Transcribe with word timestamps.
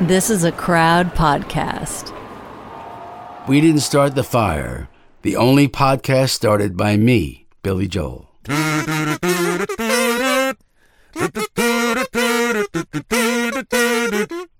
This 0.00 0.28
is 0.28 0.44
a 0.44 0.52
crowd 0.52 1.14
podcast. 1.14 2.12
We 3.48 3.62
didn't 3.62 3.80
start 3.80 4.14
the 4.14 4.22
fire. 4.22 4.90
The 5.22 5.36
only 5.36 5.68
podcast 5.68 6.30
started 6.30 6.76
by 6.76 6.98
me, 6.98 7.46
Billy 7.62 7.88
Joel. 7.88 8.30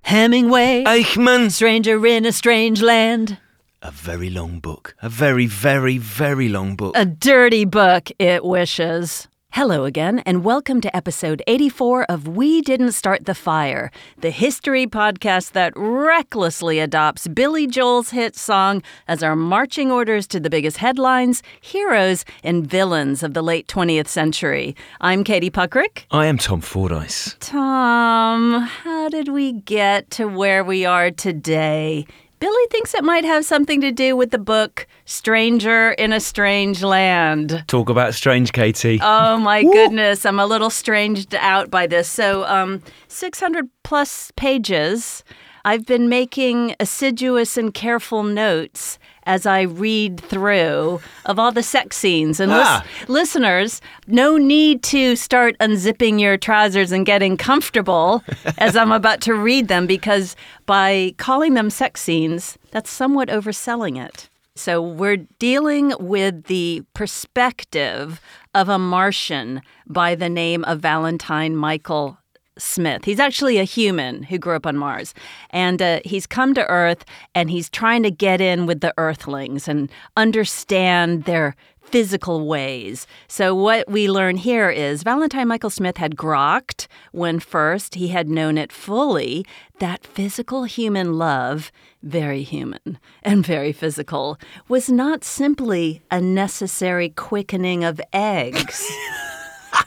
Hemingway, 0.00 0.84
Eichmann. 0.84 1.50
Stranger 1.50 2.06
in 2.06 2.24
a 2.24 2.33
Strange 2.33 2.80
Land. 2.80 3.36
A 3.83 3.91
very 3.91 4.30
long 4.30 4.58
book. 4.58 4.96
A 5.02 5.11
very, 5.11 5.44
very, 5.44 5.98
very 5.98 6.48
long 6.48 6.77
book. 6.77 6.96
A 6.96 7.05
dirty 7.05 7.66
book, 7.66 8.11
it 8.18 8.42
wishes. 8.42 9.28
Hello 9.52 9.86
again, 9.86 10.19
and 10.27 10.44
welcome 10.44 10.83
to 10.83 10.94
episode 10.94 11.42
84 11.47 12.05
of 12.11 12.28
We 12.28 12.61
Didn't 12.61 12.92
Start 12.92 13.25
the 13.25 13.34
Fire, 13.34 13.91
the 14.19 14.28
history 14.28 14.86
podcast 14.86 15.52
that 15.52 15.72
recklessly 15.77 16.78
adopts 16.78 17.27
Billy 17.27 17.67
Joel's 17.67 18.11
hit 18.11 18.36
song 18.36 18.83
as 19.08 19.22
our 19.22 19.34
marching 19.34 19.91
orders 19.91 20.27
to 20.27 20.41
the 20.41 20.50
biggest 20.50 20.77
headlines, 20.77 21.42
heroes, 21.62 22.27
and 22.44 22.67
villains 22.67 23.22
of 23.22 23.33
the 23.33 23.41
late 23.41 23.67
20th 23.67 24.08
century. 24.08 24.77
I'm 25.00 25.24
Katie 25.24 25.50
Puckrick. 25.50 26.05
I 26.11 26.27
am 26.27 26.36
Tom 26.36 26.61
Fordyce. 26.61 27.34
Tom, 27.41 28.61
how 28.61 29.08
did 29.08 29.28
we 29.28 29.52
get 29.52 30.11
to 30.12 30.27
where 30.28 30.64
we 30.64 30.84
are 30.84 31.11
today? 31.11 32.06
Billy 32.39 32.67
thinks 32.70 32.95
it 32.95 33.03
might 33.03 33.25
have 33.25 33.45
something 33.47 33.81
to 33.81 33.91
do 33.91 34.15
with 34.15 34.31
the 34.31 34.39
book 34.39 34.87
Stranger 35.06 35.92
in 35.92 36.12
a 36.12 36.20
Strange 36.20 36.83
Land. 36.83 37.65
Talk 37.67 37.89
about 37.89 38.15
strange, 38.15 38.53
Katie. 38.53 38.98
Oh 39.03 39.39
my 39.51 39.62
goodness, 39.62 40.27
I'm 40.27 40.39
a 40.39 40.47
little 40.47 40.69
stranged 40.70 41.34
out 41.34 41.70
by 41.70 41.87
this. 41.87 42.09
So, 42.09 42.45
um, 42.45 42.83
600 43.09 43.69
plus 43.84 44.33
pages. 44.37 45.25
I've 45.64 45.87
been 45.87 46.09
making 46.09 46.77
assiduous 46.79 47.57
and 47.57 47.73
careful 47.73 48.23
notes 48.23 48.98
as 49.27 49.44
I 49.44 49.62
read 49.62 50.20
through 50.20 51.00
of 51.24 51.38
all 51.38 51.52
the 51.52 51.62
sex 51.62 51.96
scenes. 51.96 52.40
And 52.40 52.51
lis- 52.52 52.62
Ah. 52.67 52.84
listeners, 53.08 53.80
no 54.06 54.36
need 54.36 54.83
to 54.84 55.17
start 55.17 55.56
unzipping 55.58 56.20
your 56.20 56.36
trousers 56.36 56.92
and 56.92 57.05
getting 57.05 57.36
comfortable 57.36 58.23
as 58.58 58.77
I'm 58.77 58.92
about 58.92 59.20
to 59.23 59.34
read 59.34 59.68
them 59.68 59.86
because 59.86 60.36
by 60.64 61.14
calling 61.18 61.55
them 61.55 61.70
sex 61.70 62.01
scenes, 62.01 62.56
that's 62.70 62.89
somewhat 62.90 63.28
overselling 63.28 64.02
it. 64.02 64.28
So 64.55 64.80
we're 64.80 65.18
dealing 65.39 65.92
with 66.01 66.45
the 66.45 66.83
perspective 66.95 68.20
of 68.55 68.68
a 68.70 68.78
Martian 68.78 69.61
by 69.86 70.14
the 70.14 70.28
name 70.30 70.64
of 70.64 70.80
Valentine 70.80 71.55
Michael 71.56 72.18
Smith. 72.58 73.05
He's 73.05 73.20
actually 73.20 73.58
a 73.58 73.64
human 73.64 74.22
who 74.24 74.39
grew 74.39 74.56
up 74.56 74.67
on 74.67 74.77
Mars. 74.77 75.14
And 75.50 75.80
uh, 75.83 76.00
he's 76.05 76.27
come 76.27 76.55
to 76.55 76.67
Earth 76.68 77.05
and 77.34 77.50
he's 77.50 77.68
trying 77.68 78.02
to 78.02 78.11
get 78.11 78.40
in 78.40 78.67
with 78.67 78.80
the 78.80 78.94
Earthlings 78.96 79.68
and 79.68 79.90
understand 80.17 81.24
their 81.24 81.55
physical 81.86 82.46
ways. 82.46 83.06
So, 83.28 83.55
what 83.55 83.89
we 83.89 84.11
learn 84.11 84.36
here 84.36 84.70
is 84.70 85.02
Valentine 85.02 85.48
Michael 85.48 85.70
Smith 85.70 85.96
had 85.98 86.16
grokked 86.16 86.89
when 87.12 87.39
first 87.39 87.95
he 87.95 88.08
had 88.08 88.28
known 88.28 88.58
it 88.58 88.72
fully 88.72 89.46
that 89.78 90.06
physical 90.06 90.64
human 90.64 91.14
love, 91.14 91.70
very 92.02 92.42
human 92.42 92.98
and 93.22 93.46
very 93.46 93.72
physical, 93.72 94.39
was 94.68 94.90
not 94.90 95.22
simply 95.22 96.02
a 96.11 96.20
necessary 96.20 97.11
quickening 97.11 97.84
of 97.84 98.00
eggs. 98.12 98.90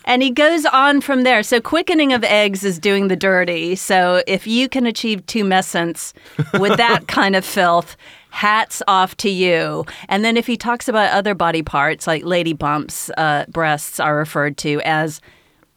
And 0.05 0.21
he 0.21 0.31
goes 0.31 0.65
on 0.65 1.01
from 1.01 1.23
there. 1.23 1.43
So, 1.43 1.61
quickening 1.61 2.13
of 2.13 2.23
eggs 2.23 2.63
is 2.63 2.79
doing 2.79 3.07
the 3.07 3.15
dirty. 3.15 3.75
So, 3.75 4.23
if 4.27 4.47
you 4.47 4.69
can 4.69 4.85
achieve 4.85 5.25
tumescence 5.25 6.13
with 6.59 6.77
that 6.77 7.07
kind 7.07 7.35
of 7.35 7.45
filth, 7.45 7.95
hats 8.31 8.81
off 8.87 9.15
to 9.17 9.29
you. 9.29 9.85
And 10.07 10.23
then, 10.23 10.37
if 10.37 10.47
he 10.47 10.57
talks 10.57 10.87
about 10.87 11.11
other 11.11 11.35
body 11.35 11.61
parts, 11.61 12.07
like 12.07 12.23
lady 12.23 12.53
bumps, 12.53 13.09
uh, 13.17 13.45
breasts 13.49 13.99
are 13.99 14.15
referred 14.15 14.57
to 14.57 14.81
as 14.83 15.21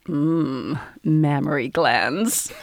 mm, 0.07 0.81
mammary 1.05 1.69
glands. 1.69 2.53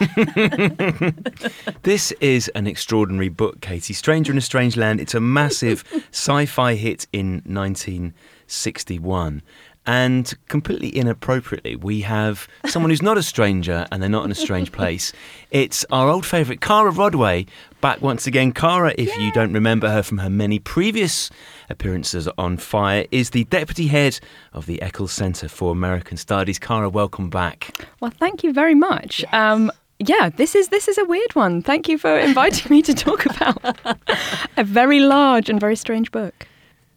This 1.82 2.12
is 2.20 2.48
an 2.54 2.66
extraordinary 2.66 3.30
book, 3.30 3.60
Katie. 3.62 3.94
Stranger 3.94 4.32
in 4.32 4.38
a 4.38 4.42
Strange 4.42 4.76
Land. 4.76 5.00
It's 5.00 5.14
a 5.14 5.20
massive 5.20 5.82
sci 6.12 6.44
fi 6.46 6.74
hit 6.74 7.06
in 7.12 7.42
1961. 7.46 9.42
And 9.86 10.32
completely 10.48 10.94
inappropriately, 10.94 11.74
we 11.74 12.02
have 12.02 12.46
someone 12.66 12.90
who's 12.90 13.02
not 13.02 13.16
a 13.16 13.22
stranger 13.22 13.86
and 13.90 14.02
they're 14.02 14.10
not 14.10 14.24
in 14.24 14.30
a 14.30 14.34
strange 14.36 14.70
place. 14.80 15.12
It's 15.50 15.84
our 15.90 16.08
old 16.08 16.26
favourite, 16.26 16.60
Cara 16.60 16.92
Rodway, 16.92 17.48
back 17.80 18.02
once 18.02 18.26
again. 18.26 18.52
Cara, 18.52 18.94
if 18.98 19.16
you 19.18 19.32
don't 19.32 19.52
remember 19.52 19.88
her 19.88 20.02
from 20.02 20.18
her 20.18 20.30
many 20.30 20.58
previous 20.58 21.30
appearances 21.70 22.28
on 22.36 22.58
Fire, 22.58 23.06
is 23.10 23.30
the 23.30 23.44
deputy 23.44 23.86
head 23.86 24.20
of 24.52 24.66
the 24.66 24.80
Eccles 24.82 25.12
Centre 25.12 25.48
for 25.48 25.72
American 25.72 26.16
Studies. 26.16 26.58
Cara, 26.58 26.88
welcome 26.88 27.30
back. 27.30 27.74
Well, 28.00 28.12
thank 28.12 28.44
you 28.44 28.52
very 28.52 28.74
much. 28.74 29.24
Um, 29.32 29.72
yeah, 29.98 30.30
this 30.30 30.54
is 30.54 30.68
this 30.68 30.88
is 30.88 30.98
a 30.98 31.04
weird 31.04 31.34
one. 31.34 31.62
Thank 31.62 31.88
you 31.88 31.98
for 31.98 32.18
inviting 32.28 32.70
me 32.70 32.82
to 32.82 32.94
talk 32.94 33.26
about 33.26 33.98
a 34.56 34.64
very 34.64 35.00
large 35.00 35.48
and 35.50 35.60
very 35.60 35.76
strange 35.76 36.10
book. 36.10 36.46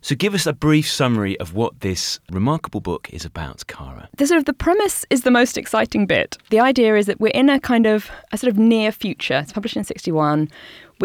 So, 0.03 0.15
give 0.15 0.33
us 0.33 0.45
a 0.45 0.51
brief 0.51 0.91
summary 0.91 1.39
of 1.39 1.53
what 1.53 1.79
this 1.79 2.19
remarkable 2.29 2.81
book 2.81 3.09
is 3.13 3.23
about, 3.23 3.65
Cara. 3.67 4.09
The 4.17 4.27
sort 4.27 4.37
of 4.37 4.43
the 4.43 4.51
premise 4.51 5.05
is 5.09 5.21
the 5.21 5.31
most 5.31 5.57
exciting 5.57 6.07
bit. 6.07 6.37
The 6.49 6.59
idea 6.59 6.97
is 6.97 7.05
that 7.05 7.21
we're 7.21 7.29
in 7.29 7.49
a 7.49 7.57
kind 7.57 7.85
of 7.85 8.11
a 8.33 8.37
sort 8.37 8.51
of 8.51 8.59
near 8.59 8.91
future. 8.91 9.39
It's 9.41 9.53
published 9.53 9.77
in 9.77 9.85
61. 9.85 10.49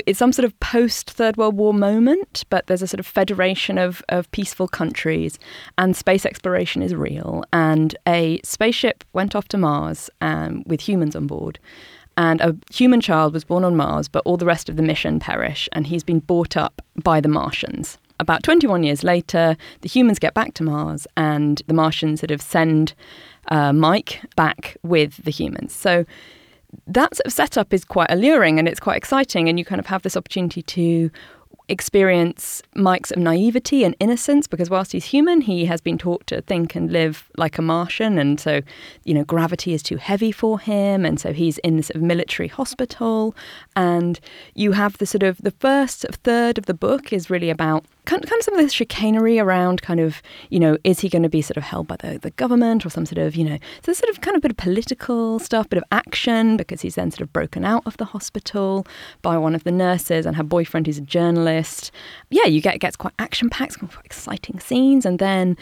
It's 0.04 0.18
some 0.18 0.32
sort 0.32 0.46
of 0.46 0.58
post 0.58 1.12
Third 1.12 1.36
World 1.36 1.56
War 1.56 1.72
moment, 1.72 2.44
but 2.50 2.66
there's 2.66 2.82
a 2.82 2.88
sort 2.88 2.98
of 2.98 3.06
federation 3.06 3.78
of, 3.78 4.02
of 4.08 4.28
peaceful 4.32 4.66
countries, 4.66 5.38
and 5.78 5.94
space 5.94 6.26
exploration 6.26 6.82
is 6.82 6.92
real. 6.92 7.44
And 7.52 7.96
a 8.04 8.40
spaceship 8.42 9.04
went 9.12 9.36
off 9.36 9.46
to 9.48 9.58
Mars 9.58 10.10
um, 10.22 10.64
with 10.66 10.80
humans 10.80 11.14
on 11.14 11.28
board. 11.28 11.60
And 12.16 12.40
a 12.40 12.56
human 12.72 13.00
child 13.00 13.32
was 13.32 13.44
born 13.44 13.62
on 13.62 13.76
Mars, 13.76 14.08
but 14.08 14.24
all 14.24 14.36
the 14.36 14.44
rest 14.44 14.68
of 14.68 14.74
the 14.74 14.82
mission 14.82 15.20
perish, 15.20 15.68
and 15.70 15.86
he's 15.86 16.02
been 16.02 16.18
brought 16.18 16.56
up 16.56 16.82
by 16.96 17.20
the 17.20 17.28
Martians. 17.28 17.96
About 18.20 18.42
21 18.42 18.82
years 18.82 19.04
later, 19.04 19.56
the 19.82 19.88
humans 19.88 20.18
get 20.18 20.34
back 20.34 20.54
to 20.54 20.62
Mars, 20.62 21.06
and 21.16 21.62
the 21.66 21.74
Martians 21.74 22.20
sort 22.20 22.30
of 22.30 22.42
send 22.42 22.94
uh, 23.48 23.72
Mike 23.72 24.20
back 24.36 24.76
with 24.82 25.22
the 25.24 25.30
humans. 25.30 25.72
So 25.72 26.04
that 26.86 27.16
sort 27.16 27.26
of 27.26 27.32
setup 27.32 27.72
is 27.72 27.84
quite 27.84 28.10
alluring 28.10 28.58
and 28.58 28.68
it's 28.68 28.80
quite 28.80 28.96
exciting, 28.96 29.48
and 29.48 29.58
you 29.58 29.64
kind 29.64 29.78
of 29.78 29.86
have 29.86 30.02
this 30.02 30.16
opportunity 30.16 30.62
to 30.62 31.10
experience 31.68 32.62
Mike's 32.74 33.12
naivety 33.14 33.84
and 33.84 33.94
innocence 34.00 34.46
because 34.46 34.70
whilst 34.70 34.92
he's 34.92 35.04
human, 35.04 35.42
he 35.42 35.66
has 35.66 35.82
been 35.82 35.98
taught 35.98 36.26
to 36.26 36.40
think 36.40 36.74
and 36.74 36.90
live 36.90 37.30
like 37.36 37.58
a 37.58 37.62
Martian, 37.62 38.18
and 38.18 38.40
so 38.40 38.62
you 39.04 39.14
know 39.14 39.24
gravity 39.24 39.74
is 39.74 39.82
too 39.82 39.96
heavy 39.96 40.32
for 40.32 40.58
him, 40.58 41.04
and 41.04 41.20
so 41.20 41.32
he's 41.32 41.58
in 41.58 41.76
this 41.76 41.88
sort 41.88 41.96
of 41.96 42.02
military 42.02 42.48
hospital, 42.48 43.34
and 43.76 44.18
you 44.54 44.72
have 44.72 44.98
the 44.98 45.06
sort 45.06 45.22
of 45.22 45.38
the 45.38 45.50
first 45.52 46.06
third 46.24 46.58
of 46.58 46.66
the 46.66 46.74
book 46.74 47.12
is 47.12 47.30
really 47.30 47.50
about 47.50 47.84
kind 48.08 48.24
of 48.24 48.42
some 48.42 48.54
of 48.54 48.60
this 48.60 48.72
chicanery 48.72 49.38
around 49.38 49.82
kind 49.82 50.00
of, 50.00 50.22
you 50.48 50.58
know, 50.58 50.78
is 50.82 51.00
he 51.00 51.10
going 51.10 51.22
to 51.22 51.28
be 51.28 51.42
sort 51.42 51.58
of 51.58 51.62
held 51.62 51.86
by 51.86 51.96
the, 51.96 52.18
the 52.18 52.30
government 52.32 52.86
or 52.86 52.90
some 52.90 53.04
sort 53.04 53.18
of, 53.18 53.36
you 53.36 53.44
know, 53.44 53.58
so 53.84 53.92
sort 53.92 54.08
of 54.08 54.22
kind 54.22 54.34
of 54.34 54.40
bit 54.40 54.50
of 54.50 54.56
political 54.56 55.38
stuff, 55.38 55.68
bit 55.68 55.76
of 55.76 55.84
action 55.92 56.56
because 56.56 56.80
he's 56.80 56.94
then 56.94 57.10
sort 57.10 57.20
of 57.20 57.32
broken 57.34 57.66
out 57.66 57.82
of 57.84 57.98
the 57.98 58.06
hospital 58.06 58.86
by 59.20 59.36
one 59.36 59.54
of 59.54 59.64
the 59.64 59.70
nurses 59.70 60.24
and 60.24 60.36
her 60.36 60.42
boyfriend 60.42 60.86
who's 60.86 60.96
a 60.96 61.02
journalist. 61.02 61.90
Yeah, 62.30 62.46
you 62.46 62.62
get 62.62 62.80
gets 62.80 62.96
quite 62.96 63.12
action 63.18 63.50
packed, 63.50 63.78
quite 63.78 64.06
exciting 64.06 64.58
scenes, 64.58 65.04
and 65.04 65.18
then 65.18 65.58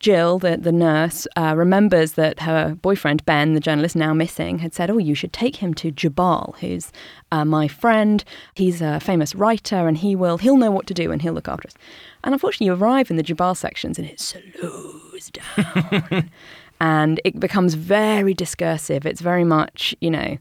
Jill, 0.00 0.38
the, 0.38 0.56
the 0.56 0.70
nurse, 0.70 1.26
uh, 1.36 1.54
remembers 1.56 2.12
that 2.12 2.40
her 2.40 2.76
boyfriend, 2.76 3.24
Ben, 3.24 3.54
the 3.54 3.60
journalist 3.60 3.96
now 3.96 4.14
missing, 4.14 4.60
had 4.60 4.72
said, 4.72 4.90
Oh, 4.90 4.98
you 4.98 5.14
should 5.14 5.32
take 5.32 5.56
him 5.56 5.74
to 5.74 5.90
Jubal, 5.90 6.54
who's 6.60 6.92
uh, 7.32 7.44
my 7.44 7.66
friend. 7.66 8.22
He's 8.54 8.80
a 8.80 9.00
famous 9.00 9.34
writer 9.34 9.88
and 9.88 9.98
he 9.98 10.14
will, 10.14 10.38
he'll 10.38 10.56
know 10.56 10.70
what 10.70 10.86
to 10.86 10.94
do 10.94 11.10
and 11.10 11.20
he'll 11.20 11.32
look 11.32 11.48
after 11.48 11.66
us. 11.66 11.74
And 12.22 12.32
unfortunately, 12.32 12.66
you 12.66 12.74
arrive 12.74 13.10
in 13.10 13.16
the 13.16 13.22
Jubal 13.24 13.56
sections 13.56 13.98
and 13.98 14.08
it 14.08 14.20
slows 14.20 15.30
down 15.32 16.30
and 16.80 17.20
it 17.24 17.40
becomes 17.40 17.74
very 17.74 18.34
discursive. 18.34 19.04
It's 19.04 19.20
very 19.20 19.44
much, 19.44 19.96
you 20.00 20.10
know, 20.10 20.38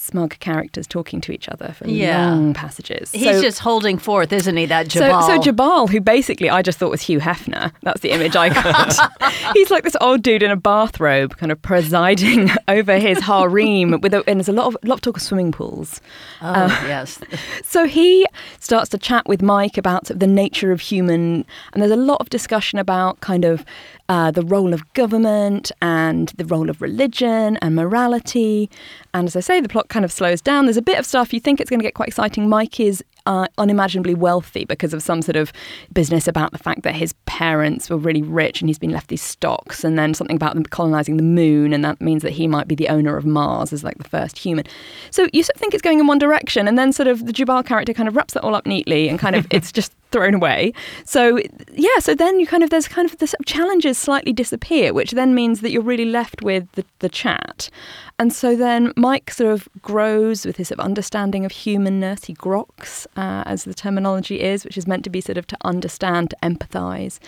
smug 0.00 0.38
characters 0.38 0.86
talking 0.86 1.20
to 1.20 1.32
each 1.32 1.48
other 1.48 1.72
for 1.76 1.86
Yeah. 1.86 2.30
long 2.30 2.54
passages. 2.54 3.10
He's 3.12 3.24
So- 3.36 3.42
just 3.42 3.58
holding 3.60 3.98
forth, 3.98 4.32
isn't 4.32 4.56
he? 4.56 4.66
That 4.66 4.88
Jubal. 4.88 5.22
so, 5.22 5.36
so 5.36 5.42
Jubal, 5.42 5.88
who 5.88 6.00
basically 6.00 6.48
I 6.48 6.62
just 6.62 6.78
thought 6.78 6.90
was 6.90 7.02
Hugh 7.02 7.20
Hefner, 7.20 7.70
that's 7.82 8.00
the 8.00 8.10
image 8.10 8.34
I 8.36 8.48
got. 8.48 8.94
He's 9.54 9.70
like 9.70 9.84
this 9.84 9.96
old 10.00 10.22
dude 10.22 10.42
in 10.42 10.50
a 10.50 10.56
bathrobe, 10.56 11.36
kind 11.36 11.52
of 11.52 11.60
presiding 11.60 12.50
over 12.68 12.98
his 12.98 13.18
harem, 13.20 14.00
with 14.00 14.14
a, 14.14 14.24
and 14.28 14.40
there's 14.40 14.48
a 14.48 14.52
lot 14.52 14.66
of 14.66 14.76
lot 14.84 14.94
of 14.94 15.00
talk 15.02 15.16
of 15.16 15.22
swimming 15.22 15.52
pools. 15.52 16.00
oh, 16.42 16.46
uh, 16.52 16.68
yes. 16.86 17.18
So 17.64 17.86
he 17.86 18.26
starts 18.58 18.88
to 18.90 18.98
chat 18.98 19.26
with 19.28 19.42
Mike 19.42 19.76
about 19.78 20.06
sort 20.06 20.16
of 20.16 20.20
the 20.20 20.26
nature 20.26 20.72
of 20.72 20.80
human, 20.80 21.44
and 21.72 21.82
there's 21.82 21.92
a 21.92 21.96
lot 21.96 22.20
of 22.20 22.30
discussion 22.30 22.78
about 22.78 23.20
kind 23.20 23.44
of 23.44 23.64
uh, 24.10 24.32
the 24.32 24.42
role 24.42 24.74
of 24.74 24.92
government 24.94 25.70
and 25.80 26.30
the 26.30 26.44
role 26.44 26.68
of 26.68 26.82
religion 26.82 27.56
and 27.62 27.76
morality. 27.76 28.68
And 29.14 29.28
as 29.28 29.36
I 29.36 29.40
say, 29.40 29.60
the 29.60 29.68
plot 29.68 29.88
kind 29.88 30.04
of 30.04 30.10
slows 30.10 30.40
down. 30.40 30.66
There's 30.66 30.76
a 30.76 30.82
bit 30.82 30.98
of 30.98 31.06
stuff 31.06 31.32
you 31.32 31.38
think 31.38 31.60
it's 31.60 31.70
going 31.70 31.78
to 31.78 31.84
get 31.84 31.94
quite 31.94 32.08
exciting. 32.08 32.48
Mike 32.48 32.80
is 32.80 33.04
uh, 33.26 33.46
unimaginably 33.56 34.14
wealthy 34.16 34.64
because 34.64 34.92
of 34.92 35.00
some 35.00 35.22
sort 35.22 35.36
of 35.36 35.52
business 35.92 36.26
about 36.26 36.50
the 36.50 36.58
fact 36.58 36.82
that 36.82 36.96
his 36.96 37.12
parents 37.26 37.88
were 37.88 37.98
really 37.98 38.22
rich 38.22 38.60
and 38.60 38.68
he's 38.68 38.80
been 38.80 38.90
left 38.90 39.08
these 39.08 39.22
stocks, 39.22 39.84
and 39.84 39.96
then 39.96 40.12
something 40.12 40.36
about 40.36 40.54
them 40.54 40.64
colonizing 40.64 41.16
the 41.16 41.22
moon, 41.22 41.72
and 41.72 41.84
that 41.84 42.00
means 42.00 42.22
that 42.22 42.32
he 42.32 42.48
might 42.48 42.66
be 42.66 42.74
the 42.74 42.88
owner 42.88 43.16
of 43.16 43.24
Mars 43.24 43.72
as 43.72 43.84
like 43.84 43.98
the 43.98 44.08
first 44.08 44.38
human. 44.38 44.64
So 45.12 45.28
you 45.32 45.44
sort 45.44 45.54
of 45.54 45.60
think 45.60 45.72
it's 45.72 45.82
going 45.82 46.00
in 46.00 46.08
one 46.08 46.18
direction, 46.18 46.66
and 46.66 46.76
then 46.76 46.92
sort 46.92 47.06
of 47.06 47.26
the 47.26 47.32
Jubal 47.32 47.62
character 47.62 47.94
kind 47.94 48.08
of 48.08 48.16
wraps 48.16 48.34
that 48.34 48.42
all 48.42 48.56
up 48.56 48.66
neatly, 48.66 49.08
and 49.08 49.20
kind 49.20 49.36
of 49.36 49.46
it's 49.52 49.70
just 49.70 49.92
thrown 50.10 50.34
away. 50.34 50.72
So 51.04 51.40
yeah, 51.72 51.98
so 51.98 52.14
then 52.14 52.40
you 52.40 52.46
kind 52.46 52.62
of 52.62 52.70
there's 52.70 52.88
kind 52.88 53.10
of 53.10 53.18
the 53.18 53.32
challenges 53.46 53.98
slightly 53.98 54.32
disappear, 54.32 54.92
which 54.92 55.12
then 55.12 55.34
means 55.34 55.60
that 55.60 55.70
you're 55.70 55.82
really 55.82 56.04
left 56.04 56.42
with 56.42 56.70
the, 56.72 56.84
the 56.98 57.08
chat. 57.08 57.70
And 58.18 58.32
so 58.32 58.54
then 58.54 58.92
Mike 58.96 59.30
sort 59.30 59.50
of 59.50 59.66
grows 59.80 60.44
with 60.44 60.56
his 60.56 60.68
sort 60.68 60.78
of 60.78 60.84
understanding 60.84 61.46
of 61.46 61.52
humanness. 61.52 62.26
He 62.26 62.34
groks, 62.34 63.06
uh, 63.16 63.44
as 63.46 63.64
the 63.64 63.72
terminology 63.72 64.42
is, 64.42 64.62
which 64.62 64.76
is 64.76 64.86
meant 64.86 65.04
to 65.04 65.10
be 65.10 65.22
sort 65.22 65.38
of 65.38 65.46
to 65.46 65.56
understand, 65.64 66.30
to 66.30 66.36
empathise. 66.42 67.18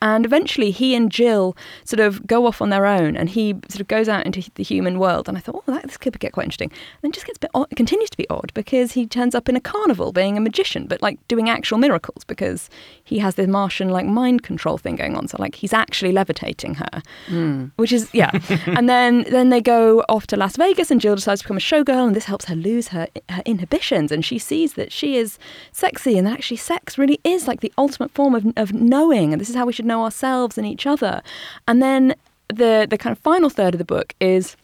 And 0.00 0.24
eventually 0.24 0.70
he 0.70 0.94
and 0.94 1.10
Jill 1.10 1.56
sort 1.84 2.00
of 2.00 2.26
go 2.26 2.46
off 2.46 2.62
on 2.62 2.70
their 2.70 2.86
own 2.86 3.16
and 3.16 3.28
he 3.28 3.52
sort 3.68 3.80
of 3.80 3.88
goes 3.88 4.08
out 4.08 4.24
into 4.26 4.48
the 4.54 4.62
human 4.62 4.98
world. 4.98 5.28
And 5.28 5.36
I 5.36 5.40
thought, 5.40 5.64
oh, 5.66 5.72
that, 5.72 5.82
this 5.82 5.96
could 5.96 6.18
get 6.20 6.32
quite 6.32 6.44
interesting. 6.44 6.70
And 6.70 7.02
then 7.02 7.12
just 7.12 7.26
gets 7.26 7.38
a 7.38 7.40
bit 7.40 7.50
odd, 7.54 7.70
continues 7.74 8.10
to 8.10 8.16
be 8.16 8.28
odd 8.30 8.52
because 8.54 8.92
he 8.92 9.06
turns 9.06 9.34
up 9.34 9.48
in 9.48 9.56
a 9.56 9.60
carnival 9.60 10.12
being 10.12 10.36
a 10.36 10.40
magician, 10.40 10.86
but 10.86 11.02
like 11.02 11.26
doing 11.26 11.48
actual 11.48 11.78
miracles 11.78 12.24
because 12.24 12.70
he 13.02 13.18
has 13.18 13.34
this 13.34 13.48
Martian 13.48 13.88
like 13.88 14.06
mind 14.06 14.42
control 14.42 14.78
thing 14.78 14.94
going 14.94 15.16
on. 15.16 15.26
So 15.26 15.36
like 15.40 15.56
he's 15.56 15.72
actually 15.72 16.12
levitating 16.12 16.74
her, 16.74 17.02
hmm. 17.26 17.66
which 17.76 17.92
is, 17.92 18.08
yeah. 18.12 18.30
and 18.66 18.88
then, 18.88 19.24
then 19.30 19.48
they 19.48 19.60
go 19.60 20.04
off 20.08 20.28
to 20.28 20.36
Las 20.36 20.56
Vegas 20.56 20.90
and 20.90 21.00
Jill 21.00 21.16
decides 21.16 21.40
to 21.40 21.44
become 21.44 21.56
a 21.56 21.60
showgirl 21.60 22.06
and 22.06 22.14
this 22.14 22.26
helps 22.26 22.44
her 22.44 22.54
lose 22.54 22.88
her, 22.88 23.08
her 23.30 23.42
inhibitions. 23.44 24.12
And 24.12 24.24
she 24.24 24.38
sees 24.38 24.74
that 24.74 24.92
she 24.92 25.16
is 25.16 25.38
sexy 25.72 26.16
and 26.16 26.26
that 26.26 26.34
actually 26.34 26.58
sex 26.58 26.96
really 26.96 27.18
is 27.24 27.48
like 27.48 27.60
the 27.60 27.72
ultimate 27.76 28.12
form 28.12 28.36
of, 28.36 28.46
of 28.56 28.72
knowing. 28.72 29.32
And 29.32 29.40
this 29.40 29.50
is 29.50 29.56
how 29.56 29.66
we 29.66 29.72
should 29.72 29.87
know 29.88 30.04
ourselves 30.04 30.56
and 30.56 30.66
each 30.66 30.86
other. 30.86 31.22
And 31.66 31.82
then 31.82 32.14
the, 32.48 32.86
the 32.88 32.96
kind 32.96 33.12
of 33.16 33.18
final 33.18 33.50
third 33.50 33.74
of 33.74 33.78
the 33.78 33.84
book 33.84 34.14
is 34.20 34.56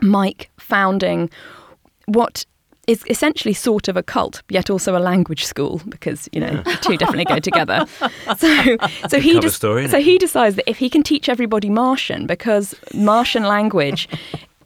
Mike 0.00 0.50
founding 0.58 1.28
what 2.06 2.46
is 2.88 3.04
essentially 3.08 3.54
sort 3.54 3.86
of 3.88 3.96
a 3.96 4.02
cult, 4.02 4.42
yet 4.48 4.68
also 4.68 4.96
a 4.96 4.98
language 4.98 5.44
school, 5.44 5.80
because 5.88 6.28
you 6.32 6.40
know 6.40 6.62
the 6.62 6.78
two 6.82 6.96
definitely 6.96 7.24
go 7.24 7.38
together. 7.38 7.86
So, 8.38 8.76
so 9.08 9.20
he 9.20 9.38
des- 9.38 9.50
story, 9.50 9.88
so 9.88 10.00
he 10.00 10.18
decides 10.18 10.56
that 10.56 10.68
if 10.68 10.78
he 10.78 10.88
can 10.88 11.02
teach 11.02 11.28
everybody 11.28 11.68
Martian, 11.68 12.26
because 12.26 12.74
Martian 12.94 13.44
language 13.44 14.08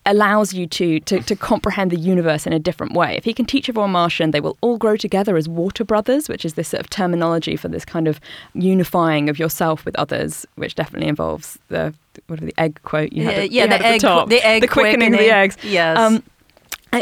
allows 0.06 0.54
you 0.54 0.66
to, 0.68 1.00
to 1.00 1.20
to 1.20 1.36
comprehend 1.36 1.90
the 1.90 1.98
universe 1.98 2.46
in 2.46 2.52
a 2.52 2.58
different 2.58 2.94
way. 2.94 3.16
If 3.16 3.24
he 3.24 3.34
can 3.34 3.44
teach 3.44 3.68
everyone 3.68 3.90
Martian, 3.92 4.30
they 4.30 4.40
will 4.40 4.56
all 4.62 4.78
grow 4.78 4.96
together 4.96 5.36
as 5.36 5.48
water 5.48 5.84
brothers, 5.84 6.28
which 6.28 6.44
is 6.44 6.54
this 6.54 6.68
sort 6.68 6.80
of 6.80 6.88
terminology 6.88 7.56
for 7.56 7.68
this 7.68 7.84
kind 7.84 8.08
of 8.08 8.20
unifying 8.54 9.28
of 9.28 9.38
yourself 9.38 9.84
with 9.84 9.94
others, 9.96 10.46
which 10.54 10.74
definitely 10.74 11.08
involves 11.08 11.58
the 11.68 11.92
what 12.28 12.40
are 12.40 12.46
the 12.46 12.54
egg 12.58 12.80
quote 12.84 13.12
you 13.12 13.24
had, 13.24 13.32
Yeah, 13.34 13.42
yeah, 13.42 13.62
you 13.64 13.68
the 13.68 13.76
had 13.76 13.84
at 13.84 13.92
egg- 13.94 14.00
top, 14.00 14.28
the 14.28 14.46
egg 14.46 14.68
quickening 14.70 15.12
of 15.12 15.18
the 15.20 15.30
eggs. 15.30 15.56
Yes. 15.62 15.98
Um, 15.98 16.22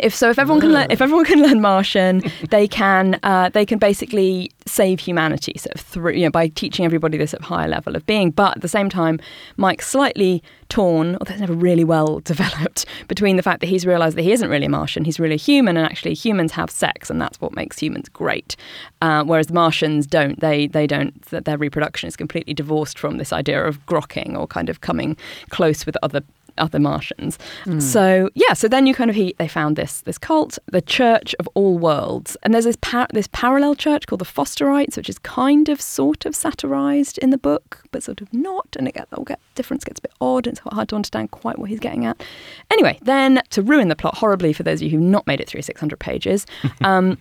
if 0.03 0.15
so, 0.15 0.31
if 0.31 0.39
everyone 0.39 0.61
can 0.61 0.73
learn, 0.73 0.87
if 0.91 1.01
everyone 1.01 1.25
can 1.25 1.43
learn 1.47 1.61
Martian, 1.61 2.23
they 2.51 2.67
can 2.67 3.19
uh, 3.23 3.49
they 3.51 3.67
can 3.67 3.79
basically 3.79 4.51
save 4.67 4.99
humanity 4.99 5.53
sort 5.59 5.75
of 5.75 5.81
through 5.81 6.13
you 6.13 6.25
know 6.25 6.31
by 6.31 6.49
teaching 6.49 6.85
everybody 6.85 7.19
this 7.19 7.33
sort 7.33 7.43
of 7.43 7.47
higher 7.47 7.69
level 7.69 7.97
of 7.97 8.07
being. 8.07 8.31
But 8.31 8.57
at 8.57 8.63
the 8.63 8.69
same 8.69 8.89
time, 8.89 9.21
Mike's 9.57 9.89
slightly 9.89 10.43
torn, 10.69 11.17
although 11.17 11.33
it's 11.33 11.41
never 11.41 11.55
really 11.55 11.85
well 11.85 12.21
developed, 12.25 12.87
between 13.09 13.37
the 13.37 13.43
fact 13.43 13.61
that 13.61 13.67
he's 13.67 13.87
realised 13.87 14.17
that 14.17 14.23
he 14.23 14.33
isn't 14.33 14.49
really 14.49 14.67
a 14.67 14.71
Martian, 14.71 15.05
he's 15.05 15.21
really 15.21 15.35
a 15.35 15.39
human, 15.39 15.77
and 15.77 15.87
actually 15.87 16.15
humans 16.15 16.53
have 16.53 16.71
sex, 16.71 17.11
and 17.11 17.21
that's 17.21 17.41
what 17.41 17.55
makes 17.55 17.79
humans 17.79 18.09
great. 18.09 18.57
Uh, 19.03 19.23
whereas 19.25 19.53
Martians 19.53 20.07
don't. 20.07 20.41
They 20.41 20.67
they 20.67 20.87
don't. 20.87 21.21
that 21.27 21.45
Their 21.45 21.59
reproduction 21.59 22.07
is 22.07 22.17
completely 22.17 22.55
divorced 22.55 22.99
from 22.99 23.19
this 23.19 23.33
idea 23.33 23.65
of 23.65 23.85
grokking 23.87 24.37
or 24.39 24.47
kind 24.47 24.69
of 24.69 24.81
coming 24.81 25.17
close 25.51 25.87
with 25.87 25.97
other 26.03 26.23
other 26.59 26.79
Martians. 26.79 27.39
So 27.79 28.31
yeah, 28.35 28.53
so 28.53 28.69
then 28.69 28.87
you 28.87 28.95
kind 28.95 29.11
of 29.11 29.17
he 29.17 29.35
they 29.39 29.49
found 29.49 29.77
this 29.77 30.01
this 30.03 30.19
cult, 30.19 30.59
the 30.67 30.81
Church 30.81 31.35
of 31.39 31.49
All 31.55 31.79
Worlds, 31.79 32.37
and 32.43 32.53
there's 32.55 32.65
this 32.65 32.77
par- 32.81 33.09
this 33.13 33.29
parallel 33.33 33.75
church 33.75 34.07
called 34.07 34.21
the 34.21 34.25
Fosterites, 34.25 34.97
which 34.97 35.09
is 35.09 35.19
kind 35.21 35.69
of 35.69 35.81
sort 35.81 36.27
of 36.27 36.35
satirized 36.35 37.19
in 37.19 37.31
the 37.31 37.39
book, 37.39 37.83
but 37.91 38.03
sort 38.03 38.21
of 38.21 38.33
not, 38.33 38.77
and 38.79 38.89
it 38.89 38.95
get 38.95 39.09
all 39.13 39.25
get 39.25 39.41
difference 39.55 39.85
gets 39.85 39.99
a 39.99 40.03
bit 40.03 40.13
odd. 40.21 40.47
And 40.47 40.57
it's 40.57 40.67
hard 40.75 40.89
to 40.91 40.97
understand 40.97 41.31
quite 41.31 41.59
what 41.59 41.69
he's 41.71 41.81
getting 41.81 42.05
at. 42.05 42.23
Anyway, 42.71 42.99
then 43.03 43.43
to 43.51 43.63
ruin 43.63 43.89
the 43.89 43.97
plot 43.97 44.17
horribly 44.17 44.53
for 44.53 44.63
those 44.63 44.81
of 44.81 44.85
you 44.85 44.91
who've 44.91 45.01
not 45.01 45.27
made 45.27 45.41
it 45.41 45.49
through 45.49 45.63
600 45.63 45.99
pages. 45.99 46.47
Um, 46.81 47.19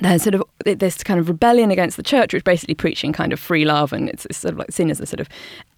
there's 0.00 0.22
sort 0.22 0.34
of 0.34 0.42
this 0.64 1.02
kind 1.04 1.20
of 1.20 1.28
rebellion 1.28 1.70
against 1.70 1.96
the 1.96 2.02
church, 2.02 2.32
which 2.32 2.40
is 2.40 2.44
basically 2.44 2.74
preaching 2.74 3.12
kind 3.12 3.32
of 3.32 3.38
free 3.38 3.64
love, 3.64 3.92
and 3.92 4.08
it's, 4.08 4.26
it's 4.26 4.38
sort 4.38 4.52
of 4.52 4.58
like 4.58 4.72
seen 4.72 4.90
as 4.90 5.00
a 5.00 5.06
sort 5.06 5.20
of 5.20 5.28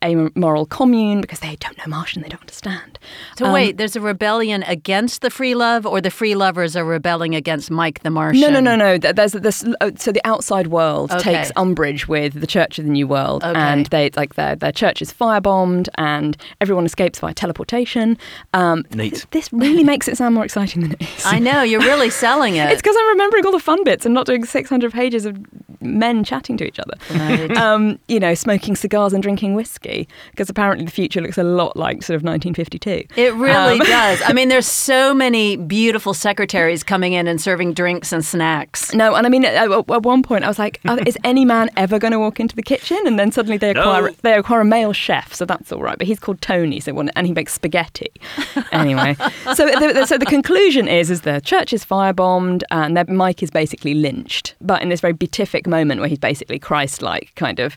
amoral 0.03 0.67
commune 0.67 1.21
because 1.21 1.41
they 1.41 1.57
don't 1.57 1.77
know 1.79 1.85
Martian, 1.87 2.23
they 2.23 2.29
don't 2.29 2.41
understand. 2.41 2.99
So 3.39 3.47
Um, 3.47 3.53
wait, 3.53 3.77
there's 3.77 3.97
a 3.97 4.01
rebellion 4.01 4.63
against 4.65 5.23
the 5.23 5.31
free 5.31 5.55
love, 5.55 5.87
or 5.87 6.01
the 6.01 6.11
free 6.11 6.35
lovers 6.35 6.77
are 6.77 6.85
rebelling 6.85 7.35
against 7.35 7.71
Mike 7.71 8.03
the 8.03 8.11
Martian? 8.11 8.41
No, 8.41 8.49
no, 8.51 8.61
no, 8.61 8.77
no. 8.77 8.99
Th- 8.99 9.15
There's 9.15 9.33
this. 9.33 9.65
uh, 9.81 9.91
So 9.97 10.13
the 10.13 10.21
outside 10.25 10.67
world 10.69 11.11
Okay. 11.13 11.35
takes 11.35 11.53
umbrage 11.57 12.09
with 12.09 12.41
the 12.41 12.47
Church 12.47 12.79
of 12.79 12.85
the 12.85 12.91
New 12.91 13.07
World, 13.07 13.45
Okay. 13.45 13.59
and 13.59 13.87
they 13.87 14.11
like 14.17 14.35
their 14.35 14.57
their 14.57 14.73
church 14.73 15.01
is 15.03 15.13
firebombed, 15.13 15.89
and 15.97 16.37
everyone 16.61 16.85
escapes 16.87 17.19
via 17.21 17.35
teleportation. 17.35 18.17
Um, 18.53 18.85
Neat. 18.95 19.27
This 19.31 19.53
really 19.53 19.85
makes 19.85 20.09
it 20.09 20.17
sound 20.17 20.35
more 20.35 20.45
exciting 20.45 20.83
than 20.83 20.93
it 20.93 21.03
is. 21.03 21.25
I 21.27 21.39
know 21.39 21.63
you're 21.63 21.81
really 21.81 22.11
selling 22.27 22.57
it. 22.57 22.71
It's 22.71 22.83
because 22.83 22.97
I'm 22.99 23.09
remembering 23.09 23.47
all 23.47 23.53
the 23.53 23.59
fun 23.61 23.83
bits 23.85 24.05
and 24.07 24.15
not 24.15 24.27
doing 24.27 24.45
600 24.45 24.93
pages 24.93 25.25
of 25.27 25.39
men 25.83 26.25
chatting 26.25 26.57
to 26.59 26.65
each 26.67 26.79
other. 26.79 26.95
Right. 27.13 27.51
Um, 27.63 27.99
you 28.09 28.19
know, 28.19 28.35
smoking 28.35 28.75
cigars 28.77 29.13
and 29.13 29.23
drinking 29.23 29.55
whiskey, 29.55 30.09
because 30.33 30.51
apparently 30.51 30.85
the 30.85 30.91
future 30.91 31.21
looks 31.21 31.39
a 31.39 31.43
lot 31.45 31.77
like 31.77 32.03
sort 32.03 32.17
of 32.17 32.23
1952. 32.25 33.05
It 33.21 33.35
really 33.35 33.79
Um, 33.81 33.87
does. 33.87 34.21
I 34.25 34.33
mean, 34.39 34.49
there's 34.49 34.67
so 34.67 35.15
many 35.15 35.57
beautiful 35.57 36.13
secretaries 36.15 36.83
coming 36.83 37.13
in 37.13 37.29
and 37.29 37.41
serving 37.41 37.75
drinks 37.75 38.13
and 38.13 38.25
snacks. 38.25 38.93
No, 38.95 39.15
and 39.15 39.27
I 39.27 39.31
mean, 39.31 39.45
at, 39.45 39.55
at 39.55 39.71
at 39.71 40.03
one 40.03 40.23
point, 40.23 40.45
I 40.45 40.49
was 40.49 40.59
like, 40.59 40.81
"Oh, 40.87 40.99
"Is 41.07 41.17
any 41.25 41.45
man 41.45 41.71
ever 41.77 41.99
going 41.99 42.13
to 42.13 42.19
walk 42.19 42.41
into 42.41 42.57
the 42.57 42.63
kitchen?" 42.63 42.99
And 43.07 43.19
then 43.19 43.31
suddenly 43.31 43.59
they 43.59 43.71
acquire 43.71 44.09
No. 44.09 44.15
they 44.23 44.35
acquire 44.35 44.61
a 44.61 44.65
male 44.65 44.93
chef, 44.93 45.33
so 45.35 45.45
that's 45.45 45.71
all 45.73 45.81
right. 45.83 45.97
But 45.99 46.07
he's 46.07 46.19
called 46.19 46.41
Tony, 46.41 46.81
so 46.81 46.93
one, 46.95 47.11
and 47.17 47.27
he 47.27 47.33
makes 47.33 47.53
spaghetti. 47.53 48.11
anyway, 48.73 49.15
so 49.55 49.67
the, 49.67 49.93
the- 49.95 50.07
so 50.07 50.19
the 50.19 50.27
conclusion 50.27 50.89
is 50.89 51.11
is 51.11 51.21
the 51.23 51.41
church 51.41 51.73
is 51.73 51.85
firebombed, 51.85 52.63
and 52.71 52.97
that 52.97 53.09
Mike 53.09 53.43
is 53.43 53.51
basically 53.51 53.95
lynched. 53.95 54.55
But 54.61 54.83
in 54.83 54.89
this 54.89 55.01
very 55.01 55.13
beatific 55.13 55.67
moment 55.73 56.01
where 56.01 56.09
he's 56.09 56.19
basically 56.31 56.59
Christ-like, 56.59 57.33
kind 57.35 57.59
of 57.59 57.77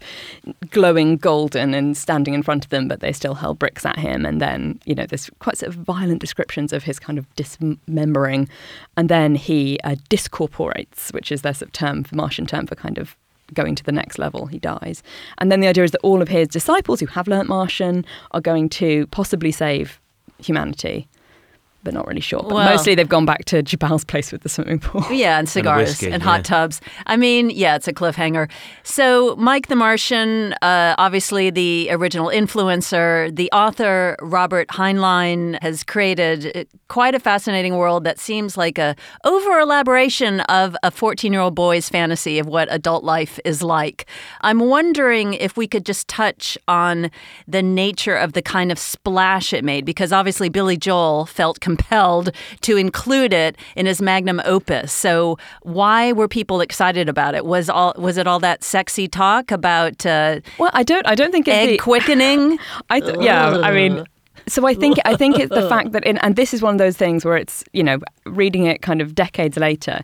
glowing 0.69 1.17
golden 1.17 1.73
and 1.73 1.97
standing 1.97 2.33
in 2.33 2.43
front 2.43 2.65
of 2.65 2.69
them, 2.69 2.87
but 2.87 2.99
they 2.99 3.11
still 3.11 3.35
hurl 3.35 3.55
bricks 3.55 3.85
at 3.85 3.97
him. 3.97 4.25
And 4.25 4.39
then 4.39 4.79
you 4.85 4.95
know, 4.95 5.05
there's 5.05 5.29
quite 5.39 5.57
sort 5.57 5.73
of 5.73 5.75
violent 5.75 6.21
descriptions 6.21 6.73
of 6.73 6.83
his 6.83 6.99
kind 6.99 7.17
of 7.17 7.25
dismembering, 7.35 8.47
and 8.97 9.09
then 9.09 9.35
he 9.35 9.79
uh, 9.83 9.95
discorporates, 10.09 11.13
which 11.13 11.31
is 11.31 11.41
their 11.41 11.53
sort 11.53 11.69
of 11.69 11.73
term 11.73 12.03
for 12.03 12.15
Martian 12.15 12.45
term 12.45 12.67
for 12.67 12.75
kind 12.75 12.97
of 12.97 13.15
going 13.53 13.75
to 13.75 13.83
the 13.83 13.91
next 13.91 14.17
level. 14.17 14.47
He 14.47 14.59
dies. 14.59 15.03
And 15.37 15.51
then 15.51 15.59
the 15.59 15.67
idea 15.67 15.83
is 15.83 15.91
that 15.91 16.01
all 16.01 16.21
of 16.21 16.27
his 16.27 16.47
disciples 16.47 16.99
who 16.99 17.05
have 17.07 17.27
learnt 17.27 17.47
Martian 17.47 18.05
are 18.31 18.41
going 18.41 18.69
to 18.69 19.07
possibly 19.07 19.51
save 19.51 19.99
humanity 20.39 21.07
but 21.85 21.93
not 21.93 22.05
really 22.07 22.19
sure. 22.19 22.41
But 22.41 22.51
Well- 22.53 22.69
mostly 22.69 22.95
they've 22.95 23.07
gone 23.07 23.25
back 23.25 23.45
to 23.45 23.63
Jubal's 23.63 24.03
place 24.11 24.33
with 24.33 24.41
the 24.41 24.49
swimming 24.49 24.79
pool. 24.79 25.05
Yeah, 25.15 25.39
and 25.39 25.47
cigars 25.47 25.89
whiskey, 25.89 26.11
and 26.11 26.21
hot 26.21 26.39
yeah. 26.39 26.43
tubs. 26.43 26.81
I 27.05 27.15
mean, 27.15 27.49
yeah, 27.49 27.75
it's 27.77 27.87
a 27.87 27.93
cliffhanger. 27.93 28.49
So, 28.83 29.35
Mike 29.37 29.67
the 29.67 29.75
Martian, 29.75 30.53
uh, 30.61 30.95
obviously 30.97 31.49
the 31.51 31.87
original 31.91 32.27
influencer, 32.27 33.33
the 33.33 33.49
author 33.53 34.17
Robert 34.21 34.67
Heinlein 34.69 35.61
has 35.61 35.83
created 35.83 36.51
uh, 36.57 36.63
quite 36.89 37.15
a 37.15 37.19
fascinating 37.19 37.77
world 37.77 38.03
that 38.03 38.19
seems 38.19 38.57
like 38.57 38.77
a 38.77 38.95
over 39.23 39.59
elaboration 39.59 40.41
of 40.41 40.75
a 40.83 40.91
14 40.91 41.31
year 41.31 41.41
old 41.41 41.55
boy's 41.55 41.87
fantasy 41.87 42.39
of 42.39 42.47
what 42.47 42.67
adult 42.71 43.03
life 43.03 43.39
is 43.45 43.61
like. 43.61 44.05
I'm 44.41 44.59
wondering 44.59 45.35
if 45.35 45.55
we 45.55 45.67
could 45.67 45.85
just 45.85 46.07
touch 46.07 46.57
on 46.67 47.11
the 47.47 47.61
nature 47.61 48.15
of 48.15 48.33
the 48.33 48.41
kind 48.41 48.71
of 48.71 48.79
splash 48.79 49.53
it 49.53 49.63
made, 49.63 49.85
because 49.85 50.11
obviously 50.11 50.49
Billy 50.49 50.77
Joel 50.77 51.25
felt 51.25 51.59
compelled 51.59 51.74
to 52.61 52.77
include 52.77 53.33
it 53.33 53.57
in 53.75 53.85
his 53.85 54.01
magnum 54.01 54.41
opus. 54.45 54.91
So 54.91 55.37
why 55.61 56.11
were 56.11 56.27
people 56.27 56.61
excited 56.61 57.09
about 57.09 57.35
it? 57.35 57.45
Was 57.45 57.69
all 57.69 57.93
was 57.97 58.17
it 58.17 58.27
all 58.27 58.39
that 58.39 58.63
sexy 58.63 59.07
talk 59.07 59.51
about 59.51 60.05
uh, 60.05 60.41
Well, 60.57 60.71
I 60.73 60.83
don't. 60.83 61.05
I 61.07 61.15
don't 61.15 61.31
think 61.31 61.47
it's 61.47 61.55
egg 61.55 61.69
the, 61.69 61.77
quickening? 61.77 62.59
I 62.89 62.99
th- 62.99 63.17
yeah, 63.19 63.49
I 63.49 63.71
mean, 63.71 64.05
so 64.47 64.67
I 64.67 64.73
think 64.73 64.97
I 65.05 65.15
think 65.15 65.39
it's 65.39 65.53
the 65.53 65.67
fact 65.73 65.91
that, 65.93 66.03
in, 66.05 66.17
and 66.19 66.35
this 66.35 66.53
is 66.53 66.61
one 66.61 66.75
of 66.75 66.79
those 66.79 66.97
things 66.97 67.25
where 67.25 67.37
it's 67.37 67.63
you 67.73 67.83
know 67.83 67.99
reading 68.25 68.65
it 68.65 68.81
kind 68.81 69.01
of 69.01 69.15
decades 69.15 69.57
later. 69.57 70.01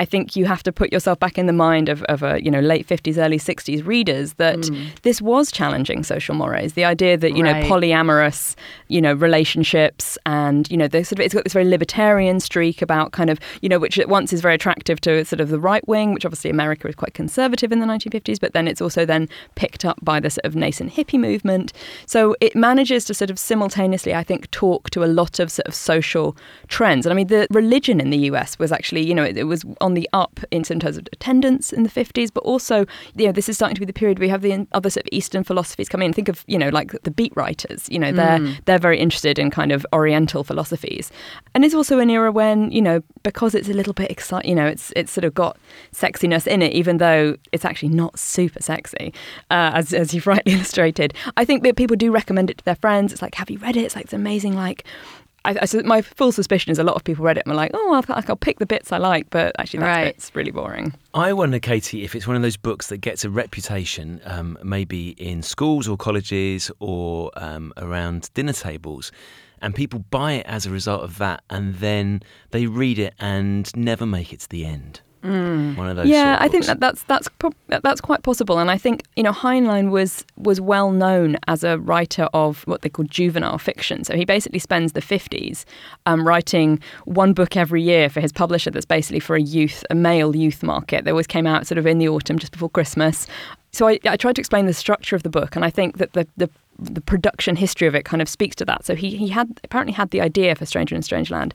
I 0.00 0.06
think 0.06 0.34
you 0.34 0.46
have 0.46 0.62
to 0.62 0.72
put 0.72 0.92
yourself 0.92 1.20
back 1.20 1.36
in 1.36 1.46
the 1.46 1.52
mind 1.52 1.88
of, 1.88 2.02
of 2.04 2.22
a 2.22 2.42
you 2.42 2.50
know 2.50 2.60
late 2.60 2.86
fifties, 2.86 3.18
early 3.18 3.38
sixties 3.38 3.82
readers 3.82 4.32
that 4.34 4.66
hmm. 4.66 4.86
this 5.02 5.20
was 5.20 5.52
challenging 5.52 6.02
social 6.02 6.34
mores. 6.34 6.72
The 6.72 6.84
idea 6.84 7.16
that 7.18 7.36
you 7.36 7.44
Right. 7.44 7.62
know 7.62 7.68
polyamorous 7.68 8.56
you 8.88 9.00
know 9.00 9.12
relationships 9.12 10.18
and 10.26 10.70
you 10.70 10.76
know 10.76 10.88
this 10.88 11.08
sort 11.08 11.18
of 11.20 11.24
it's 11.26 11.34
got 11.34 11.44
this 11.44 11.52
very 11.52 11.68
libertarian 11.68 12.40
streak 12.40 12.82
about 12.82 13.12
kind 13.12 13.30
of 13.30 13.38
you 13.60 13.68
know 13.68 13.78
which 13.78 13.98
at 13.98 14.08
once 14.08 14.32
is 14.32 14.40
very 14.40 14.54
attractive 14.54 15.00
to 15.02 15.24
sort 15.24 15.40
of 15.40 15.50
the 15.50 15.60
right 15.60 15.86
wing, 15.86 16.14
which 16.14 16.24
obviously 16.24 16.50
America 16.50 16.88
is 16.88 16.94
quite 16.94 17.14
conservative 17.14 17.70
in 17.70 17.80
the 17.80 17.86
1950s, 17.86 18.40
but 18.40 18.52
then 18.54 18.66
it's 18.66 18.80
also 18.80 19.04
then 19.04 19.28
picked 19.54 19.84
up 19.84 19.98
by 20.02 20.18
the 20.18 20.30
sort 20.30 20.46
of 20.46 20.56
nascent 20.56 20.92
hippie 20.94 21.20
movement. 21.20 21.72
So 22.06 22.34
it 22.40 22.56
manages 22.56 23.04
to 23.06 23.14
sort 23.14 23.30
of 23.30 23.38
simultaneously, 23.38 24.14
I 24.14 24.24
think, 24.24 24.50
talk 24.50 24.88
to 24.90 25.04
a 25.04 25.10
lot 25.20 25.38
of 25.38 25.52
sort 25.52 25.66
of 25.66 25.74
social 25.74 26.36
trends. 26.68 27.04
And 27.04 27.12
I 27.12 27.16
mean, 27.16 27.26
the 27.26 27.46
religion 27.50 28.00
in 28.00 28.10
the 28.10 28.18
US 28.30 28.58
was 28.58 28.72
actually, 28.72 29.02
you 29.02 29.14
know, 29.14 29.24
it, 29.24 29.36
it 29.36 29.44
was 29.44 29.64
on 29.80 29.89
the 29.94 30.08
up 30.12 30.40
in 30.50 30.62
terms 30.62 30.96
of 30.96 31.06
attendance 31.12 31.72
in 31.72 31.82
the 31.82 31.88
50s, 31.88 32.30
but 32.32 32.42
also, 32.44 32.86
you 33.16 33.26
know, 33.26 33.32
this 33.32 33.48
is 33.48 33.56
starting 33.56 33.74
to 33.74 33.80
be 33.80 33.86
the 33.86 33.92
period 33.92 34.18
where 34.18 34.26
you 34.26 34.30
have 34.30 34.42
the 34.42 34.66
other 34.72 34.90
sort 34.90 35.04
of 35.04 35.08
Eastern 35.12 35.44
philosophies 35.44 35.88
come 35.88 36.02
in. 36.02 36.12
Think 36.12 36.28
of, 36.28 36.44
you 36.46 36.58
know, 36.58 36.68
like 36.68 36.92
the 37.02 37.10
beat 37.10 37.32
writers, 37.36 37.88
you 37.90 37.98
know, 37.98 38.12
they're, 38.12 38.38
they're 38.64 38.78
very 38.78 38.98
interested 38.98 39.38
in 39.38 39.50
kind 39.50 39.72
of 39.72 39.86
Oriental 39.92 40.44
philosophies. 40.44 41.10
And 41.54 41.64
it's 41.64 41.74
also 41.74 41.98
an 41.98 42.10
era 42.10 42.32
when, 42.32 42.70
you 42.70 42.82
know, 42.82 43.02
because 43.22 43.54
it's 43.54 43.68
a 43.68 43.72
little 43.72 43.92
bit 43.92 44.10
exciting, 44.10 44.50
you 44.50 44.56
know, 44.56 44.66
it's, 44.66 44.92
it's 44.96 45.12
sort 45.12 45.24
of 45.24 45.34
got 45.34 45.56
sexiness 45.92 46.46
in 46.46 46.62
it, 46.62 46.72
even 46.72 46.98
though 46.98 47.36
it's 47.52 47.64
actually 47.64 47.90
not 47.90 48.18
super 48.18 48.62
sexy, 48.62 49.12
uh, 49.50 49.72
as, 49.74 49.92
as 49.92 50.14
you've 50.14 50.26
rightly 50.26 50.52
illustrated. 50.52 51.14
I 51.36 51.44
think 51.44 51.62
that 51.62 51.76
people 51.76 51.96
do 51.96 52.10
recommend 52.10 52.50
it 52.50 52.58
to 52.58 52.64
their 52.64 52.76
friends. 52.76 53.12
It's 53.12 53.22
like, 53.22 53.34
have 53.36 53.50
you 53.50 53.58
read 53.58 53.76
it? 53.76 53.82
It's 53.84 53.96
like, 53.96 54.04
it's 54.04 54.12
amazing. 54.12 54.54
Like, 54.54 54.84
I, 55.44 55.56
I, 55.62 55.64
so 55.64 55.80
my 55.82 56.02
full 56.02 56.32
suspicion 56.32 56.70
is 56.70 56.78
a 56.78 56.84
lot 56.84 56.96
of 56.96 57.04
people 57.04 57.24
read 57.24 57.38
it 57.38 57.44
and 57.46 57.50
were 57.52 57.56
like, 57.56 57.70
oh, 57.72 57.94
I'll, 58.08 58.22
I'll 58.28 58.36
pick 58.36 58.58
the 58.58 58.66
bits 58.66 58.92
I 58.92 58.98
like, 58.98 59.30
but 59.30 59.54
actually 59.58 59.80
that 59.80 59.86
Right. 59.86 60.04
bit's 60.14 60.34
really 60.34 60.50
boring. 60.50 60.92
I 61.14 61.32
wonder, 61.32 61.58
Katie, 61.58 62.04
if 62.04 62.14
it's 62.14 62.26
one 62.26 62.36
of 62.36 62.42
those 62.42 62.56
books 62.56 62.88
that 62.88 62.98
gets 62.98 63.24
a 63.24 63.30
reputation, 63.30 64.20
um, 64.24 64.58
maybe 64.62 65.10
in 65.10 65.42
schools 65.42 65.88
or 65.88 65.96
colleges 65.96 66.70
or 66.78 67.30
um, 67.36 67.72
around 67.76 68.28
dinner 68.34 68.52
tables, 68.52 69.12
and 69.62 69.74
people 69.74 70.04
buy 70.10 70.32
it 70.32 70.46
as 70.46 70.66
a 70.66 70.70
result 70.70 71.02
of 71.02 71.18
that, 71.18 71.42
and 71.50 71.74
then 71.76 72.22
they 72.50 72.66
read 72.66 72.98
it 72.98 73.14
and 73.18 73.74
never 73.76 74.06
make 74.06 74.32
it 74.32 74.40
to 74.40 74.48
the 74.48 74.64
end. 74.64 75.00
One 75.22 75.88
of 75.88 75.96
those. 75.96 76.06
yeah, 76.06 76.38
I 76.40 76.48
think 76.48 76.66
that 76.66 76.80
that's 76.80 77.02
that's 77.04 77.28
that's 77.68 78.00
quite 78.00 78.22
possible, 78.22 78.58
and 78.58 78.70
I 78.70 78.78
think 78.78 79.02
you 79.16 79.22
know 79.22 79.32
Heinlein 79.32 79.90
was 79.90 80.24
was 80.36 80.60
well 80.60 80.90
known 80.90 81.36
as 81.46 81.62
a 81.62 81.78
writer 81.78 82.28
of 82.32 82.62
what 82.66 82.82
they 82.82 82.88
call 82.88 83.04
juvenile 83.04 83.58
fiction. 83.58 84.04
So 84.04 84.16
he 84.16 84.24
basically 84.24 84.58
spends 84.58 84.92
the 84.92 85.00
fifties 85.00 85.66
um, 86.06 86.26
writing 86.26 86.80
one 87.04 87.32
book 87.32 87.56
every 87.56 87.82
year 87.82 88.08
for 88.08 88.20
his 88.20 88.32
publisher. 88.32 88.70
That's 88.70 88.86
basically 88.86 89.20
for 89.20 89.36
a 89.36 89.42
youth, 89.42 89.84
a 89.90 89.94
male 89.94 90.34
youth 90.34 90.62
market. 90.62 91.04
They 91.04 91.10
always 91.10 91.26
came 91.26 91.46
out 91.46 91.66
sort 91.66 91.78
of 91.78 91.86
in 91.86 91.98
the 91.98 92.08
autumn, 92.08 92.38
just 92.38 92.52
before 92.52 92.70
Christmas. 92.70 93.26
So 93.72 93.88
I, 93.88 94.00
I 94.04 94.16
tried 94.16 94.36
to 94.36 94.40
explain 94.40 94.66
the 94.66 94.74
structure 94.74 95.14
of 95.14 95.22
the 95.22 95.30
book, 95.30 95.54
and 95.54 95.64
I 95.64 95.70
think 95.70 95.98
that 95.98 96.12
the 96.14 96.26
the 96.36 96.48
the 96.78 97.00
production 97.02 97.56
history 97.56 97.86
of 97.86 97.94
it 97.94 98.04
kind 98.06 98.22
of 98.22 98.28
speaks 98.28 98.56
to 98.56 98.64
that. 98.64 98.86
So 98.86 98.94
he 98.94 99.16
he 99.16 99.28
had 99.28 99.60
apparently 99.64 99.92
had 99.92 100.10
the 100.10 100.20
idea 100.20 100.54
for 100.54 100.64
Stranger 100.64 100.94
in 100.94 101.00
a 101.00 101.02
Strange 101.02 101.30
Land 101.30 101.54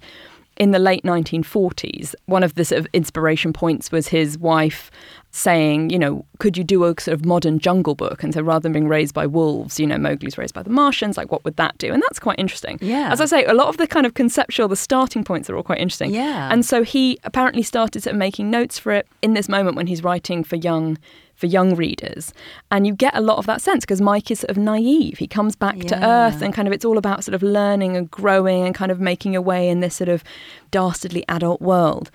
in 0.58 0.72
the 0.72 0.80
late 0.80 1.04
1940s, 1.04 2.16
one 2.26 2.44
of 2.44 2.56
the 2.56 2.64
sort 2.64 2.80
of 2.80 2.88
inspiration 2.94 3.52
points 3.52 3.92
was 3.92 4.08
his 4.08 4.38
wife 4.38 4.90
saying, 5.32 5.90
you 5.90 6.00
know, 6.00 6.26
could 6.40 6.58
you 6.58 6.64
do 6.64 6.86
a 6.86 7.00
sort 7.00 7.14
of 7.14 7.26
modern 7.26 7.60
jungle 7.60 7.94
book? 7.94 8.24
And 8.24 8.34
so 8.34 8.42
rather 8.42 8.64
than 8.64 8.72
being 8.72 8.88
raised 8.88 9.14
by 9.14 9.28
wolves, 9.28 9.80
you 9.80 9.86
know, 9.86 9.98
Mowgli's 9.98 10.38
raised 10.38 10.54
by 10.54 10.64
the 10.64 10.70
Martians, 10.70 11.18
like 11.18 11.30
what 11.30 11.44
would 11.44 11.58
that 11.58 11.78
do? 11.78 11.92
And 11.92 12.02
that's 12.04 12.20
quite 12.20 12.40
interesting. 12.40 12.78
Yeah. 12.82 13.12
As 13.12 13.20
I 13.20 13.26
say, 13.26 13.44
a 13.44 13.54
lot 13.54 13.68
of 13.68 13.76
the 13.76 13.86
kind 13.86 14.06
of 14.06 14.14
conceptual, 14.14 14.70
the 14.70 14.78
starting 14.78 15.26
points 15.26 15.50
are 15.50 15.58
all 15.58 15.64
quite 15.64 15.80
interesting. 15.80 16.14
Yeah. 16.14 16.50
And 16.52 16.66
so 16.66 16.84
he 16.84 17.20
apparently 17.26 17.64
started 17.64 18.04
sort 18.04 18.14
of 18.14 18.20
making 18.20 18.50
notes 18.50 18.80
for 18.80 18.94
it 18.94 19.08
in 19.22 19.34
this 19.34 19.50
moment 19.50 19.76
when 19.76 19.88
he's 19.88 20.04
writing 20.04 20.44
for 20.46 20.56
young 20.56 20.98
for 21.36 21.46
young 21.46 21.76
readers. 21.76 22.34
And 22.72 22.88
you 22.88 22.94
get 22.94 23.16
a 23.16 23.22
lot 23.22 23.38
of 23.38 23.46
that 23.46 23.62
sense 23.62 23.84
because 23.84 24.02
Mike 24.02 24.32
is 24.32 24.40
sort 24.40 24.52
of 24.52 24.58
naive. 24.58 25.18
He 25.18 25.28
comes 25.28 25.56
back 25.56 25.78
to 25.80 26.06
earth 26.06 26.42
and 26.42 26.54
kind 26.54 26.68
of 26.68 26.74
it's 26.74 26.86
all 26.86 26.98
about 26.98 27.24
sort 27.24 27.36
of 27.36 27.44
learning 27.44 27.96
and 27.98 28.10
growing 28.10 28.66
and 28.66 28.74
kind 28.74 28.92
of 28.92 29.00
making 29.00 29.34
your 29.34 29.42
way 29.42 29.70
in 29.70 29.82
this 29.82 29.96
sort 29.96 30.10
of 30.10 30.24
dastardly 30.72 31.26
adult 31.28 31.62
world. 31.62 32.10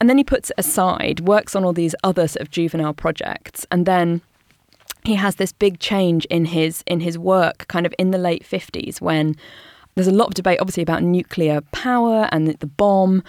And 0.00 0.10
then 0.10 0.18
he 0.18 0.24
puts 0.24 0.50
it 0.50 0.56
aside, 0.58 1.20
works 1.20 1.54
on 1.54 1.64
all 1.64 1.72
these 1.72 1.94
other 2.02 2.26
sort 2.26 2.42
of 2.42 2.50
juvenile 2.50 2.92
projects, 2.92 3.64
and 3.70 3.86
then 3.86 4.20
he 5.04 5.14
has 5.14 5.36
this 5.36 5.52
big 5.52 5.78
change 5.78 6.24
in 6.26 6.46
his 6.46 6.82
in 6.86 7.00
his 7.00 7.18
work 7.18 7.66
kind 7.68 7.86
of 7.86 7.94
in 7.98 8.10
the 8.10 8.18
late 8.18 8.44
50s 8.44 9.00
when 9.00 9.36
there's 9.94 10.08
a 10.08 10.12
lot 10.12 10.28
of 10.28 10.34
debate 10.34 10.58
obviously 10.60 10.82
about 10.82 11.02
nuclear 11.02 11.60
power 11.72 12.28
and 12.32 12.48
the 12.48 12.66
bomb 12.66 13.22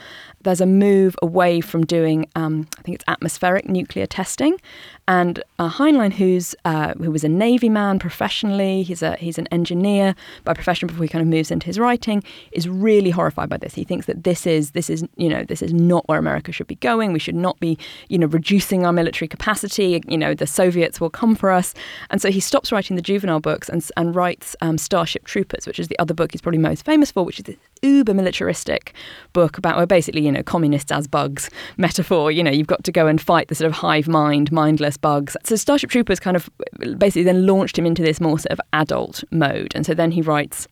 there's 0.43 0.61
a 0.61 0.65
move 0.65 1.15
away 1.21 1.61
from 1.61 1.85
doing 1.85 2.27
um, 2.35 2.67
I 2.77 2.81
think 2.81 2.95
it's 2.95 3.05
atmospheric 3.07 3.67
nuclear 3.67 4.05
testing. 4.05 4.59
And 5.07 5.43
uh, 5.59 5.69
Heinlein 5.69 6.13
who's 6.13 6.55
uh, 6.65 6.93
who 6.93 7.11
was 7.11 7.23
a 7.23 7.29
navy 7.29 7.69
man 7.69 7.99
professionally 7.99 8.83
he's 8.83 9.01
a 9.01 9.15
he's 9.17 9.37
an 9.37 9.47
engineer 9.51 10.15
by 10.43 10.53
profession 10.53 10.87
before 10.87 11.03
he 11.03 11.09
kind 11.09 11.21
of 11.21 11.27
moves 11.27 11.51
into 11.51 11.65
his 11.65 11.79
writing 11.79 12.23
is 12.51 12.69
really 12.69 13.09
horrified 13.09 13.49
by 13.49 13.57
this. 13.57 13.73
He 13.73 13.83
thinks 13.83 14.05
that 14.05 14.23
this 14.23 14.45
is 14.45 14.71
this 14.71 14.89
is 14.89 15.03
you 15.17 15.29
know 15.29 15.43
this 15.43 15.61
is 15.61 15.73
not 15.73 16.07
where 16.07 16.19
America 16.19 16.51
should 16.51 16.67
be 16.67 16.75
going. 16.75 17.13
We 17.13 17.19
should 17.19 17.35
not 17.35 17.59
be 17.59 17.77
you 18.09 18.17
know 18.17 18.27
reducing 18.27 18.85
our 18.85 18.93
military 18.93 19.27
capacity. 19.27 20.01
You 20.07 20.17
know 20.17 20.33
the 20.33 20.47
Soviets 20.47 21.01
will 21.01 21.09
come 21.09 21.35
for 21.35 21.51
us. 21.51 21.73
And 22.09 22.21
so 22.21 22.31
he 22.31 22.39
stops 22.39 22.71
writing 22.71 22.95
the 22.95 23.01
juvenile 23.01 23.39
books 23.39 23.69
and, 23.69 23.85
and 23.97 24.15
writes 24.15 24.55
um, 24.61 24.77
Starship 24.77 25.25
Troopers 25.25 25.67
which 25.67 25.79
is 25.79 25.87
the 25.87 25.99
other 25.99 26.13
book 26.13 26.31
he's 26.31 26.41
probably 26.41 26.59
most 26.59 26.85
famous 26.85 27.11
for 27.11 27.23
which 27.23 27.39
is 27.39 27.55
uber 27.83 28.13
militaristic 28.13 28.93
book 29.33 29.57
about 29.57 29.77
where 29.77 29.85
basically 29.85 30.21
you 30.21 30.31
know 30.31 30.43
communists 30.43 30.91
as 30.91 31.07
bugs 31.07 31.49
metaphor. 31.77 32.31
You 32.31 32.43
know 32.43 32.51
you've 32.51 32.67
got 32.67 32.83
to 32.83 32.91
go 32.91 33.07
and 33.07 33.21
fight 33.21 33.49
the 33.49 33.55
sort 33.55 33.67
of 33.67 33.73
hive 33.73 34.07
mind 34.07 34.51
mindless 34.51 34.97
bugs. 34.97 35.37
So 35.43 35.55
Starship 35.55 35.89
Troopers 35.89 36.19
kind 36.19 36.37
of 36.37 36.49
basically 36.97 37.23
then 37.23 37.45
launched 37.45 37.77
him 37.77 37.85
into 37.85 38.01
this 38.01 38.19
more 38.19 38.39
sort 38.39 38.51
of 38.51 38.61
adult 38.73 39.23
mode. 39.31 39.73
And 39.75 39.85
so 39.85 39.93
then 39.93 40.11
he 40.11 40.21
writes 40.21 40.67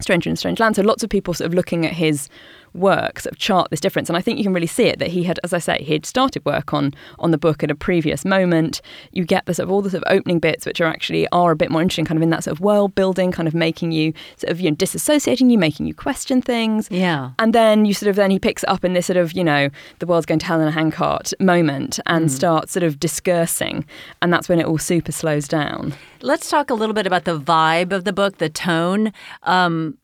Stranger 0.00 0.30
in 0.30 0.36
Strange 0.36 0.60
Land. 0.60 0.76
So 0.76 0.82
lots 0.82 1.02
of 1.02 1.10
people 1.10 1.34
sort 1.34 1.46
of 1.46 1.54
looking 1.54 1.86
at 1.86 1.92
his 1.92 2.28
work 2.74 3.20
sort 3.20 3.32
of 3.32 3.38
chart 3.38 3.70
this 3.70 3.80
difference. 3.80 4.08
And 4.08 4.16
I 4.16 4.20
think 4.20 4.38
you 4.38 4.44
can 4.44 4.52
really 4.52 4.66
see 4.66 4.84
it 4.84 4.98
that 4.98 5.08
he 5.08 5.24
had, 5.24 5.38
as 5.44 5.52
I 5.52 5.58
say, 5.58 5.78
he 5.82 5.92
had 5.92 6.06
started 6.06 6.44
work 6.44 6.72
on 6.72 6.92
on 7.18 7.30
the 7.30 7.38
book 7.38 7.62
at 7.62 7.70
a 7.70 7.74
previous 7.74 8.24
moment. 8.24 8.80
You 9.12 9.24
get 9.24 9.46
the 9.46 9.54
sort 9.54 9.64
of 9.64 9.72
all 9.72 9.82
the 9.82 9.90
sort 9.90 10.04
of 10.04 10.16
opening 10.16 10.38
bits 10.38 10.66
which 10.66 10.80
are 10.80 10.86
actually 10.86 11.28
are 11.28 11.52
a 11.52 11.56
bit 11.56 11.70
more 11.70 11.82
interesting, 11.82 12.04
kind 12.04 12.18
of 12.18 12.22
in 12.22 12.30
that 12.30 12.44
sort 12.44 12.56
of 12.56 12.60
world 12.60 12.94
building, 12.94 13.32
kind 13.32 13.48
of 13.48 13.54
making 13.54 13.92
you 13.92 14.12
sort 14.36 14.50
of 14.50 14.60
you 14.60 14.70
know 14.70 14.76
disassociating 14.76 15.50
you, 15.50 15.58
making 15.58 15.86
you 15.86 15.94
question 15.94 16.42
things. 16.42 16.88
Yeah. 16.90 17.30
And 17.38 17.54
then 17.54 17.84
you 17.84 17.94
sort 17.94 18.10
of 18.10 18.16
then 18.16 18.30
he 18.30 18.38
picks 18.38 18.62
it 18.62 18.68
up 18.68 18.84
in 18.84 18.92
this 18.92 19.06
sort 19.06 19.16
of, 19.16 19.32
you 19.32 19.44
know, 19.44 19.68
the 19.98 20.06
world's 20.06 20.26
going 20.26 20.38
to 20.40 20.46
hell 20.46 20.60
in 20.60 20.68
a 20.68 20.72
handcart 20.72 21.32
moment 21.40 21.98
and 22.06 22.30
starts 22.30 22.72
sort 22.72 22.82
of 22.82 22.98
discursing, 22.98 23.84
And 24.20 24.32
that's 24.32 24.48
when 24.48 24.60
it 24.60 24.66
all 24.66 24.78
super 24.78 25.12
slows 25.12 25.48
down. 25.48 25.94
Let's 26.20 26.50
talk 26.50 26.70
a 26.70 26.74
little 26.74 26.94
bit 26.94 27.06
about 27.06 27.24
the 27.24 27.38
vibe 27.38 27.92
of 27.92 28.04
the 28.04 28.12
book, 28.12 28.38
the 28.38 28.48
tone. 28.48 29.12
Um, 29.42 29.98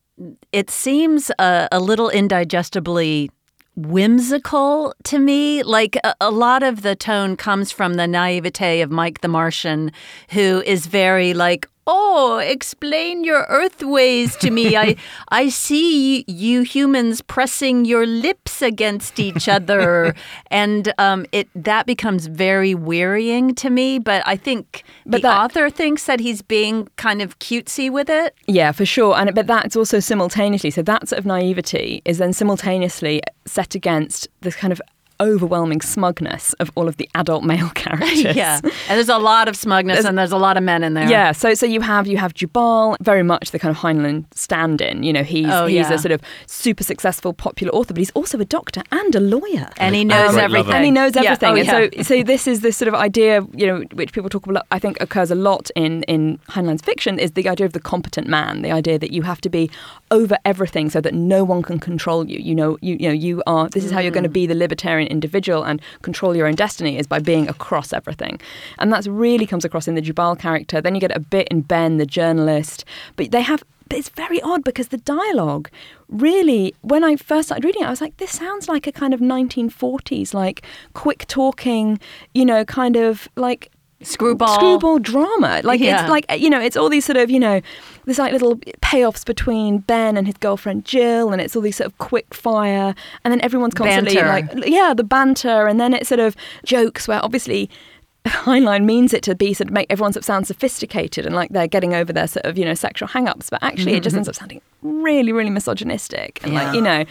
it 0.53 0.71
seems 0.71 1.31
a, 1.39 1.69
a 1.73 1.81
little 1.81 2.09
indigestibly 2.09 3.31
whimsical 3.77 4.95
to 5.05 5.19
me. 5.19 5.63
Like 5.63 5.97
a, 6.03 6.15
a 6.21 6.31
lot 6.31 6.63
of 6.63 6.83
the 6.83 6.97
tone 6.97 7.37
comes 7.37 7.71
from 7.71 7.95
the 7.95 8.07
naivete 8.07 8.81
of 8.81 8.91
Mike 8.91 9.21
the 9.21 9.29
Martian, 9.29 9.93
who 10.31 10.63
is 10.67 10.87
very 10.87 11.35
like, 11.35 11.69
Oh, 11.91 12.37
explain 12.37 13.25
your 13.25 13.47
earth 13.49 13.83
ways 13.83 14.37
to 14.37 14.51
me. 14.51 14.77
I 14.77 14.97
I 15.31 15.49
see 15.49 16.23
you 16.29 16.61
humans 16.63 17.23
pressing 17.23 17.87
your 17.87 18.05
lips 18.07 18.61
against 18.61 19.19
each 19.19 19.49
other, 19.49 20.15
and 20.51 20.93
um, 20.99 21.25
it 21.33 21.49
that 21.55 21.87
becomes 21.87 22.27
very 22.27 22.75
wearying 22.75 23.55
to 23.55 23.71
me. 23.71 23.99
But 23.99 24.23
I 24.27 24.37
think 24.37 24.85
But 25.07 25.23
the 25.23 25.29
that- 25.29 25.39
author 25.45 25.71
thinks 25.71 26.05
that 26.05 26.21
he's 26.21 26.43
being 26.43 26.89
kind 26.97 27.23
of 27.23 27.39
cutesy 27.39 27.91
with 27.91 28.11
it. 28.11 28.35
Yeah, 28.47 28.73
for 28.73 28.85
sure. 28.85 29.17
And 29.17 29.35
but 29.35 29.47
that's 29.47 29.75
also 29.75 29.99
simultaneously. 29.99 30.71
So 30.71 30.83
that 30.83 31.09
sort 31.09 31.19
of 31.19 31.25
naivety 31.25 32.03
is 32.05 32.19
then 32.19 32.35
simultaneously 32.35 33.23
set 33.47 33.75
against 33.75 34.29
this 34.43 34.55
kind 34.57 34.73
of 34.75 34.83
overwhelming 35.21 35.81
smugness 35.81 36.53
of 36.55 36.71
all 36.75 36.89
of 36.89 36.97
the 36.97 37.09
adult 37.15 37.45
male 37.45 37.71
characters. 37.75 38.25
Yeah, 38.39 38.61
and 38.63 38.73
there's 38.89 39.09
a 39.09 39.19
lot 39.19 39.49
of 39.49 39.57
smugness, 39.57 40.05
and 40.05 40.17
there's 40.19 40.33
a 40.33 40.37
lot 40.37 40.57
of 40.57 40.63
men 40.63 40.85
in 40.85 40.95
there. 40.95 41.09
Yeah, 41.09 41.33
so 41.33 41.55
so 41.55 41.67
you 41.67 41.81
have 41.81 42.07
you 42.07 42.17
have 42.19 42.35
Jubal, 42.35 42.97
very 43.01 43.23
much 43.23 43.51
the 43.51 43.59
kind 43.59 43.75
of 43.75 43.83
Heinlein 43.83 44.25
stand-in. 44.35 45.03
You 45.03 45.13
know, 45.13 45.23
he's 45.23 45.47
Oh, 45.49 45.67
he's 45.67 45.89
yeah. 45.89 45.93
a 45.95 45.99
sort 45.99 46.13
of 46.13 46.21
super 46.47 46.85
successful 46.85 47.33
popular 47.33 47.73
author, 47.75 47.95
but 47.95 47.99
he's 47.99 48.11
also 48.11 48.39
a 48.39 48.45
doctor 48.45 48.83
and 48.93 49.15
a 49.15 49.21
lawyer. 49.21 49.71
and 49.79 49.95
he 49.95 50.05
knows 50.05 50.33
Great 50.33 50.45
everything. 50.45 50.73
and 50.73 50.85
he 50.85 50.91
knows 50.91 51.15
Yeah. 51.15 51.23
everything. 51.23 51.49
Oh, 51.51 51.57
and 51.57 51.67
yeah. 51.67 52.03
so, 52.03 52.03
so 52.03 52.23
this 52.23 52.47
is 52.47 52.61
this 52.61 52.77
sort 52.77 52.89
of 52.89 52.95
idea, 52.95 53.45
you 53.55 53.67
know, 53.67 53.85
which 53.95 54.13
people 54.13 54.29
talk 54.31 54.47
about. 54.47 54.67
I 54.71 54.79
think 54.79 55.01
occurs 55.01 55.31
a 55.31 55.35
lot 55.35 55.71
in 55.75 56.03
in 56.05 56.39
Heinlein's 56.51 56.83
fiction 56.83 57.19
is 57.19 57.33
the 57.33 57.49
idea 57.49 57.67
of 57.67 57.73
the 57.73 57.81
competent 57.81 58.29
man. 58.29 58.63
The 58.63 58.71
idea 58.71 58.99
that 58.99 59.11
you 59.13 59.23
have 59.23 59.41
to 59.41 59.49
be 59.49 59.71
over 60.11 60.37
everything 60.45 60.91
so 60.91 61.01
that 61.01 61.15
no 61.15 61.43
one 61.45 61.63
can 61.63 61.79
control 61.79 62.29
you. 62.29 62.39
You 62.39 62.55
know, 62.55 62.79
you 62.83 62.97
you 63.01 63.09
know, 63.09 63.15
you 63.15 63.43
are. 63.47 63.69
This 63.69 63.85
is 63.85 63.91
how 63.91 64.01
you're 64.01 64.13
going 64.13 64.25
to 64.25 64.31
mm. 64.31 64.41
be 64.43 64.47
the 64.47 64.55
libertarian 64.55 65.08
individual 65.09 65.65
and 65.65 65.81
control 66.03 66.37
your 66.37 66.47
own 66.47 66.55
destiny 66.55 66.99
is 66.99 67.07
by 67.07 67.19
being 67.19 67.49
across 67.49 67.93
everything, 67.93 68.41
and 68.79 68.93
that's 68.93 69.07
really 69.07 69.47
comes 69.47 69.65
across 69.65 69.89
in 69.89 69.95
the 69.95 70.01
Jubal 70.01 70.37
character. 70.37 70.81
Then 70.81 70.95
you 70.95 71.01
get 71.01 71.17
a 71.17 71.21
bit 71.21 71.49
in 71.49 71.63
Ben, 71.63 71.99
the 71.99 72.07
journalist, 72.07 72.85
but 73.17 73.31
they 73.31 73.43
have. 73.43 73.63
But 73.89 73.97
it's 73.97 74.11
very 74.11 74.39
odd 74.43 74.65
because 74.65 74.89
the 74.89 74.99
dialogue 74.99 75.71
really, 76.09 76.75
when 76.83 77.03
I 77.03 77.17
first 77.17 77.49
started 77.49 77.65
reading 77.65 77.85
it, 77.85 77.87
I 77.87 77.91
was 77.91 78.03
like, 78.03 78.19
this 78.19 78.33
sounds 78.33 78.69
like 78.69 78.87
a 78.87 78.93
kind 78.93 79.15
of 79.15 79.21
1940s, 79.21 80.35
like 80.35 80.63
quick 80.93 81.27
talking, 81.27 81.99
you 82.35 82.45
know, 82.45 82.67
kind 82.67 82.97
of 82.97 83.29
like 83.35 83.71
Screwball. 84.01 84.55
screwball 84.55 84.99
drama. 85.01 85.61
Like 85.65 85.81
Yeah. 85.81 86.03
it's 86.03 86.11
like 86.11 86.25
uh, 86.31 86.35
you 86.35 86.49
know, 86.51 86.61
it's 86.61 86.77
all 86.77 86.89
these 86.89 87.05
sort 87.05 87.17
of 87.17 87.31
you 87.31 87.41
know, 87.41 87.61
there's 88.05 88.19
like 88.19 88.33
little 88.33 88.57
payoffs 88.81 89.25
between 89.27 89.79
Ben 89.79 90.17
and 90.17 90.27
his 90.27 90.37
girlfriend 90.37 90.85
Jill, 90.85 91.33
and 91.33 91.41
it's 91.41 91.57
all 91.57 91.63
these 91.63 91.77
sort 91.77 91.87
of 91.87 91.99
quick 91.99 92.33
fire, 92.33 92.95
and 93.25 93.33
then 93.33 93.41
everyone's 93.41 93.75
constantly 93.75 94.15
Banter. 94.15 94.57
like, 94.61 94.67
yeah, 94.69 94.95
the 94.95 95.03
banter, 95.05 95.67
and 95.67 95.81
then 95.81 95.95
it's 95.95 96.09
sort 96.09 96.21
of 96.21 96.37
jokes 96.65 97.09
where 97.09 97.23
obviously. 97.25 97.69
Heinlein 98.27 98.85
means 98.85 99.15
it 99.15 99.23
to 99.23 99.35
be 99.35 99.55
sort 99.55 99.69
of 99.69 99.73
make 99.73 99.87
everyone 99.91 100.13
sort 100.13 100.23
of 100.23 100.27
sound 100.27 100.47
sophisticated 100.47 101.25
and 101.25 101.35
like 101.35 101.51
they're 101.51 101.69
getting 101.69 101.95
over 101.95 102.13
their 102.13 102.27
sort 102.27 102.45
of 102.45 102.59
you 102.59 102.65
know 102.65 102.75
sexual 102.75 103.09
hang-ups, 103.09 103.49
but 103.49 103.63
actually 103.63 103.95
it 103.95 104.03
just 104.03 104.15
ends 104.17 104.29
up 104.29 104.35
sounding 104.35 104.61
really 104.89 105.33
really 105.33 105.51
misogynistic 105.51 106.41
and 106.43 106.53
Yeah. 106.53 106.65
like 106.65 106.75
you 106.75 106.81
know 106.81 107.05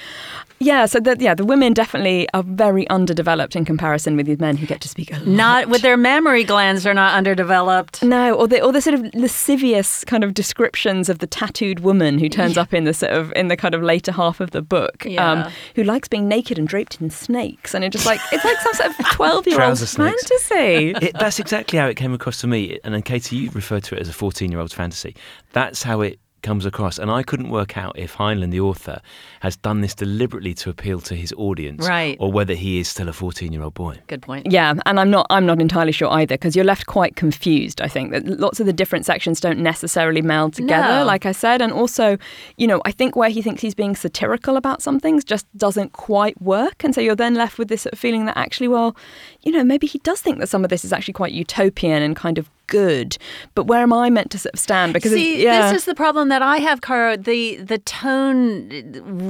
yeah 0.59 0.85
so 0.87 0.99
the, 0.99 1.15
yeah 1.19 1.33
the 1.35 1.45
women 1.45 1.73
definitely 1.73 2.27
are 2.33 2.43
very 2.43 2.87
underdeveloped 2.89 3.55
in 3.55 3.63
comparison 3.65 4.15
with 4.17 4.25
these 4.25 4.39
men 4.39 4.57
who 4.57 4.65
get 4.65 4.81
to 4.81 4.87
speak 4.89 5.11
a 5.11 5.17
lot. 5.17 5.27
Not 5.27 5.67
with 5.69 5.81
their 5.83 5.97
memory 5.97 6.43
glands 6.43 6.85
are 6.87 6.93
not 6.93 7.13
underdeveloped. 7.13 8.01
No, 8.03 8.33
or 8.33 8.47
the 8.47 8.61
or 8.61 8.71
the 8.73 8.81
sort 8.81 8.95
of 8.95 9.13
lascivious 9.13 10.03
kind 10.05 10.23
of 10.23 10.33
descriptions 10.33 11.09
of 11.09 11.19
the 11.19 11.27
tattooed 11.27 11.81
woman 11.81 12.17
who 12.17 12.27
turns 12.29 12.57
up 12.57 12.73
in 12.73 12.85
the 12.85 12.93
sort 12.93 13.11
of 13.11 13.31
in 13.35 13.47
the 13.49 13.57
kind 13.57 13.75
of 13.75 13.83
later 13.83 14.11
half 14.11 14.39
of 14.39 14.51
the 14.51 14.61
book, 14.61 15.05
um, 15.17 15.51
who 15.75 15.83
likes 15.83 16.07
being 16.07 16.27
naked 16.27 16.57
and 16.57 16.67
draped 16.67 16.99
in 17.01 17.09
snakes, 17.11 17.73
and 17.75 17.83
it 17.83 17.91
just 17.91 18.05
like 18.05 18.19
it's 18.31 18.43
like 18.43 18.57
some 18.61 18.73
sort 18.73 18.89
of 18.99 19.05
twelve 19.11 19.45
year 19.47 19.61
old 19.61 19.77
fantasy. 19.79 20.91
It, 21.05 21.13
that's 21.19 21.39
exactly 21.39 21.77
how 21.77 21.87
it 21.87 21.95
came 21.95 22.13
across 22.13 22.41
to 22.41 22.47
me. 22.47 22.79
And 22.83 22.93
then, 22.93 23.01
Katie, 23.03 23.35
you 23.35 23.51
referred 23.51 23.83
to 23.85 23.95
it 23.95 24.01
as 24.01 24.09
a 24.09 24.13
14 24.13 24.51
year 24.51 24.59
old's 24.59 24.73
fantasy. 24.73 25.15
That's 25.53 25.83
how 25.83 26.01
it 26.01 26.19
comes 26.47 26.65
across. 26.65 26.97
And 26.97 27.09
I 27.19 27.21
couldn't 27.29 27.49
work 27.49 27.77
out 27.77 27.93
if 28.05 28.15
Heinlein, 28.15 28.51
the 28.51 28.61
author, 28.61 28.97
has 29.41 29.55
done 29.57 29.81
this 29.81 29.93
deliberately 29.93 30.53
to 30.61 30.69
appeal 30.69 30.99
to 31.01 31.13
his 31.23 31.31
audience 31.37 31.85
Right. 31.87 32.15
or 32.19 32.31
whether 32.31 32.53
he 32.53 32.79
is 32.79 32.87
still 32.87 33.09
a 33.09 33.13
14 33.13 33.51
year 33.53 33.63
old 33.63 33.73
boy. 33.73 33.93
Good 34.07 34.21
point. 34.21 34.43
Yeah, 34.49 34.73
and 34.85 34.99
I'm 35.01 35.11
not 35.17 35.25
I'm 35.29 35.45
not 35.45 35.59
entirely 35.61 35.91
sure 35.91 36.09
either 36.19 36.35
because 36.35 36.55
you're 36.55 36.71
left 36.73 36.85
quite 36.97 37.13
confused. 37.15 37.81
I 37.81 37.89
think 37.95 38.11
that 38.13 38.25
lots 38.45 38.59
of 38.61 38.65
the 38.65 38.73
different 38.81 39.05
sections 39.05 39.39
don't 39.41 39.59
necessarily 39.59 40.21
meld 40.21 40.53
together, 40.53 40.99
No. 40.99 41.05
like 41.13 41.25
I 41.25 41.33
said, 41.33 41.61
and 41.61 41.71
also, 41.73 42.17
you 42.57 42.67
know, 42.67 42.81
I 42.85 42.91
think 42.91 43.15
where 43.15 43.29
he 43.29 43.41
thinks 43.41 43.61
he's 43.61 43.75
being 43.75 43.95
satirical 43.95 44.55
about 44.57 44.81
some 44.81 44.99
things 44.99 45.23
just 45.33 45.45
doesn't 45.57 45.91
quite 45.93 46.41
work, 46.41 46.83
and 46.85 46.95
so 46.95 47.01
you're 47.01 47.15
then 47.25 47.35
left 47.35 47.57
with 47.59 47.67
this 47.67 47.81
sort 47.81 47.93
of 47.93 47.99
feeling 47.99 48.25
that 48.27 48.37
actually, 48.37 48.69
well, 48.69 48.95
you 49.47 49.53
know, 49.53 49.63
maybe 49.63 49.87
he 49.87 49.99
does 49.99 50.19
think 50.21 50.39
that 50.39 50.49
some 50.49 50.63
of 50.65 50.69
this 50.69 50.83
is 50.83 50.91
actually 50.91 51.13
quite 51.13 51.31
utopian 51.31 52.03
and 52.03 52.15
kind 52.15 52.37
of 52.37 52.49
good, 52.67 53.17
but 53.55 53.63
where 53.63 53.81
am 53.81 53.93
I 53.93 54.09
meant 54.09 54.29
to 54.31 54.37
sort 54.37 54.53
of 54.53 54.59
stand? 54.59 54.91
Because 54.93 55.13
it's- 55.13 55.25
See, 55.25 55.41
yeah. 55.43 55.71
this 55.71 55.81
is 55.81 55.85
the 55.85 55.95
problem 55.95 56.27
that 56.27 56.41
I 56.41 56.57
have, 56.57 56.81
Caro. 56.81 57.15
The 57.15 57.55
the 57.57 57.77
tone 57.77 58.67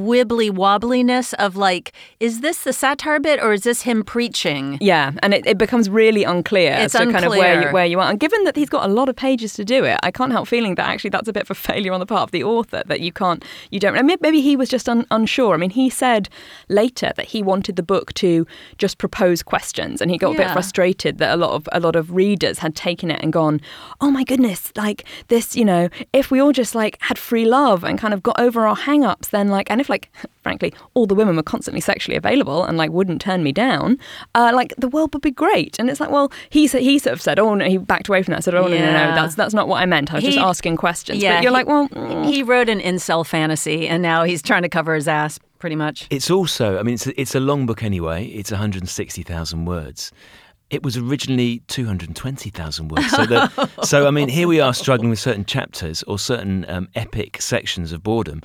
wibbly 0.07 0.49
wobbliness 0.49 1.33
of 1.35 1.55
like, 1.55 1.91
is 2.19 2.41
this 2.41 2.63
the 2.63 2.73
satire 2.73 3.19
bit 3.19 3.41
or 3.41 3.53
is 3.53 3.61
this 3.61 3.83
him 3.83 4.03
preaching? 4.03 4.79
Yeah, 4.81 5.11
and 5.21 5.35
it, 5.35 5.45
it 5.45 5.57
becomes 5.59 5.87
really 5.89 6.23
unclear 6.23 6.73
It's 6.73 6.95
as 6.95 7.01
to 7.05 7.11
kind 7.11 7.25
of 7.25 7.29
where 7.31 7.53
unclear. 7.53 7.69
you, 7.69 7.73
where 7.73 7.85
you 7.85 7.99
are. 7.99 8.09
And 8.09 8.19
given 8.19 8.43
that 8.45 8.55
he's 8.55 8.69
got 8.69 8.89
a 8.89 8.91
lot 8.91 9.09
of 9.09 9.15
pages 9.15 9.53
to 9.53 9.63
do 9.65 9.83
it, 9.83 9.99
I 10.03 10.09
can't 10.09 10.31
help 10.31 10.47
feeling 10.47 10.73
that 10.75 10.87
actually 10.89 11.11
that's 11.11 11.27
a 11.27 11.33
bit 11.33 11.43
of 11.43 11.51
a 11.51 11.55
failure 11.69 11.93
on 11.93 11.99
the 11.99 12.05
part 12.07 12.23
of 12.23 12.31
the 12.31 12.43
author 12.43 12.81
that 12.87 13.01
you 13.01 13.11
can't, 13.11 13.45
you 13.69 13.79
don't. 13.79 13.95
I 13.97 14.01
mean, 14.01 14.17
maybe 14.21 14.41
he 14.41 14.55
was 14.55 14.67
just 14.69 14.89
un, 14.89 15.05
unsure. 15.11 15.53
I 15.53 15.57
mean, 15.57 15.69
he 15.71 15.89
said 15.91 16.27
later 16.69 17.11
that 17.15 17.27
he 17.27 17.43
wanted 17.43 17.75
the 17.75 17.83
book 17.83 18.13
to 18.15 18.47
just 18.79 18.97
propose 18.97 19.43
questions, 19.43 20.01
and 20.07 20.11
he 20.13 20.17
got 20.17 20.33
a 20.35 20.37
bit 20.37 20.49
frustrated 20.51 21.17
that 21.17 21.33
a 21.33 21.35
lot 21.35 21.51
of 21.51 21.67
a 21.73 21.81
lot 21.81 21.97
of 21.97 22.11
readers 22.15 22.59
had 22.59 22.75
taken 22.77 23.11
it 23.11 23.19
and 23.21 23.33
gone, 23.33 23.59
"Oh 23.99 24.09
my 24.09 24.23
goodness, 24.23 24.71
like 24.77 25.03
this, 25.27 25.53
you 25.53 25.65
know, 25.65 25.89
if 26.13 26.31
we 26.31 26.39
all 26.39 26.53
just 26.53 26.73
like 26.75 26.97
had 27.01 27.17
free 27.17 27.43
love 27.43 27.83
and 27.83 27.99
kind 27.99 28.13
of 28.13 28.23
got 28.23 28.39
over 28.39 28.65
our 28.65 28.75
hang-ups, 28.75 29.27
then 29.27 29.49
like, 29.49 29.69
and 29.69 29.81
if 29.81 29.89
like, 29.89 30.09
frankly, 30.43 30.73
all 30.93 31.07
the 31.07 31.13
women 31.15 31.35
were 31.35 31.43
constantly 31.43 31.81
sexually 31.81 32.15
available 32.15 32.63
and 32.63 32.77
like 32.77 32.89
wouldn't 32.89 33.19
turn 33.19 33.43
me 33.43 33.51
down, 33.51 33.97
uh, 34.33 34.51
like 34.53 34.73
the 34.77 34.87
world 34.87 35.13
would 35.13 35.23
be 35.23 35.31
great." 35.31 35.77
And 35.77 35.89
it's 35.89 35.99
like, 35.99 36.09
well, 36.09 36.31
he 36.49 36.67
he 36.67 36.99
sort 36.99 37.11
of 37.13 37.21
said, 37.21 37.37
"Oh 37.37 37.53
no," 37.53 37.65
he 37.65 37.77
backed 37.77 38.07
away 38.07 38.23
from 38.23 38.31
that. 38.33 38.45
Said, 38.45 38.55
"Oh 38.55 38.67
no, 38.67 38.77
no, 38.77 38.85
no, 38.85 39.13
that's 39.13 39.35
that's 39.35 39.53
not 39.53 39.67
what 39.67 39.81
I 39.81 39.85
meant. 39.85 40.13
I 40.13 40.15
was 40.15 40.23
just 40.23 40.37
asking 40.37 40.77
questions." 40.77 41.21
Yeah, 41.21 41.35
but 41.35 41.43
you're 41.43 41.51
he- 41.51 41.53
like, 41.53 41.67
well, 41.67 41.89
mm. 41.89 42.25
He 42.31 42.43
wrote 42.43 42.69
an 42.69 42.79
incel 42.79 43.25
fantasy, 43.25 43.89
and 43.89 44.01
now 44.01 44.23
he's 44.23 44.41
trying 44.41 44.61
to 44.63 44.69
cover 44.69 44.95
his 44.95 45.07
ass, 45.07 45.39
pretty 45.59 45.75
much. 45.75 46.07
It's 46.09 46.29
also, 46.29 46.79
I 46.79 46.83
mean, 46.83 46.95
it's 46.95 47.07
a, 47.07 47.19
it's 47.19 47.35
a 47.35 47.39
long 47.39 47.65
book 47.65 47.83
anyway. 47.83 48.25
It's 48.25 48.51
160,000 48.51 49.65
words. 49.65 50.11
It 50.69 50.83
was 50.83 50.97
originally 50.97 51.59
220,000 51.67 52.87
words. 52.89 53.09
So, 53.09 53.25
that, 53.25 53.69
so, 53.83 54.07
I 54.07 54.11
mean, 54.11 54.29
here 54.29 54.47
we 54.47 54.59
are 54.59 54.73
struggling 54.73 55.09
with 55.09 55.19
certain 55.19 55.45
chapters 55.45 56.03
or 56.03 56.19
certain 56.19 56.65
um, 56.69 56.89
epic 56.95 57.41
sections 57.41 57.91
of 57.91 58.03
boredom. 58.03 58.41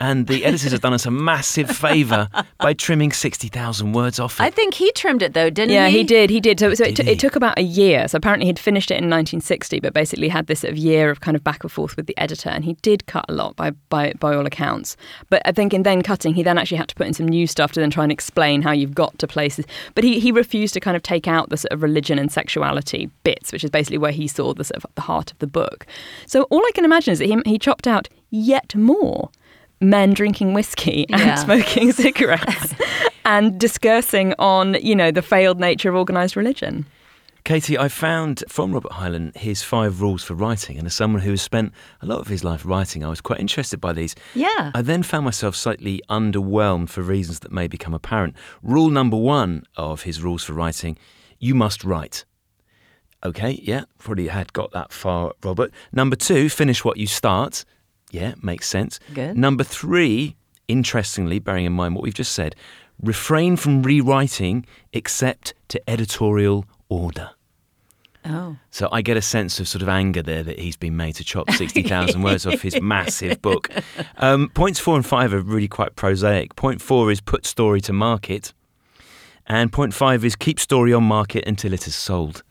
And 0.00 0.26
the 0.26 0.44
editors 0.46 0.72
have 0.72 0.80
done 0.80 0.94
us 0.94 1.06
a 1.06 1.10
massive 1.10 1.70
favour 1.70 2.28
by 2.58 2.72
trimming 2.72 3.12
60,000 3.12 3.92
words 3.92 4.18
off 4.18 4.40
it. 4.40 4.42
I 4.42 4.50
think 4.50 4.74
he 4.74 4.90
trimmed 4.92 5.22
it 5.22 5.34
though, 5.34 5.50
didn't 5.50 5.72
Yeah, 5.72 5.88
he? 5.88 5.92
Yeah, 5.94 5.98
he 5.98 6.04
did. 6.04 6.30
He 6.30 6.40
did. 6.40 6.58
So, 6.58 6.72
so 6.74 6.84
it, 6.84 6.96
t- 6.96 7.04
he? 7.04 7.10
it 7.10 7.18
took 7.18 7.36
about 7.36 7.58
a 7.58 7.62
year. 7.62 8.08
So 8.08 8.16
apparently 8.16 8.46
he'd 8.46 8.58
finished 8.58 8.90
it 8.90 8.94
in 8.94 9.04
1960, 9.10 9.80
but 9.80 9.92
basically 9.92 10.28
had 10.28 10.46
this 10.46 10.60
sort 10.60 10.72
of 10.72 10.78
year 10.78 11.10
of 11.10 11.20
kind 11.20 11.36
of 11.36 11.44
back 11.44 11.62
and 11.62 11.70
forth 11.70 11.96
with 11.96 12.06
the 12.06 12.16
editor, 12.18 12.48
and 12.48 12.64
he 12.64 12.72
did 12.82 13.06
cut 13.06 13.26
a 13.28 13.32
lot 13.32 13.54
by 13.56 13.70
by 13.90 14.14
by 14.18 14.34
all 14.34 14.46
accounts. 14.46 14.96
But 15.28 15.42
I 15.44 15.52
think 15.52 15.74
in 15.74 15.82
then 15.82 16.02
cutting, 16.02 16.34
he 16.34 16.42
then 16.42 16.56
actually 16.56 16.78
had 16.78 16.88
to 16.88 16.94
put 16.94 17.06
in 17.06 17.12
some 17.12 17.28
new 17.28 17.46
stuff 17.46 17.72
to 17.72 17.80
then 17.80 17.90
try 17.90 18.02
and 18.04 18.12
explain 18.12 18.62
how 18.62 18.72
you've 18.72 18.94
got 18.94 19.18
to 19.18 19.26
places. 19.28 19.66
But 19.94 20.04
he 20.04 20.18
he 20.18 20.32
refused 20.32 20.72
to 20.74 20.80
kind 20.80 20.96
of 20.96 21.02
take 21.02 21.28
out 21.28 21.50
the 21.50 21.58
sort 21.58 21.72
of 21.72 21.82
religion 21.82 22.18
and 22.18 22.32
sexuality 22.32 23.10
bits, 23.22 23.52
which 23.52 23.64
is 23.64 23.70
basically 23.70 23.98
where 23.98 24.12
he 24.12 24.26
saw 24.26 24.54
the 24.54 24.64
sort 24.64 24.82
of 24.82 24.94
the 24.94 25.02
heart 25.02 25.30
of 25.32 25.38
the 25.40 25.46
book. 25.46 25.86
So 26.26 26.44
all 26.44 26.64
I 26.66 26.70
can 26.74 26.84
imagine 26.86 27.12
is 27.12 27.18
that 27.18 27.26
he 27.26 27.36
he 27.44 27.58
chopped 27.58 27.86
out 27.86 28.08
yet 28.30 28.74
more 28.74 29.30
men 29.80 30.12
drinking 30.12 30.52
whiskey 30.54 31.06
and 31.10 31.20
Yeah. 31.20 31.34
smoking 31.36 31.92
cigarettes 32.04 32.74
and 33.24 33.58
discursing 33.58 34.34
on, 34.38 34.74
you 34.82 34.94
know, 34.94 35.10
the 35.10 35.22
failed 35.22 35.58
nature 35.60 35.88
of 35.88 35.96
organized 35.96 36.36
religion. 36.36 36.86
Katie, 37.42 37.78
I 37.78 37.88
found 37.88 38.44
from 38.48 38.72
Robert 38.72 38.92
Heinlein 38.92 39.34
his 39.34 39.62
five 39.62 40.02
rules 40.02 40.22
for 40.22 40.34
writing, 40.34 40.76
and 40.76 40.86
as 40.86 40.94
someone 40.94 41.22
who 41.22 41.30
has 41.30 41.40
spent 41.40 41.72
a 42.02 42.06
lot 42.06 42.18
of 42.20 42.26
his 42.26 42.44
life 42.44 42.66
writing, 42.66 43.02
I 43.02 43.08
was 43.08 43.22
quite 43.22 43.40
interested 43.40 43.80
by 43.80 43.94
these. 43.94 44.14
Yeah. 44.34 44.70
I 44.74 44.82
then 44.82 45.02
found 45.02 45.24
myself 45.24 45.56
slightly 45.56 46.02
underwhelmed 46.10 46.90
for 46.90 47.00
reasons 47.00 47.40
that 47.40 47.50
may 47.50 47.66
become 47.66 47.94
apparent. 47.94 48.36
Rule 48.62 48.90
number 48.90 49.16
one 49.16 49.64
of 49.76 50.02
his 50.02 50.22
rules 50.22 50.44
for 50.44 50.52
writing 50.52 50.98
you 51.38 51.54
must 51.54 51.82
write. 51.82 52.26
Okay, 53.24 53.58
yeah, 53.62 53.84
probably 53.98 54.28
had 54.28 54.52
got 54.52 54.72
that 54.72 54.92
far, 54.92 55.32
Robert. 55.42 55.70
Number 55.92 56.16
two, 56.16 56.50
finish 56.50 56.84
what 56.84 56.98
you 56.98 57.06
start. 57.06 57.64
Yeah, 58.10 58.34
makes 58.42 58.66
sense. 58.68 58.98
Good. 59.14 59.36
Number 59.36 59.64
three, 59.64 60.36
interestingly, 60.68 61.38
bearing 61.38 61.64
in 61.64 61.72
mind 61.72 61.94
what 61.94 62.02
we've 62.02 62.14
just 62.14 62.32
said, 62.32 62.54
refrain 63.02 63.56
from 63.56 63.82
rewriting 63.82 64.66
except 64.92 65.54
to 65.68 65.90
editorial 65.90 66.66
order. 66.88 67.30
Oh. 68.24 68.56
So 68.70 68.88
I 68.92 69.00
get 69.00 69.16
a 69.16 69.22
sense 69.22 69.60
of 69.60 69.68
sort 69.68 69.80
of 69.82 69.88
anger 69.88 70.22
there 70.22 70.42
that 70.42 70.58
he's 70.58 70.76
been 70.76 70.96
made 70.96 71.14
to 71.16 71.24
chop 71.24 71.50
60,000 71.52 72.22
words 72.22 72.46
off 72.46 72.60
his 72.60 72.80
massive 72.80 73.40
book. 73.42 73.70
Um, 74.18 74.50
points 74.50 74.78
four 74.78 74.96
and 74.96 75.06
five 75.06 75.32
are 75.32 75.40
really 75.40 75.68
quite 75.68 75.96
prosaic. 75.96 76.54
Point 76.54 76.82
four 76.82 77.10
is 77.10 77.22
put 77.22 77.46
story 77.46 77.80
to 77.82 77.92
market. 77.92 78.52
And 79.46 79.72
point 79.72 79.94
five 79.94 80.24
is 80.26 80.36
keep 80.36 80.60
story 80.60 80.92
on 80.92 81.04
market 81.04 81.44
until 81.46 81.72
it 81.72 81.86
is 81.86 81.94
sold. 81.94 82.42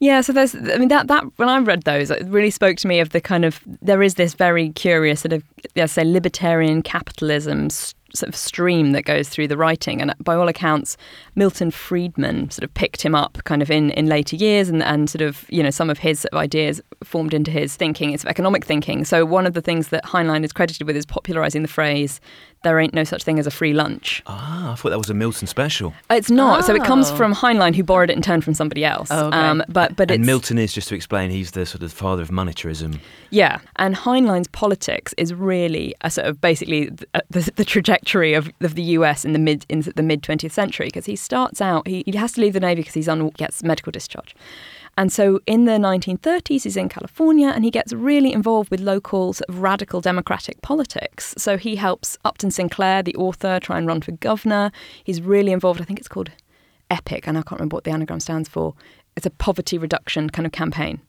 Yeah, 0.00 0.22
so 0.22 0.32
there's, 0.32 0.54
I 0.54 0.78
mean, 0.78 0.88
that, 0.88 1.08
that, 1.08 1.24
when 1.36 1.50
I 1.50 1.58
read 1.58 1.82
those, 1.82 2.10
it 2.10 2.24
really 2.24 2.50
spoke 2.50 2.78
to 2.78 2.88
me 2.88 3.00
of 3.00 3.10
the 3.10 3.20
kind 3.20 3.44
of, 3.44 3.60
there 3.82 4.02
is 4.02 4.14
this 4.14 4.32
very 4.32 4.70
curious 4.70 5.20
sort 5.20 5.34
of, 5.34 5.44
yeah, 5.74 5.84
say, 5.84 6.04
libertarian 6.04 6.80
capitalism 6.80 7.68
sort 8.14 8.28
of 8.28 8.36
stream 8.36 8.92
that 8.92 9.02
goes 9.04 9.28
through 9.28 9.48
the 9.48 9.56
writing. 9.56 10.00
And 10.00 10.14
by 10.22 10.34
all 10.34 10.48
accounts, 10.48 10.96
Milton 11.34 11.70
Friedman 11.70 12.50
sort 12.50 12.64
of 12.64 12.72
picked 12.74 13.02
him 13.02 13.14
up 13.14 13.38
kind 13.44 13.62
of 13.62 13.70
in, 13.70 13.90
in 13.90 14.06
later 14.06 14.36
years 14.36 14.68
and, 14.68 14.82
and 14.82 15.08
sort 15.08 15.22
of, 15.22 15.44
you 15.48 15.62
know, 15.62 15.70
some 15.70 15.90
of 15.90 15.98
his 15.98 16.20
sort 16.20 16.32
of 16.32 16.38
ideas 16.38 16.80
formed 17.04 17.34
into 17.34 17.50
his 17.50 17.76
thinking, 17.76 18.10
his 18.10 18.24
economic 18.24 18.64
thinking. 18.64 19.04
So 19.04 19.24
one 19.24 19.46
of 19.46 19.54
the 19.54 19.62
things 19.62 19.88
that 19.88 20.04
Heinlein 20.04 20.44
is 20.44 20.52
credited 20.52 20.86
with 20.86 20.96
is 20.96 21.06
popularizing 21.06 21.62
the 21.62 21.68
phrase, 21.68 22.20
there 22.62 22.78
ain't 22.78 22.92
no 22.92 23.04
such 23.04 23.24
thing 23.24 23.38
as 23.38 23.46
a 23.46 23.50
free 23.50 23.72
lunch. 23.72 24.22
Ah, 24.26 24.72
I 24.72 24.74
thought 24.74 24.90
that 24.90 24.98
was 24.98 25.08
a 25.08 25.14
Milton 25.14 25.46
special. 25.46 25.94
It's 26.10 26.30
not. 26.30 26.64
So 26.64 26.74
it 26.74 26.84
comes 26.84 27.10
Oh. 27.10 27.16
from 27.16 27.34
Heinlein, 27.34 27.74
who 27.74 27.82
borrowed 27.82 28.10
it 28.10 28.16
in 28.16 28.22
turn 28.22 28.42
from 28.42 28.52
somebody 28.52 28.84
else. 28.84 29.10
Okay. 29.10 29.34
Um, 29.36 29.62
but 29.68 29.96
but 29.96 30.10
and 30.10 30.20
it's 30.22 30.26
Milton 30.26 30.58
is, 30.58 30.72
just 30.74 30.88
to 30.88 30.94
explain, 30.94 31.30
he's 31.30 31.52
the 31.52 31.64
sort 31.64 31.82
of 31.82 31.90
father 31.92 32.20
of 32.22 32.28
monetarism. 32.28 33.00
yeah. 33.30 33.60
And 33.76 33.96
Heinlein's 33.96 34.48
politics 34.48 35.14
is 35.16 35.32
really 35.32 35.94
a 36.02 36.10
sort 36.10 36.26
of 36.26 36.40
basically 36.42 36.90
the, 36.90 37.06
uh, 37.14 37.20
the, 37.30 37.50
the 37.56 37.64
trajectory 37.64 37.99
of, 38.34 38.50
of 38.60 38.74
the 38.74 38.82
U.S. 38.82 39.24
in 39.24 39.32
the 39.32 39.38
mid 39.38 39.66
in 39.68 39.80
the 39.80 40.02
mid 40.02 40.22
twentieth 40.22 40.52
century 40.52 40.86
because 40.86 41.06
he 41.06 41.16
starts 41.16 41.60
out 41.60 41.86
he, 41.86 42.02
he 42.06 42.16
has 42.16 42.32
to 42.32 42.40
leave 42.40 42.54
the 42.54 42.60
navy 42.60 42.82
because 42.82 42.94
he's 42.94 43.08
on 43.08 43.28
gets 43.30 43.62
medical 43.62 43.92
discharge. 43.92 44.34
And 44.96 45.12
so 45.12 45.40
in 45.46 45.64
the 45.64 45.72
1930s, 45.72 46.64
he's 46.64 46.76
in 46.76 46.88
California 46.88 47.48
and 47.48 47.64
he 47.64 47.70
gets 47.70 47.92
really 47.92 48.32
involved 48.32 48.70
with 48.70 48.80
local 48.80 49.32
sort 49.32 49.48
of 49.48 49.60
radical 49.60 50.00
democratic 50.00 50.60
politics. 50.62 51.34
So 51.38 51.56
he 51.56 51.76
helps 51.76 52.18
Upton 52.24 52.50
Sinclair, 52.50 53.02
the 53.02 53.14
author, 53.14 53.60
try 53.60 53.78
and 53.78 53.86
run 53.86 54.02
for 54.02 54.12
governor. 54.12 54.72
He's 55.04 55.22
really 55.22 55.52
involved, 55.52 55.80
I 55.80 55.84
think 55.84 55.98
it's 55.98 56.08
called 56.08 56.32
EPIC, 56.90 57.26
and 57.26 57.38
I 57.38 57.42
can't 57.42 57.60
remember 57.60 57.76
what 57.76 57.84
the 57.84 57.92
anagram 57.92 58.20
stands 58.20 58.48
for. 58.48 58.74
It's 59.16 59.26
a 59.26 59.30
poverty 59.30 59.78
reduction 59.78 60.28
kind 60.28 60.44
of 60.44 60.52
campaign. 60.52 61.00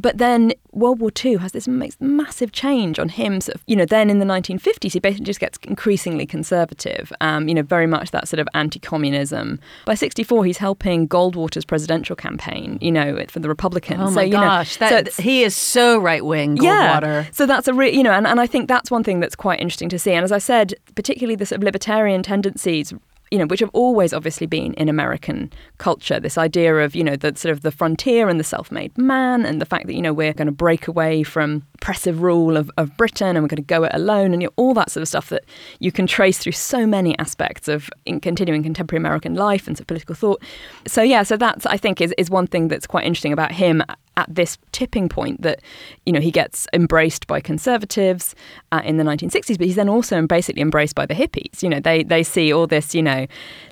But 0.00 0.18
then 0.18 0.52
World 0.72 1.00
War 1.00 1.10
II 1.24 1.36
has 1.36 1.52
this 1.52 1.68
makes 1.68 1.96
massive 2.00 2.52
change 2.52 2.98
on 2.98 3.08
him. 3.10 3.40
Sort 3.40 3.56
of, 3.56 3.62
you 3.66 3.76
know, 3.76 3.84
then 3.84 4.08
in 4.08 4.18
the 4.18 4.24
1950s, 4.24 4.92
he 4.92 5.00
basically 5.00 5.26
just 5.26 5.40
gets 5.40 5.58
increasingly 5.64 6.26
conservative. 6.26 7.12
Um, 7.20 7.48
you 7.48 7.54
know, 7.54 7.62
very 7.62 7.86
much 7.86 8.10
that 8.12 8.28
sort 8.28 8.40
of 8.40 8.48
anti-communism. 8.54 9.60
By 9.84 9.94
64, 9.94 10.44
he's 10.44 10.58
helping 10.58 11.06
Goldwater's 11.08 11.64
presidential 11.64 12.16
campaign. 12.16 12.78
You 12.80 12.92
know, 12.92 13.24
for 13.28 13.40
the 13.40 13.48
Republicans. 13.48 14.00
Oh 14.02 14.08
so, 14.08 14.14
my 14.14 14.22
you 14.22 14.32
gosh, 14.32 14.72
so 14.72 14.78
that, 14.80 14.92
it's- 14.92 15.16
he 15.18 15.42
is 15.42 15.56
so 15.56 15.98
right 15.98 16.24
wing, 16.24 16.56
yeah. 16.56 17.26
So 17.32 17.46
that's 17.46 17.68
a 17.68 17.74
re- 17.74 17.94
you 17.94 18.02
know, 18.02 18.12
and, 18.12 18.26
and 18.26 18.40
I 18.40 18.46
think 18.46 18.68
that's 18.68 18.90
one 18.90 19.04
thing 19.04 19.20
that's 19.20 19.36
quite 19.36 19.60
interesting 19.60 19.88
to 19.90 19.98
see. 19.98 20.12
And 20.12 20.24
as 20.24 20.32
I 20.32 20.38
said, 20.38 20.74
particularly 20.94 21.36
the 21.36 21.46
sort 21.46 21.58
of 21.58 21.64
libertarian 21.64 22.22
tendencies, 22.22 22.94
you 23.30 23.38
know, 23.38 23.46
which 23.46 23.60
have 23.60 23.70
always 23.72 24.12
obviously 24.12 24.46
been 24.46 24.74
in 24.74 24.88
American 24.88 25.52
culture, 25.78 26.18
this 26.18 26.36
idea 26.36 26.74
of, 26.76 26.94
you 26.94 27.04
know, 27.04 27.16
the 27.16 27.32
sort 27.36 27.52
of 27.52 27.62
the 27.62 27.70
frontier 27.70 28.28
and 28.28 28.40
the 28.40 28.44
self-made 28.44 28.96
man 28.98 29.46
and 29.46 29.60
the 29.60 29.66
fact 29.66 29.86
that, 29.86 29.94
you 29.94 30.02
know, 30.02 30.12
we're 30.12 30.32
going 30.32 30.46
to 30.46 30.52
break 30.52 30.88
away 30.88 31.22
from 31.22 31.64
oppressive 31.80 32.20
rule 32.20 32.58
of, 32.58 32.70
of 32.76 32.94
Britain 32.98 33.28
and 33.36 33.42
we're 33.42 33.48
going 33.48 33.56
to 33.56 33.62
go 33.62 33.84
it 33.84 33.90
alone 33.94 34.32
and 34.34 34.42
you 34.42 34.48
know, 34.48 34.52
all 34.56 34.74
that 34.74 34.90
sort 34.90 35.00
of 35.00 35.08
stuff 35.08 35.30
that 35.30 35.44
you 35.78 35.90
can 35.90 36.06
trace 36.06 36.36
through 36.38 36.52
so 36.52 36.86
many 36.86 37.18
aspects 37.18 37.68
of 37.68 37.88
in 38.04 38.20
continuing 38.20 38.62
contemporary 38.62 38.98
American 39.00 39.34
life 39.34 39.66
and 39.66 39.76
sort 39.78 39.84
of 39.84 39.86
political 39.86 40.14
thought. 40.14 40.42
So 40.86 41.00
yeah, 41.02 41.22
so 41.22 41.38
that's 41.38 41.64
I 41.64 41.78
think 41.78 42.00
is, 42.02 42.12
is 42.18 42.28
one 42.28 42.46
thing 42.46 42.68
that's 42.68 42.86
quite 42.86 43.06
interesting 43.06 43.32
about 43.32 43.52
him 43.52 43.82
at 44.16 44.26
this 44.34 44.58
tipping 44.72 45.08
point 45.08 45.40
that 45.40 45.60
you 46.04 46.12
know 46.12 46.20
he 46.20 46.30
gets 46.32 46.66
embraced 46.74 47.26
by 47.28 47.40
conservatives 47.40 48.34
uh, 48.72 48.82
in 48.84 48.96
the 48.96 49.04
1960s 49.04 49.56
but 49.56 49.66
he's 49.66 49.76
then 49.76 49.88
also 49.88 50.20
basically 50.26 50.60
embraced 50.60 50.96
by 50.96 51.06
the 51.06 51.14
hippies 51.14 51.62
you 51.62 51.68
know 51.68 51.78
they 51.78 52.02
they 52.02 52.22
see 52.24 52.52
all 52.52 52.66
this 52.66 52.92
you 52.92 53.02
know 53.02 53.24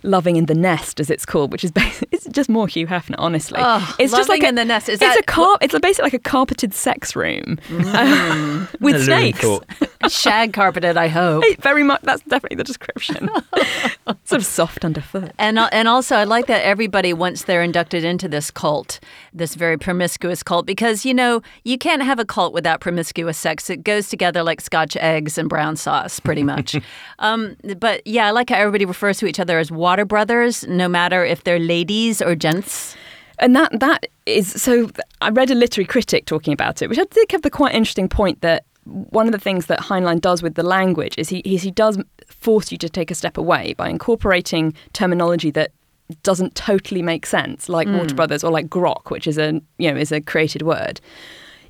loving 0.05 0.37
in 0.37 0.47
the 0.47 0.55
nest 0.55 1.01
as 1.01 1.11
it's 1.11 1.27
called 1.27 1.51
which 1.51 1.65
is 1.65 1.73
basically 1.73 2.09
it's 2.13 2.25
just 2.29 2.49
more 2.49 2.69
Hugh 2.69 2.87
Hefner 2.87 3.17
honestly 3.19 3.59
Oh, 3.61 3.95
it's 3.99 4.13
just 4.13 4.29
like 4.29 4.45
a, 4.45 4.49
in 4.49 4.55
the 4.55 4.65
Nest. 4.65 4.89
Is 4.89 5.03
it's 5.03 5.15
that- 5.15 5.19
a 5.19 5.23
car 5.25 5.59
it's 5.61 5.77
basically 5.81 6.05
like 6.07 6.15
a 6.15 6.19
carpeted 6.21 6.73
sex 6.73 7.17
room 7.17 7.59
uh, 8.07 8.67
with 8.81 9.05
snakes? 9.05 9.45
Shag 10.09 10.53
carpeted, 10.53 10.97
I 10.97 11.09
hope. 11.09 11.45
very 11.61 11.83
much 11.83 12.01
that's 12.03 12.23
definitely 12.23 12.57
the 12.57 12.65
description 12.65 13.29
sort 14.25 14.41
of 14.41 14.47
soft 14.47 14.85
underfoot 14.85 15.33
And 15.39 15.59
uh, 15.59 15.69
and 15.73 15.89
also, 15.89 16.17
I 16.17 16.25
like 16.25 16.47
that 16.47 16.65
everybody 16.65 17.13
once 17.13 17.45
they're 17.45 17.63
inducted 17.63 18.05
into 18.05 18.29
this 18.29 18.51
cult, 18.51 19.01
this 19.35 19.55
very 19.55 19.77
promiscuous 19.77 20.43
cult, 20.43 20.67
because 20.67 21.05
you 21.05 21.13
know 21.13 21.43
you 21.65 21.79
can't 21.79 22.03
have 22.03 22.19
a 22.19 22.25
cult 22.25 22.53
without 22.53 22.81
promiscuous 22.81 23.37
sex. 23.37 23.69
It 23.71 23.83
goes 23.83 24.09
together 24.09 24.43
like 24.43 24.61
Scotch 24.61 24.97
eggs 24.97 25.37
and 25.37 25.49
brown 25.49 25.77
sauce, 25.77 26.21
pretty 26.21 26.45
much. 26.45 26.77
um, 27.19 27.57
but 27.79 28.07
yeah, 28.07 28.27
I 28.27 28.31
like 28.31 28.51
how 28.51 28.57
everybody 28.57 28.85
refers 28.85 29.19
to 29.19 29.27
each 29.27 29.41
other 29.41 29.59
as 29.59 29.71
water 29.71 30.05
brothers, 30.05 30.67
no 30.67 30.89
matter 30.89 31.25
if 31.25 31.45
they're 31.45 31.59
ladies 31.59 32.23
or 32.23 32.35
gents. 32.37 32.97
And 33.41 33.55
that 33.57 33.79
that 33.81 34.07
is 34.27 34.51
so 34.51 34.91
i 35.21 35.31
read 35.31 35.51
a 35.51 35.55
literary 35.55 35.87
critic 35.87 36.27
talking 36.27 36.53
about 36.53 36.83
it 36.83 36.89
which 36.89 36.99
i 36.99 37.05
think 37.11 37.33
have 37.33 37.43
the 37.43 37.51
quite 37.51 37.75
interesting 37.75 38.09
point 38.09 38.41
that 38.41 38.65
one 38.85 39.27
of 39.27 39.33
the 39.33 39.39
things 39.39 39.67
that 39.67 39.81
heinlein 39.81 40.21
does 40.21 40.43
with 40.43 40.55
the 40.55 40.63
language 40.63 41.15
is 41.19 41.29
he, 41.29 41.39
is 41.41 41.63
he 41.63 41.71
does 41.71 41.99
force 42.27 42.73
you 42.73 42.79
to 42.79 42.89
take 42.89 43.11
a 43.11 43.15
step 43.15 43.37
away 43.37 43.75
by 43.75 43.89
incorporating 43.89 44.75
terminology 44.93 45.51
that 45.51 45.73
doesn't 46.23 46.55
totally 46.55 47.03
make 47.03 47.27
sense 47.27 47.69
like 47.69 47.87
hmm. 47.87 47.99
water 47.99 48.15
brothers 48.15 48.43
or 48.43 48.51
like 48.51 48.69
grok 48.69 49.11
which 49.11 49.27
is 49.27 49.39
a 49.39 49.61
you 49.79 49.93
know 49.93 49.97
is 49.99 50.13
a 50.13 50.21
created 50.21 50.63
word. 50.63 51.01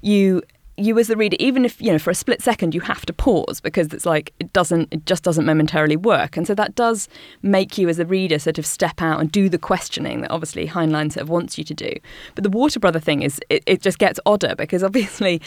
You 0.01 0.43
you 0.79 0.99
as 0.99 1.09
the 1.09 1.17
reader 1.17 1.37
even 1.41 1.65
if 1.65 1.81
you 1.81 1.91
know 1.91 1.99
for 1.99 2.11
a 2.11 2.15
split 2.15 2.41
second 2.41 2.75
you 2.75 2.81
have 2.81 3.05
to 3.05 3.13
pause 3.13 3.61
because 3.61 3.93
it's 3.93 4.07
like 4.07 4.33
it 4.39 4.53
doesn't 4.53 4.89
it 4.93 5.05
just 5.07 5.23
doesn't 5.23 5.45
momentarily 5.45 5.97
work 5.97 6.37
and 6.37 6.47
so 6.47 6.55
that 6.55 6.75
does 6.75 7.09
make 7.43 7.79
you 7.79 7.89
as 7.89 7.99
a 7.99 8.07
reader 8.07 8.39
sort 8.39 8.59
of 8.59 8.67
step 8.67 9.03
out 9.03 9.21
and 9.21 9.33
do 9.33 9.49
the 9.49 9.59
questioning 9.59 10.21
that 10.21 10.31
obviously 10.31 10.67
heinlein 10.67 11.13
sort 11.13 11.23
of 11.23 11.29
wants 11.29 11.59
you 11.59 11.65
to 11.65 11.75
do 11.75 11.93
but 12.35 12.45
the 12.45 12.51
water 12.51 12.79
brother 12.81 13.01
thing 13.01 13.23
is 13.23 13.41
it, 13.49 13.63
it 13.67 13.83
just 13.83 13.99
gets 13.99 14.21
odder 14.27 14.55
because 14.57 14.83
obviously 14.83 15.41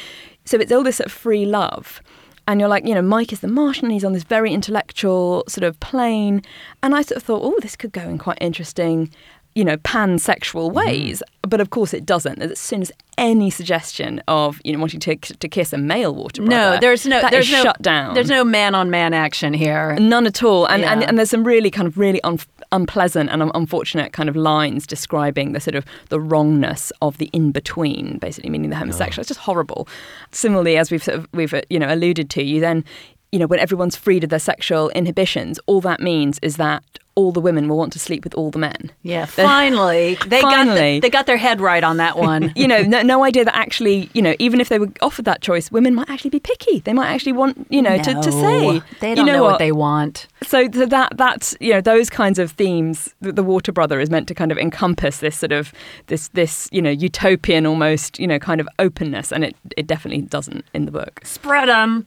so 0.46 0.58
it's 0.58 0.72
all 0.72 0.84
this 0.84 0.98
sort 0.98 1.08
of 1.08 1.12
free 1.12 1.46
love 1.46 2.02
and 2.48 2.60
you're 2.60 2.70
like, 2.70 2.88
you 2.88 2.96
know, 2.96 3.04
Mike 3.04 3.32
is 3.32 3.42
the 3.42 3.48
Martian, 3.48 3.92
he's 3.92 4.04
on 4.04 4.14
this 4.14 4.24
very 4.24 4.52
intellectual 4.52 5.44
sort 5.48 5.64
of 5.64 5.80
plane. 5.80 6.42
And 6.82 6.96
I 6.96 7.04
sort 7.04 7.18
of 7.18 7.24
thought, 7.24 7.42
oh, 7.44 7.58
this 7.62 7.76
could 7.76 7.92
go 7.92 8.02
in 8.02 8.18
quite 8.18 8.40
interesting, 8.42 9.12
you 9.56 9.64
know, 9.66 9.78
pansexual 9.78 10.72
ways. 10.72 11.22
But 11.42 11.60
of 11.62 11.70
course 11.70 11.94
it 11.94 12.06
doesn't. 12.06 12.42
As 12.42 12.60
soon 12.60 12.82
as 12.82 12.92
any 13.18 13.50
suggestion 13.50 14.22
of, 14.28 14.62
you 14.64 14.72
know, 14.74 14.80
wanting 14.80 15.00
to, 15.02 15.16
to 15.16 15.48
kiss 15.50 15.74
a 15.74 15.78
male 15.78 16.16
water 16.16 16.42
brother, 16.42 16.56
No, 16.76 16.80
there's 16.80 17.06
no, 17.06 17.22
there's 17.30 17.52
no 17.52 17.64
shut 17.64 17.82
down. 17.82 18.14
There's 18.14 18.30
no 18.30 18.44
man 18.44 18.74
on 18.76 18.90
man 18.90 19.14
action 19.14 19.54
here. 19.54 19.96
None 20.00 20.26
at 20.28 20.42
all. 20.44 20.66
And, 20.68 20.84
and, 20.86 21.02
Yeah. 21.02 21.08
and 21.08 21.18
there's 21.18 21.30
some 21.30 21.44
really 21.44 21.70
kind 21.70 21.88
of 21.88 21.98
really 21.98 22.22
un- 22.24 22.40
unpleasant 22.72 23.30
and 23.30 23.42
un- 23.42 23.52
unfortunate 23.54 24.14
kind 24.14 24.30
of 24.30 24.36
lines 24.36 24.88
describing 24.88 25.52
the 25.52 25.60
sort 25.60 25.76
of 25.76 25.84
the 26.10 26.20
wrongness 26.20 26.92
of 27.02 27.18
the 27.18 27.30
in 27.34 27.52
between, 27.52 28.18
basically 28.20 28.50
meaning 28.50 28.70
the 28.70 28.76
homosexual. 28.78 29.22
It's 29.22 29.28
just 29.30 29.42
horrible. 29.42 29.88
Similarly, 30.32 30.78
as 30.78 30.90
we've 30.92 31.04
sort 31.04 31.18
of, 31.20 31.28
we've 31.34 31.54
uh, 31.54 31.62
you 31.70 31.80
know 31.80 31.94
alluded 31.94 32.30
to, 32.32 32.44
you 32.44 32.62
then 32.62 32.86
you 33.32 33.40
know 33.40 33.48
when 33.48 33.60
everyone's 33.60 33.96
freed 33.96 34.24
of 34.24 34.30
their 34.30 34.40
sexual 34.40 34.90
inhibitions, 34.90 35.60
all 35.66 35.82
that 35.82 36.00
means 36.00 36.40
is 36.42 36.58
that 36.58 36.84
all 37.16 37.34
the 37.34 37.42
women 37.42 37.68
will 37.68 37.78
want 37.78 37.92
to 37.92 38.00
sleep 38.00 38.24
with 38.24 38.34
all 38.36 38.52
the 38.52 38.60
men. 38.60 38.90
Yeah, 39.04 39.26
finally 39.26 40.16
they 40.28 40.42
got 40.42 40.66
the, 40.66 41.00
they 41.02 41.10
got 41.10 41.26
their 41.26 41.38
head 41.38 41.60
right 41.60 41.84
on 41.84 41.98
that 41.98 42.18
one. 42.18 42.54
You 42.62 42.68
know, 42.68 42.84
no, 42.84 43.02
no 43.02 43.24
idea 43.24 43.44
that 43.44 43.56
actually, 43.56 44.10
you 44.14 44.22
know, 44.22 44.36
even 44.38 44.62
if 44.62 44.70
they 44.70 44.78
were 44.78 44.90
offered 45.02 45.26
that 45.26 45.42
choice, 45.42 45.72
women 45.72 45.96
might 45.96 46.10
actually 46.10 46.30
be 46.30 46.40
picky. 46.40 46.80
They 46.80 46.94
might 46.94 47.08
actually 47.08 47.32
want, 47.32 47.66
you 47.70 47.82
know, 47.82 47.98
to, 47.98 48.14
to 48.14 48.32
say, 48.32 48.82
they 49.00 49.10
you 49.10 49.16
don't 49.16 49.26
know, 49.26 49.42
what 49.42 49.54
what 49.54 49.60
they 49.60 49.72
want. 49.72 50.28
so, 50.44 50.68
so 50.72 50.86
that 50.86 51.18
that's 51.18 51.56
you 51.60 51.74
know 51.74 51.82
those 51.82 52.10
kinds 52.10 52.38
of 52.38 52.52
themes 52.52 53.14
the, 53.20 53.32
the 53.32 53.44
water 53.44 53.72
brother 53.72 54.00
is 54.00 54.10
meant 54.10 54.28
to 54.28 54.36
kind 54.36 54.52
of 54.52 54.58
encompass 54.58 55.20
this 55.20 55.38
sort 55.38 55.52
of 55.52 55.74
this 56.08 56.28
this 56.30 56.70
you 56.72 56.82
know 56.82 56.90
utopian 56.92 57.66
almost 57.66 58.20
you 58.20 58.28
know 58.28 58.38
kind 58.40 58.62
of 58.62 58.68
openness 58.80 59.32
and 59.32 59.44
it 59.44 59.56
it 59.76 59.88
definitely 59.88 60.22
doesn't 60.22 60.64
in 60.74 60.86
the 60.86 60.92
book 60.92 61.22
Spread 61.24 61.70
'em. 61.70 62.06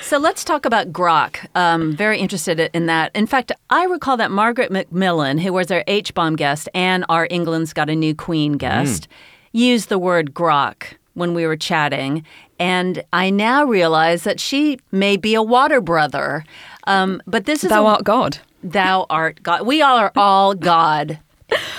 So 0.00 0.18
let's 0.18 0.44
talk 0.44 0.64
about 0.64 0.92
Grok. 0.92 1.46
Um, 1.54 1.94
very 1.96 2.18
interested 2.18 2.70
in 2.72 2.86
that. 2.86 3.10
In 3.14 3.26
fact, 3.26 3.52
I 3.70 3.84
recall 3.84 4.16
that 4.16 4.30
Margaret 4.30 4.70
Macmillan, 4.70 5.38
who 5.38 5.52
was 5.52 5.70
our 5.70 5.84
H 5.86 6.12
bomb 6.14 6.36
guest 6.36 6.68
and 6.74 7.04
our 7.08 7.26
England's 7.30 7.72
Got 7.72 7.88
a 7.88 7.96
New 7.96 8.14
Queen 8.14 8.54
guest, 8.54 9.08
used 9.52 9.88
the 9.88 9.98
word 9.98 10.34
Grok 10.34 10.84
when 11.14 11.34
we 11.34 11.46
were 11.46 11.56
chatting. 11.56 12.24
And 12.58 13.02
I 13.12 13.30
now 13.30 13.64
realize 13.64 14.24
that 14.24 14.40
she 14.40 14.78
may 14.90 15.16
be 15.16 15.34
a 15.34 15.42
water 15.42 15.80
brother. 15.80 16.44
Um, 16.86 17.22
but 17.26 17.44
this 17.46 17.64
is 17.64 17.70
thou 17.70 17.86
a, 17.86 17.90
art 17.90 18.04
god 18.04 18.38
Thou 18.62 19.06
art 19.10 19.42
God. 19.42 19.66
We 19.66 19.82
all 19.82 19.96
are 19.96 20.12
all 20.16 20.54
God 20.54 21.18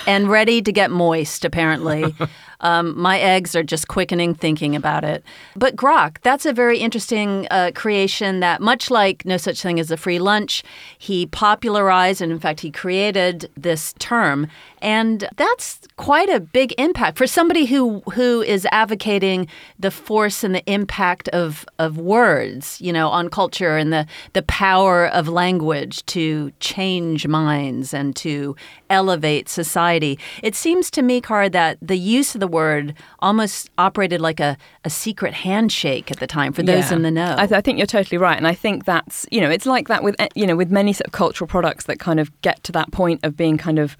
and 0.06 0.28
ready 0.28 0.62
to 0.62 0.72
get 0.72 0.90
moist, 0.90 1.44
apparently. 1.44 2.14
Um, 2.64 2.98
my 2.98 3.20
eggs 3.20 3.54
are 3.54 3.62
just 3.62 3.86
quickening 3.86 4.34
thinking 4.34 4.74
about 4.74 5.04
it. 5.04 5.22
But 5.54 5.76
Grok, 5.76 6.16
that's 6.22 6.46
a 6.46 6.52
very 6.52 6.78
interesting 6.78 7.46
uh, 7.50 7.70
creation 7.74 8.40
that, 8.40 8.60
much 8.60 8.90
like 8.90 9.24
No 9.24 9.36
Such 9.36 9.62
Thing 9.62 9.78
as 9.78 9.90
a 9.90 9.96
Free 9.96 10.18
Lunch, 10.18 10.62
he 10.98 11.26
popularized 11.26 12.20
and, 12.20 12.32
in 12.32 12.40
fact, 12.40 12.60
he 12.60 12.70
created 12.70 13.50
this 13.56 13.92
term. 13.98 14.48
And 14.80 15.28
that's 15.36 15.80
quite 15.96 16.28
a 16.28 16.40
big 16.40 16.74
impact 16.78 17.16
for 17.16 17.26
somebody 17.26 17.66
who, 17.66 18.00
who 18.12 18.42
is 18.42 18.66
advocating 18.72 19.46
the 19.78 19.90
force 19.90 20.44
and 20.44 20.54
the 20.54 20.64
impact 20.70 21.28
of, 21.28 21.64
of 21.78 21.96
words, 21.96 22.80
you 22.80 22.92
know, 22.92 23.08
on 23.08 23.28
culture 23.28 23.76
and 23.76 23.92
the, 23.92 24.06
the 24.32 24.42
power 24.42 25.06
of 25.06 25.28
language 25.28 26.04
to 26.06 26.50
change 26.60 27.26
minds 27.26 27.94
and 27.94 28.16
to 28.16 28.56
elevate 28.90 29.48
society. 29.48 30.18
It 30.42 30.54
seems 30.54 30.90
to 30.92 31.02
me, 31.02 31.20
Cara, 31.20 31.48
that 31.50 31.78
the 31.80 31.98
use 31.98 32.34
of 32.34 32.40
the 32.40 32.53
word 32.54 32.94
almost 33.18 33.70
operated 33.76 34.20
like 34.20 34.40
a, 34.40 34.56
a 34.84 34.90
secret 34.90 35.34
handshake 35.34 36.10
at 36.10 36.18
the 36.20 36.26
time 36.26 36.52
for 36.52 36.62
those 36.62 36.90
Yeah. 36.90 36.96
in 36.96 37.02
the 37.02 37.10
know. 37.10 37.34
I, 37.36 37.46
th- 37.46 37.58
I 37.58 37.60
think 37.60 37.78
you're 37.78 37.86
totally 37.98 38.18
right, 38.18 38.36
and 38.38 38.46
I 38.48 38.54
think 38.54 38.84
that's 38.84 39.26
you 39.30 39.40
know 39.42 39.50
it's 39.50 39.66
like 39.66 39.88
that 39.88 40.02
with 40.02 40.14
eh, 40.18 40.28
you 40.34 40.46
know 40.46 40.56
with 40.56 40.70
many 40.70 40.92
sort 40.92 41.06
of 41.08 41.12
cultural 41.12 41.48
products 41.48 41.84
that 41.86 41.98
kind 41.98 42.18
of 42.20 42.26
get 42.42 42.62
to 42.64 42.72
that 42.72 42.88
point 42.92 43.20
of 43.24 43.36
being 43.36 43.58
kind 43.58 43.78
of 43.78 43.96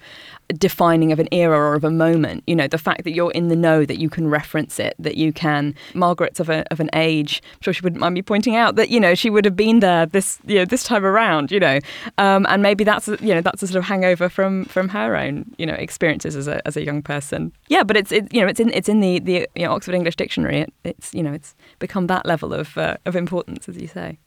defining 0.49 1.11
of 1.11 1.19
an 1.19 1.27
era 1.31 1.57
or 1.57 1.73
of 1.75 1.83
a 1.83 1.91
moment. 1.91 2.43
You 2.47 2.55
know, 2.55 2.67
the 2.67 2.77
fact 2.77 3.03
that 3.03 3.11
you're 3.11 3.31
in 3.31 3.47
the 3.47 3.55
know, 3.55 3.85
that 3.85 3.97
you 3.97 4.09
can 4.09 4.27
reference 4.27 4.79
it, 4.79 4.95
that 4.99 5.17
you 5.17 5.33
can. 5.33 5.75
Margaret's 5.93 6.39
of 6.39 6.49
a 6.49 6.65
of 6.71 6.79
an 6.79 6.89
age. 6.93 7.41
I'm 7.55 7.61
sure 7.61 7.73
she 7.73 7.81
wouldn't 7.81 7.99
mind 7.99 8.13
me 8.13 8.21
pointing 8.21 8.55
out 8.55 8.75
that 8.75 8.89
you 8.89 8.99
know 8.99 9.15
she 9.15 9.29
would 9.29 9.45
have 9.45 9.55
been 9.55 9.79
there 9.79 10.05
this 10.05 10.39
you 10.45 10.55
know 10.55 10.65
this 10.65 10.83
time 10.83 11.05
around. 11.05 11.51
You 11.51 11.59
know, 11.59 11.79
um, 12.17 12.45
and 12.49 12.61
maybe 12.61 12.83
that's 12.83 13.07
a- 13.07 13.17
you 13.21 13.33
know 13.33 13.41
that's 13.41 13.63
a 13.63 13.67
sort 13.67 13.77
of 13.77 13.85
hangover 13.85 14.29
from 14.29 14.65
from 14.65 14.89
her 14.89 15.15
own 15.15 15.53
you 15.57 15.65
know 15.65 15.73
experiences 15.73 16.35
as 16.35 16.47
a 16.47 16.65
as 16.67 16.77
a 16.77 16.83
young 16.83 17.01
person. 17.01 17.51
Yeah, 17.67 17.83
but 17.83 17.97
it's 17.97 18.11
it, 18.11 18.33
you 18.33 18.41
know 18.41 18.47
it's 18.47 18.59
in 18.59 18.69
it's 18.73 18.89
in 18.89 18.99
the 18.99 19.19
the 19.19 19.47
you 19.55 19.65
know, 19.65 19.71
Oxford 19.73 19.95
English 19.95 20.15
Dictionary. 20.15 20.59
It, 20.61 20.73
it's 20.83 21.13
you 21.13 21.23
know 21.23 21.33
it's 21.33 21.55
become 21.79 22.07
that 22.07 22.25
level 22.25 22.53
of 22.53 22.77
uh, 22.77 22.97
of 23.05 23.15
importance, 23.15 23.67
as 23.67 23.77
you 23.77 23.87
say. 23.87 24.19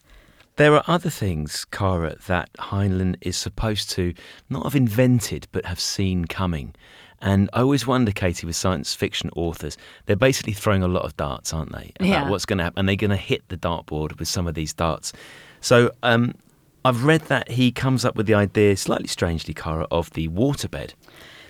There 0.59 0.75
are 0.75 0.83
other 0.87 1.09
things, 1.09 1.63
Cara, 1.71 2.17
that 2.27 2.51
Heinlein 2.59 3.15
is 3.21 3.37
supposed 3.37 3.89
to 3.91 4.13
not 4.49 4.63
have 4.65 4.75
invented, 4.75 5.47
but 5.53 5.63
have 5.63 5.79
seen 5.79 6.25
coming. 6.25 6.75
And 7.21 7.49
I 7.53 7.61
always 7.61 7.87
wonder, 7.87 8.11
Katie, 8.11 8.45
with 8.45 8.57
science 8.57 8.93
fiction 8.93 9.29
authors, 9.37 9.77
they're 10.05 10.17
basically 10.17 10.51
throwing 10.51 10.83
a 10.83 10.89
lot 10.89 11.03
of 11.05 11.15
darts, 11.15 11.53
aren't 11.53 11.71
they? 11.71 11.93
About 11.97 12.09
Yeah. 12.09 12.29
what's 12.29 12.43
going 12.45 12.57
to 12.57 12.65
happen. 12.65 12.79
And 12.79 12.89
they're 12.89 12.97
going 12.97 13.09
to 13.11 13.15
hit 13.15 13.47
the 13.47 13.55
dartboard 13.55 14.19
with 14.19 14.27
some 14.27 14.47
of 14.47 14.53
these 14.53 14.73
darts. 14.73 15.13
So 15.61 15.91
um, 16.03 16.35
I've 16.83 17.05
read 17.05 17.21
that 17.29 17.51
he 17.51 17.71
comes 17.71 18.03
up 18.03 18.17
with 18.17 18.25
the 18.25 18.33
idea, 18.33 18.75
slightly 18.75 19.07
strangely, 19.07 19.53
Cara, 19.53 19.87
of 19.91 20.09
the 20.11 20.27
waterbed. 20.27 20.91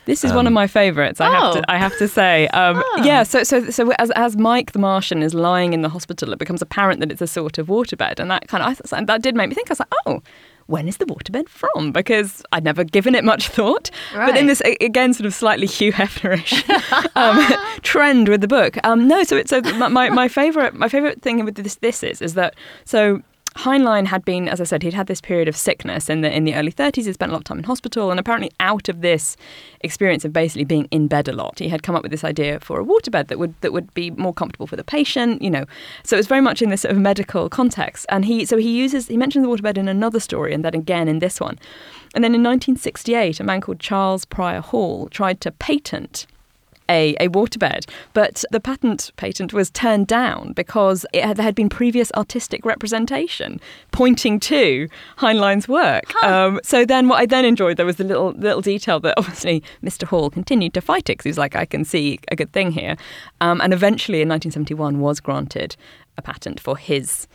This 0.09 0.23
is 0.25 0.31
one 0.33 0.47
of 0.47 0.53
my 0.53 0.67
favourites. 0.67 1.19
I 1.21 1.29
have 1.35 1.43
Oh. 1.43 1.53
to. 1.57 1.71
I 1.71 1.77
have 1.85 1.95
to 1.99 2.07
say. 2.07 2.47
Um, 2.61 2.83
Yeah. 3.09 3.23
So 3.23 3.43
so 3.43 3.55
so 3.77 3.81
as 4.03 4.09
as 4.25 4.35
Mike 4.49 4.69
the 4.75 4.79
Martian 4.79 5.19
is 5.27 5.33
lying 5.33 5.71
in 5.73 5.81
the 5.83 5.89
hospital, 5.97 6.33
it 6.33 6.39
becomes 6.39 6.61
apparent 6.61 6.99
that 7.01 7.11
it's 7.11 7.21
a 7.21 7.27
sort 7.27 7.57
of 7.59 7.67
waterbed, 7.67 8.19
and 8.19 8.29
that 8.31 8.47
kind 8.47 8.61
of 8.63 8.81
I 8.93 9.03
that 9.05 9.21
did 9.21 9.35
make 9.35 9.49
me 9.49 9.55
think. 9.55 9.69
I 9.69 9.73
was 9.73 9.79
like, 9.79 9.93
oh. 10.07 10.21
When 10.77 10.87
is 10.87 10.97
the 10.97 11.05
waterbed 11.07 11.49
from? 11.49 11.91
Because 11.91 12.43
I'd 12.51 12.63
never 12.63 12.83
given 12.83 13.15
it 13.15 13.23
much 13.23 13.47
thought. 13.57 13.89
But 14.13 14.37
in 14.37 14.45
Right. 14.45 14.45
this, 14.45 14.61
again, 14.89 15.15
sort 15.15 15.25
of 15.25 15.33
slightly 15.33 15.65
Hugh 15.65 15.91
Hefnerish 15.91 16.53
um, 17.15 17.37
trend 17.81 18.27
with 18.29 18.41
the 18.41 18.47
book. 18.47 18.77
Um, 18.83 19.07
no, 19.07 19.23
so 19.23 19.35
it's 19.35 19.49
so 19.49 19.61
my, 19.81 19.87
my, 19.87 20.09
my 20.09 20.27
favorite 20.27 20.75
my 20.75 20.87
favorite 20.87 21.23
thing 21.23 21.43
with 21.43 21.55
this 21.55 21.75
this 21.87 22.03
is 22.03 22.21
is 22.21 22.33
that 22.35 22.53
so 22.85 23.19
Heinlein 23.55 24.05
had 24.05 24.23
been, 24.23 24.47
as 24.47 24.61
I 24.61 24.63
said, 24.63 24.83
he'd 24.83 24.93
had 24.93 25.07
this 25.07 25.21
period 25.21 25.47
of 25.47 25.57
sickness 25.57 26.09
in 26.09 26.21
the 26.21 26.33
in 26.33 26.43
the 26.43 26.55
early 26.55 26.71
30s. 26.71 27.05
He 27.05 27.13
spent 27.13 27.31
a 27.31 27.33
lot 27.33 27.39
of 27.39 27.45
time 27.45 27.57
in 27.57 27.63
hospital, 27.63 28.11
and 28.11 28.19
apparently, 28.19 28.51
out 28.59 28.89
of 28.89 29.01
this 29.01 29.35
experience 29.81 30.23
of 30.23 30.31
basically 30.31 30.65
being 30.65 30.87
in 30.91 31.07
bed 31.07 31.27
a 31.27 31.33
lot, 31.33 31.59
he 31.59 31.67
had 31.67 31.83
come 31.83 31.95
up 31.95 32.03
with 32.03 32.11
this 32.11 32.23
idea 32.23 32.59
for 32.59 32.79
a 32.79 32.85
waterbed 32.85 33.27
that 33.27 33.39
would 33.39 33.59
that 33.61 33.73
would 33.73 33.91
be 33.93 34.11
more 34.11 34.33
comfortable 34.33 34.67
for 34.67 34.75
the 34.75 34.83
patient. 34.83 35.41
You 35.41 35.49
know, 35.49 35.65
so 36.03 36.15
it 36.15 36.19
was 36.19 36.27
very 36.27 36.41
much 36.41 36.61
in 36.61 36.69
this 36.69 36.81
sort 36.81 36.93
of 36.93 37.01
medical 37.01 37.49
context. 37.49 38.05
And 38.09 38.23
he 38.25 38.45
so 38.45 38.57
he 38.57 38.71
uses 38.71 39.07
he 39.07 39.17
mentions 39.17 39.43
the 39.43 39.49
waterbed 39.49 39.77
in 39.77 39.87
another 39.87 40.19
story, 40.19 40.53
and 40.53 40.63
then 40.63 40.75
again 40.75 41.07
in 41.07 41.19
this 41.19 41.39
one. 41.39 41.57
And 42.15 42.23
then 42.23 42.33
in 42.33 42.43
1968, 42.43 43.39
a 43.39 43.43
man 43.43 43.61
called 43.61 43.79
Charles 43.79 44.25
Prior 44.25 44.61
Hall 44.61 45.09
tried 45.09 45.41
to 45.41 45.51
patent 45.51 46.27
a, 46.89 47.15
a 47.19 47.29
waterbed. 47.29 47.89
But 48.13 48.43
the 48.51 48.59
patent 48.59 49.11
patent 49.15 49.53
was 49.53 49.69
turned 49.69 50.07
down 50.07 50.53
because 50.53 51.05
it 51.13 51.23
had, 51.23 51.37
there 51.37 51.43
had 51.43 51.55
been 51.55 51.69
previous 51.69 52.11
artistic 52.13 52.65
representation 52.65 53.61
pointing 53.91 54.39
to 54.41 54.89
Heinlein's 55.17 55.67
work. 55.67 56.13
Um, 56.23 56.59
so 56.63 56.85
then 56.85 57.07
what 57.07 57.19
I 57.19 57.25
then 57.25 57.45
enjoyed, 57.45 57.77
there 57.77 57.85
was 57.85 57.97
the 57.97 58.03
little 58.03 58.31
little 58.31 58.61
detail 58.61 58.99
that 59.01 59.13
obviously 59.17 59.63
Mr. 59.83 60.03
Hall 60.03 60.29
continued 60.29 60.73
to 60.73 60.81
fight 60.81 61.09
it 61.09 61.13
because 61.13 61.23
he 61.23 61.29
was 61.29 61.37
like, 61.37 61.55
I 61.55 61.65
can 61.65 61.85
see 61.85 62.19
a 62.29 62.35
good 62.35 62.51
thing 62.51 62.71
here. 62.71 62.97
Um, 63.39 63.61
and 63.61 63.73
eventually 63.73 64.21
in 64.21 64.29
1971 64.29 64.99
was 64.99 65.19
granted 65.19 65.75
a 66.17 66.21
patent 66.21 66.59
for 66.59 66.77
his, 66.77 67.27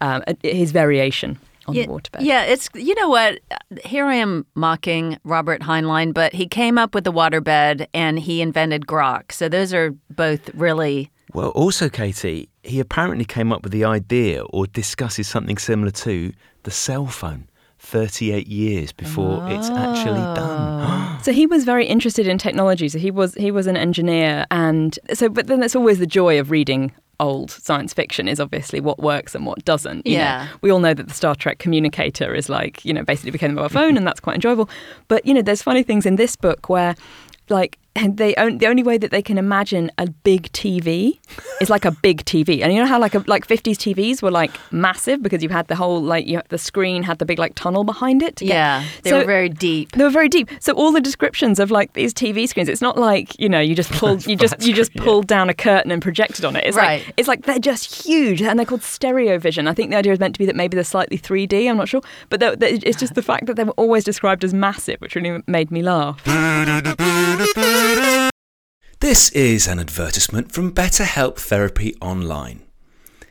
um, 0.00 0.22
his 0.42 0.72
variation 0.72 1.38
on 1.70 1.74
yeah, 1.76 1.86
the 1.86 1.92
waterbed. 1.92 2.20
yeah, 2.20 2.42
it's 2.42 2.68
you 2.74 2.94
know 2.94 3.08
what? 3.08 3.40
Here 3.84 4.04
I 4.04 4.16
am 4.16 4.46
mocking 4.54 5.18
Robert 5.24 5.62
Heinlein, 5.62 6.12
but 6.12 6.34
he 6.34 6.46
came 6.46 6.78
up 6.78 6.94
with 6.94 7.04
the 7.04 7.12
waterbed 7.12 7.86
and 7.94 8.18
he 8.18 8.42
invented 8.42 8.86
grok. 8.86 9.32
So 9.32 9.48
those 9.48 9.72
are 9.72 9.90
both 10.10 10.52
really 10.54 11.10
Well, 11.32 11.50
also, 11.50 11.88
Katie, 11.88 12.48
he 12.62 12.80
apparently 12.80 13.24
came 13.24 13.52
up 13.52 13.62
with 13.62 13.72
the 13.72 13.84
idea 13.84 14.42
or 14.44 14.66
discusses 14.66 15.28
something 15.28 15.58
similar 15.58 15.90
to 15.92 16.32
the 16.64 16.70
cell 16.70 17.06
phone 17.06 17.48
38 17.78 18.46
years 18.46 18.92
before 18.92 19.46
it's 19.50 19.70
actually 19.70 20.20
done. 20.34 20.80
Oh. 20.82 21.06
So 21.22 21.32
he 21.32 21.46
was 21.46 21.64
very 21.64 21.86
interested 21.86 22.26
in 22.26 22.38
technology. 22.38 22.88
So 22.88 22.98
he 22.98 23.10
was 23.10 23.34
he 23.34 23.50
was 23.50 23.66
an 23.66 23.76
engineer, 23.76 24.46
and 24.50 24.98
so 25.12 25.28
but 25.28 25.48
then 25.48 25.60
that's 25.60 25.76
always 25.76 25.98
the 25.98 26.06
joy 26.06 26.40
of 26.40 26.50
reading 26.50 26.92
old 27.20 27.50
science 27.50 27.92
fiction 27.92 28.26
is 28.26 28.40
obviously 28.40 28.80
what 28.80 28.98
works 28.98 29.34
and 29.34 29.46
what 29.46 29.64
doesn't. 29.64 30.06
you 30.06 30.16
know. 30.16 30.22
Yeah. 30.24 30.48
we 30.62 30.70
all 30.70 30.80
know 30.80 30.94
that 30.94 31.06
the 31.06 31.14
Star 31.14 31.34
Trek 31.34 31.58
communicator 31.58 32.34
is 32.34 32.48
like 32.48 32.84
you 32.84 32.92
know 32.92 33.04
basically 33.04 33.30
became 33.30 33.52
a 33.52 33.54
mobile 33.54 33.68
phone, 33.68 33.96
and 33.96 34.06
that's 34.06 34.20
quite 34.20 34.34
enjoyable. 34.34 34.68
But 35.08 35.24
you 35.26 35.34
know, 35.34 35.42
there's 35.42 35.62
funny 35.62 35.82
things 35.82 36.06
in 36.06 36.16
this 36.16 36.34
book 36.34 36.68
where 36.68 36.96
like 37.48 37.78
they 38.16 38.34
on, 38.36 38.58
the 38.58 38.66
only 38.66 38.82
way 38.82 38.98
that 38.98 39.10
they 39.10 39.22
can 39.22 39.38
imagine 39.38 39.90
a 39.98 40.08
big 40.08 40.50
TV 40.52 41.18
is 41.60 41.70
like 41.70 41.84
a 41.84 41.90
big 41.90 42.24
TV, 42.24 42.62
and 42.62 42.72
you 42.72 42.78
know 42.80 42.86
how 42.86 42.98
like 42.98 43.14
a, 43.14 43.22
like 43.26 43.46
50s 43.46 43.76
TVs 43.76 44.22
were 44.22 44.30
like 44.30 44.50
massive 44.72 45.22
because 45.22 45.42
you 45.42 45.48
had 45.48 45.68
the 45.68 45.76
whole 45.76 46.00
like 46.02 46.26
you 46.26 46.40
the 46.48 46.58
screen 46.58 47.02
had 47.02 47.18
the 47.18 47.26
big 47.26 47.38
like 47.38 47.54
tunnel 47.54 47.84
behind 47.84 48.22
it. 48.22 48.36
to 48.36 48.44
get- 48.44 48.54
yeah, 48.54 48.84
they 49.02 49.10
So- 49.10 49.18
were 49.18 49.24
very 49.24 49.48
deep. 49.48 49.92
they 49.92 50.04
were 50.04 50.10
very 50.10 50.28
deep. 50.28 50.48
So 50.60 50.72
all 50.72 50.92
the 50.92 51.00
descriptions 51.00 51.58
of 51.58 51.70
like 51.70 51.92
these 51.94 52.12
TV 52.14 52.48
screens, 52.48 52.68
it's 52.68 52.82
not 52.82 52.96
like 52.98 53.38
you 53.38 53.48
know 53.48 53.60
you 53.60 53.74
just 53.74 53.90
pulled 53.92 54.26
you 54.30 54.36
just 54.36 54.60
you 54.66 54.72
just 54.74 54.94
pulled 54.94 55.26
down 55.26 55.48
a 55.50 55.54
curtain 55.54 55.90
and 55.92 56.02
projected 56.02 56.44
on 56.44 56.56
it. 56.56 56.64
It's 56.64 56.76
Right. 56.76 57.04
like 57.04 57.14
it's 57.16 57.28
like 57.28 57.44
they're 57.46 57.58
just 57.58 58.04
huge 58.06 58.40
and 58.42 58.58
they're 58.58 58.66
called 58.66 58.82
stereo 58.82 59.38
vision. 59.38 59.68
I 59.68 59.74
think 59.74 59.90
the 59.90 59.96
idea 59.96 60.12
is 60.12 60.18
meant 60.20 60.34
to 60.34 60.38
be 60.38 60.46
that 60.46 60.56
maybe 60.56 60.74
they're 60.74 60.84
slightly 60.84 61.18
3D. 61.18 61.68
I'm 61.68 61.76
not 61.76 61.88
sure, 61.88 62.00
but 62.28 62.40
they're- 62.40 62.56
they're- 62.56 62.78
it's 62.82 62.98
just 62.98 63.14
the 63.14 63.22
fact 63.22 63.46
that 63.46 63.56
they 63.56 63.64
were 63.64 63.72
always 63.72 64.04
described 64.04 64.44
as 64.44 64.52
massive, 64.54 65.00
which 65.00 65.14
really 65.14 65.42
made 65.46 65.70
me 65.70 65.82
laugh. 65.82 66.20
This 69.00 69.30
is 69.30 69.66
an 69.66 69.80
advertisement 69.80 70.52
from 70.52 70.72
BetterHelp 70.72 71.38
Therapy 71.38 71.96
Online. 72.00 72.62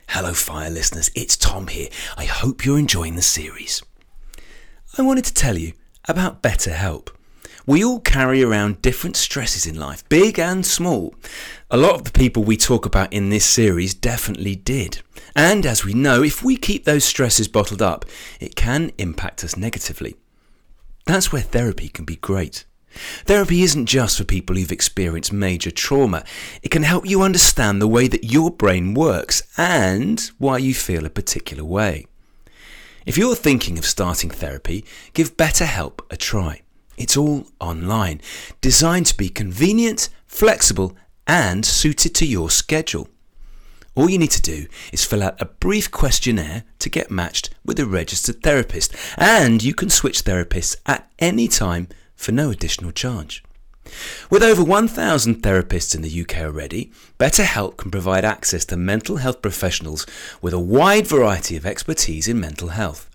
Hello, 0.09 0.33
Fire 0.33 0.69
listeners, 0.69 1.09
it's 1.15 1.37
Tom 1.37 1.67
here. 1.67 1.87
I 2.17 2.25
hope 2.25 2.65
you're 2.65 2.77
enjoying 2.77 3.15
the 3.15 3.21
series. 3.21 3.81
I 4.97 5.01
wanted 5.01 5.23
to 5.25 5.33
tell 5.33 5.57
you 5.57 5.71
about 6.09 6.43
BetterHelp. 6.43 7.07
We 7.65 7.85
all 7.85 8.01
carry 8.01 8.43
around 8.43 8.81
different 8.81 9.15
stresses 9.15 9.65
in 9.65 9.79
life, 9.79 10.03
big 10.09 10.37
and 10.37 10.65
small. 10.65 11.15
A 11.71 11.77
lot 11.77 11.95
of 11.95 12.03
the 12.03 12.11
people 12.11 12.43
we 12.43 12.57
talk 12.57 12.85
about 12.85 13.13
in 13.13 13.29
this 13.29 13.45
series 13.45 13.93
definitely 13.93 14.55
did. 14.55 15.01
And 15.37 15.65
as 15.65 15.85
we 15.85 15.93
know, 15.93 16.21
if 16.21 16.43
we 16.43 16.57
keep 16.57 16.83
those 16.83 17.05
stresses 17.05 17.47
bottled 17.47 17.81
up, 17.81 18.03
it 18.41 18.57
can 18.57 18.91
impact 18.97 19.45
us 19.45 19.55
negatively. 19.55 20.17
That's 21.05 21.31
where 21.31 21.43
therapy 21.43 21.87
can 21.87 22.03
be 22.03 22.17
great. 22.17 22.65
Therapy 23.25 23.61
isn't 23.61 23.85
just 23.85 24.17
for 24.17 24.23
people 24.23 24.55
who've 24.55 24.71
experienced 24.71 25.31
major 25.31 25.71
trauma. 25.71 26.23
It 26.61 26.71
can 26.71 26.83
help 26.83 27.07
you 27.07 27.21
understand 27.21 27.81
the 27.81 27.87
way 27.87 28.07
that 28.07 28.23
your 28.23 28.51
brain 28.51 28.93
works 28.93 29.43
and 29.57 30.19
why 30.37 30.57
you 30.57 30.73
feel 30.73 31.05
a 31.05 31.09
particular 31.09 31.63
way. 31.63 32.05
If 33.05 33.17
you're 33.17 33.35
thinking 33.35 33.77
of 33.77 33.85
starting 33.85 34.29
therapy, 34.29 34.85
give 35.13 35.37
BetterHelp 35.37 35.99
a 36.09 36.17
try. 36.17 36.61
It's 36.97 37.15
all 37.15 37.47
online, 37.59 38.21
designed 38.61 39.05
to 39.07 39.17
be 39.17 39.29
convenient, 39.29 40.09
flexible, 40.27 40.95
and 41.25 41.65
suited 41.65 42.13
to 42.15 42.25
your 42.25 42.49
schedule. 42.49 43.07
All 43.95 44.09
you 44.09 44.17
need 44.17 44.31
to 44.31 44.41
do 44.41 44.67
is 44.91 45.05
fill 45.05 45.23
out 45.23 45.41
a 45.41 45.45
brief 45.45 45.91
questionnaire 45.91 46.63
to 46.79 46.89
get 46.89 47.09
matched 47.09 47.49
with 47.65 47.79
a 47.79 47.85
registered 47.85 48.41
therapist, 48.43 48.95
and 49.17 49.63
you 49.63 49.73
can 49.73 49.89
switch 49.89 50.23
therapists 50.23 50.75
at 50.85 51.09
any 51.19 51.47
time 51.47 51.87
for 52.19 52.33
no 52.33 52.51
additional 52.51 52.91
charge. 52.91 53.41
With 54.29 54.43
over 54.43 54.63
1,000 54.63 55.41
therapists 55.41 55.95
in 55.95 56.01
the 56.01 56.21
UK 56.21 56.39
already, 56.39 56.91
BetterHelp 57.17 57.77
can 57.77 57.89
provide 57.89 58.25
access 58.25 58.65
to 58.65 58.77
mental 58.77 59.17
health 59.17 59.41
professionals 59.41 60.05
with 60.41 60.53
a 60.53 60.59
wide 60.59 61.07
variety 61.07 61.55
of 61.55 61.65
expertise 61.65 62.27
in 62.27 62.39
mental 62.39 62.67
health. 62.69 63.09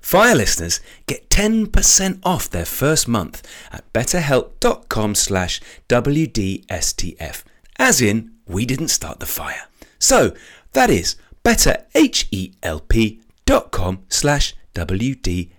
Fire 0.00 0.34
listeners 0.34 0.80
get 1.06 1.28
10% 1.28 2.20
off 2.22 2.48
their 2.48 2.64
first 2.64 3.08
month 3.08 3.46
at 3.72 3.92
betterhelp.com 3.92 5.14
slash 5.14 5.60
WDSTF, 5.88 7.42
as 7.78 8.00
in, 8.00 8.30
we 8.46 8.64
didn't 8.64 8.88
start 8.88 9.20
the 9.20 9.26
fire. 9.26 9.64
So, 9.98 10.34
that 10.72 10.88
is 10.88 11.16
betterhelp.com 11.44 14.04
slash 14.08 14.54
WDSTF. 14.74 15.50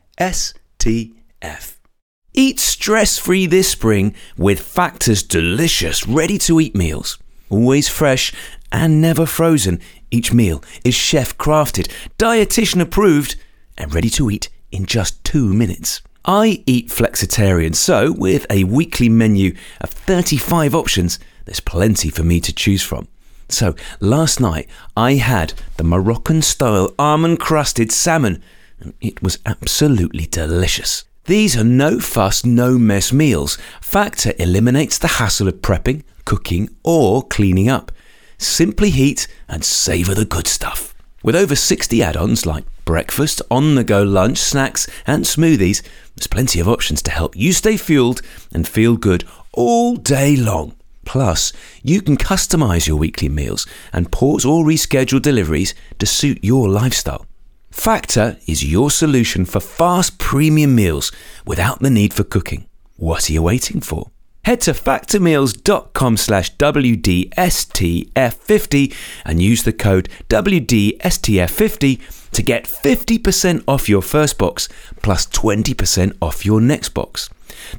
Eat 2.33 2.61
stress-free 2.61 3.45
this 3.47 3.69
spring 3.69 4.15
with 4.37 4.61
Factor's 4.61 5.21
delicious 5.21 6.07
ready-to-eat 6.07 6.73
meals. 6.73 7.17
Always 7.49 7.89
fresh 7.89 8.31
and 8.71 9.01
never 9.01 9.25
frozen, 9.25 9.81
each 10.11 10.31
meal 10.31 10.63
is 10.85 10.95
chef-crafted, 10.95 11.91
dietitian 12.17 12.79
approved, 12.79 13.35
and 13.77 13.93
ready 13.93 14.09
to 14.11 14.31
eat 14.31 14.47
in 14.71 14.85
just 14.85 15.21
two 15.25 15.53
minutes. 15.53 16.01
I 16.23 16.63
eat 16.65 16.87
flexitarian, 16.87 17.75
so 17.75 18.13
with 18.13 18.45
a 18.49 18.63
weekly 18.63 19.09
menu 19.09 19.53
of 19.81 19.89
35 19.89 20.73
options, 20.73 21.19
there's 21.43 21.59
plenty 21.59 22.09
for 22.09 22.23
me 22.23 22.39
to 22.39 22.53
choose 22.53 22.81
from. 22.81 23.09
So 23.49 23.75
last 23.99 24.39
night 24.39 24.69
I 24.95 25.15
had 25.15 25.53
the 25.75 25.83
Moroccan 25.83 26.41
style 26.43 26.93
almond 26.97 27.41
crusted 27.41 27.91
salmon, 27.91 28.41
and 28.79 28.93
it 29.01 29.21
was 29.21 29.37
absolutely 29.45 30.27
delicious. 30.27 31.03
These 31.25 31.55
are 31.55 31.63
no 31.63 31.99
fuss, 31.99 32.43
no 32.43 32.79
mess 32.79 33.13
meals. 33.13 33.57
Factor 33.79 34.33
eliminates 34.39 34.97
the 34.97 35.07
hassle 35.07 35.47
of 35.47 35.61
prepping, 35.61 36.03
cooking, 36.25 36.69
or 36.83 37.21
cleaning 37.21 37.69
up. 37.69 37.91
Simply 38.39 38.89
heat 38.89 39.27
and 39.47 39.63
savour 39.63 40.15
the 40.15 40.25
good 40.25 40.47
stuff. 40.47 40.95
With 41.23 41.35
over 41.35 41.55
60 41.55 42.01
add 42.01 42.17
ons 42.17 42.47
like 42.47 42.65
breakfast, 42.85 43.39
on 43.51 43.75
the 43.75 43.83
go 43.83 44.01
lunch, 44.01 44.39
snacks, 44.39 44.87
and 45.05 45.23
smoothies, 45.23 45.83
there's 46.15 46.25
plenty 46.25 46.59
of 46.59 46.67
options 46.67 47.03
to 47.03 47.11
help 47.11 47.35
you 47.35 47.53
stay 47.53 47.77
fueled 47.77 48.23
and 48.51 48.67
feel 48.67 48.97
good 48.97 49.23
all 49.53 49.97
day 49.97 50.35
long. 50.35 50.75
Plus, 51.05 51.53
you 51.83 52.01
can 52.01 52.17
customize 52.17 52.87
your 52.87 52.97
weekly 52.97 53.29
meals 53.29 53.67
and 53.93 54.11
pause 54.11 54.43
or 54.43 54.65
reschedule 54.65 55.21
deliveries 55.21 55.75
to 55.99 56.07
suit 56.07 56.43
your 56.43 56.67
lifestyle. 56.67 57.27
Factor 57.71 58.37
is 58.47 58.63
your 58.63 58.89
solution 58.91 59.45
for 59.45 59.59
fast 59.61 60.19
premium 60.19 60.75
meals 60.75 61.11
without 61.45 61.79
the 61.79 61.89
need 61.89 62.13
for 62.13 62.25
cooking. 62.25 62.67
What 62.97 63.29
are 63.29 63.33
you 63.33 63.43
waiting 63.43 63.79
for? 63.81 64.11
Head 64.43 64.61
to 64.61 64.71
factormeals.com 64.71 66.17
slash 66.17 66.55
WDSTF50 66.57 68.95
and 69.23 69.39
use 69.41 69.63
the 69.63 69.71
code 69.71 70.09
WDSTF50 70.29 72.31
to 72.31 72.41
get 72.41 72.65
50% 72.65 73.63
off 73.67 73.87
your 73.87 74.01
first 74.01 74.37
box 74.37 74.67
plus 75.01 75.25
20% 75.27 76.17
off 76.21 76.45
your 76.45 76.59
next 76.59 76.89
box. 76.89 77.29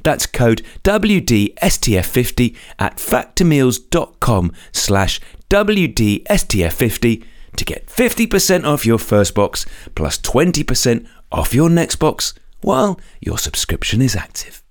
That's 0.03 0.25
code 0.25 0.63
WDSTF50 0.83 2.55
at 2.79 2.97
factormeals.com 2.97 4.53
slash 4.71 5.21
WDSTF50 5.49 7.25
to 7.57 7.65
get 7.65 7.87
50% 7.87 8.65
off 8.65 8.85
your 8.85 8.97
first 8.97 9.33
box 9.33 9.65
plus 9.95 10.17
20% 10.19 11.07
off 11.31 11.53
your 11.53 11.69
next 11.69 11.97
box 11.97 12.33
while 12.61 12.99
your 13.19 13.37
subscription 13.37 14.01
is 14.01 14.15
active. 14.15 14.63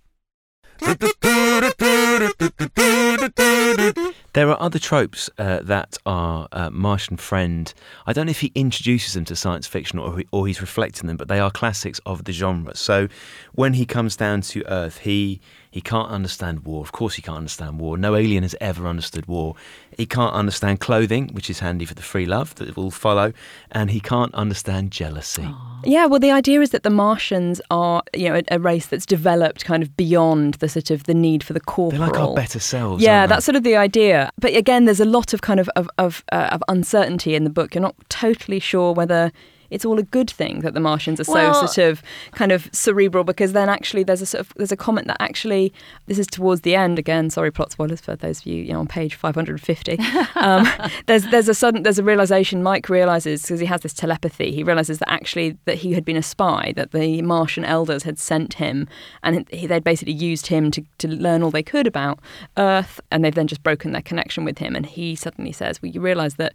There 4.34 4.50
are 4.50 4.60
other 4.60 4.78
tropes 4.78 5.30
uh, 5.38 5.60
that 5.62 5.98
are 6.06 6.48
uh, 6.50 6.70
Martian 6.70 7.18
Friend. 7.18 7.72
I 8.06 8.12
don't 8.12 8.26
know 8.26 8.30
if 8.30 8.40
he 8.40 8.50
introduces 8.54 9.14
them 9.14 9.24
to 9.26 9.36
science 9.36 9.66
fiction 9.66 9.98
or, 9.98 10.18
he, 10.18 10.26
or 10.32 10.46
he's 10.46 10.60
reflecting 10.60 11.06
them, 11.06 11.16
but 11.16 11.28
they 11.28 11.38
are 11.38 11.50
classics 11.50 12.00
of 12.06 12.24
the 12.24 12.32
genre. 12.32 12.74
So 12.74 13.08
when 13.52 13.74
he 13.74 13.84
comes 13.86 14.16
down 14.16 14.40
to 14.42 14.64
Earth, 14.66 14.98
he 14.98 15.40
he 15.72 15.80
can't 15.80 16.10
understand 16.10 16.66
war. 16.66 16.82
Of 16.82 16.92
course, 16.92 17.14
he 17.14 17.22
can't 17.22 17.38
understand 17.38 17.80
war. 17.80 17.96
No 17.96 18.14
alien 18.14 18.42
has 18.42 18.54
ever 18.60 18.86
understood 18.86 19.24
war. 19.24 19.56
He 19.96 20.04
can't 20.04 20.34
understand 20.34 20.80
clothing, 20.80 21.28
which 21.32 21.48
is 21.48 21.60
handy 21.60 21.86
for 21.86 21.94
the 21.94 22.02
free 22.02 22.26
love 22.26 22.54
that 22.56 22.76
will 22.76 22.90
follow, 22.90 23.32
and 23.70 23.90
he 23.90 23.98
can't 23.98 24.34
understand 24.34 24.90
jealousy. 24.90 25.48
Yeah, 25.82 26.04
well, 26.04 26.20
the 26.20 26.30
idea 26.30 26.60
is 26.60 26.70
that 26.70 26.82
the 26.82 26.90
Martians 26.90 27.58
are, 27.70 28.02
you 28.14 28.28
know, 28.28 28.34
a, 28.36 28.56
a 28.56 28.58
race 28.58 28.84
that's 28.84 29.06
developed 29.06 29.64
kind 29.64 29.82
of 29.82 29.96
beyond 29.96 30.54
the 30.54 30.68
sort 30.68 30.90
of 30.90 31.04
the 31.04 31.14
need 31.14 31.42
for 31.42 31.54
the 31.54 31.60
corporal. 31.60 31.98
They're 31.98 32.08
like 32.08 32.20
our 32.20 32.34
better 32.34 32.60
selves. 32.60 33.02
Yeah, 33.02 33.20
aren't 33.20 33.30
they? 33.30 33.34
that's 33.34 33.46
sort 33.46 33.56
of 33.56 33.62
the 33.62 33.76
idea. 33.76 34.30
But 34.38 34.54
again, 34.54 34.84
there's 34.84 35.00
a 35.00 35.06
lot 35.06 35.32
of 35.32 35.40
kind 35.40 35.58
of 35.58 35.70
of 35.74 35.88
of, 35.96 36.22
uh, 36.32 36.50
of 36.52 36.62
uncertainty 36.68 37.34
in 37.34 37.44
the 37.44 37.50
book. 37.50 37.74
You're 37.74 37.80
not 37.80 37.96
totally 38.10 38.60
sure 38.60 38.92
whether 38.92 39.32
it's 39.72 39.84
all 39.84 39.98
a 39.98 40.02
good 40.02 40.30
thing 40.30 40.60
that 40.60 40.74
the 40.74 40.80
Martians 40.80 41.20
are 41.20 41.32
Well- 41.32 41.54
so 41.54 41.66
sort 41.66 41.90
of 41.90 42.02
kind 42.32 42.52
of 42.52 42.68
cerebral 42.72 43.24
because 43.24 43.52
then 43.52 43.68
actually 43.68 44.02
there's 44.02 44.22
a 44.22 44.26
sort 44.26 44.40
of 44.40 44.52
there's 44.56 44.72
a 44.72 44.76
comment 44.76 45.06
that 45.08 45.16
actually 45.20 45.72
this 46.06 46.18
is 46.18 46.26
towards 46.26 46.60
the 46.62 46.74
end 46.74 46.98
again. 46.98 47.30
Sorry, 47.30 47.50
plot 47.50 47.72
spoilers 47.72 48.00
for 48.00 48.16
those 48.16 48.40
of 48.40 48.46
you, 48.46 48.62
you 48.62 48.72
know, 48.72 48.80
on 48.80 48.86
page 48.86 49.14
550. 49.14 49.98
Um, 50.34 50.66
there's 51.06 51.24
there's 51.26 51.48
a 51.48 51.54
sudden 51.54 51.82
there's 51.84 51.98
a 51.98 52.02
realization. 52.02 52.62
Mike 52.62 52.88
realizes 52.88 53.42
because 53.42 53.60
he 53.60 53.66
has 53.66 53.82
this 53.82 53.92
telepathy. 53.92 54.50
He 54.52 54.62
realizes 54.64 54.98
that 54.98 55.10
actually 55.10 55.56
that 55.66 55.76
he 55.76 55.92
had 55.92 56.04
been 56.04 56.16
a 56.16 56.22
spy 56.22 56.72
that 56.76 56.90
the 56.92 57.22
Martian 57.22 57.64
elders 57.64 58.02
had 58.02 58.18
sent 58.18 58.54
him, 58.54 58.88
and 59.22 59.48
he, 59.50 59.66
they'd 59.66 59.84
basically 59.84 60.14
used 60.14 60.48
him 60.48 60.70
to 60.72 60.82
to 60.98 61.08
learn 61.08 61.42
all 61.42 61.50
they 61.50 61.62
could 61.62 61.86
about 61.86 62.18
Earth, 62.56 63.00
and 63.10 63.24
they've 63.24 63.34
then 63.34 63.46
just 63.46 63.62
broken 63.62 63.92
their 63.92 64.02
connection 64.02 64.44
with 64.44 64.58
him. 64.58 64.74
And 64.74 64.86
he 64.86 65.14
suddenly 65.14 65.52
says, 65.52 65.80
"Well, 65.80 65.92
you 65.92 66.00
realize 66.00 66.34
that." 66.36 66.54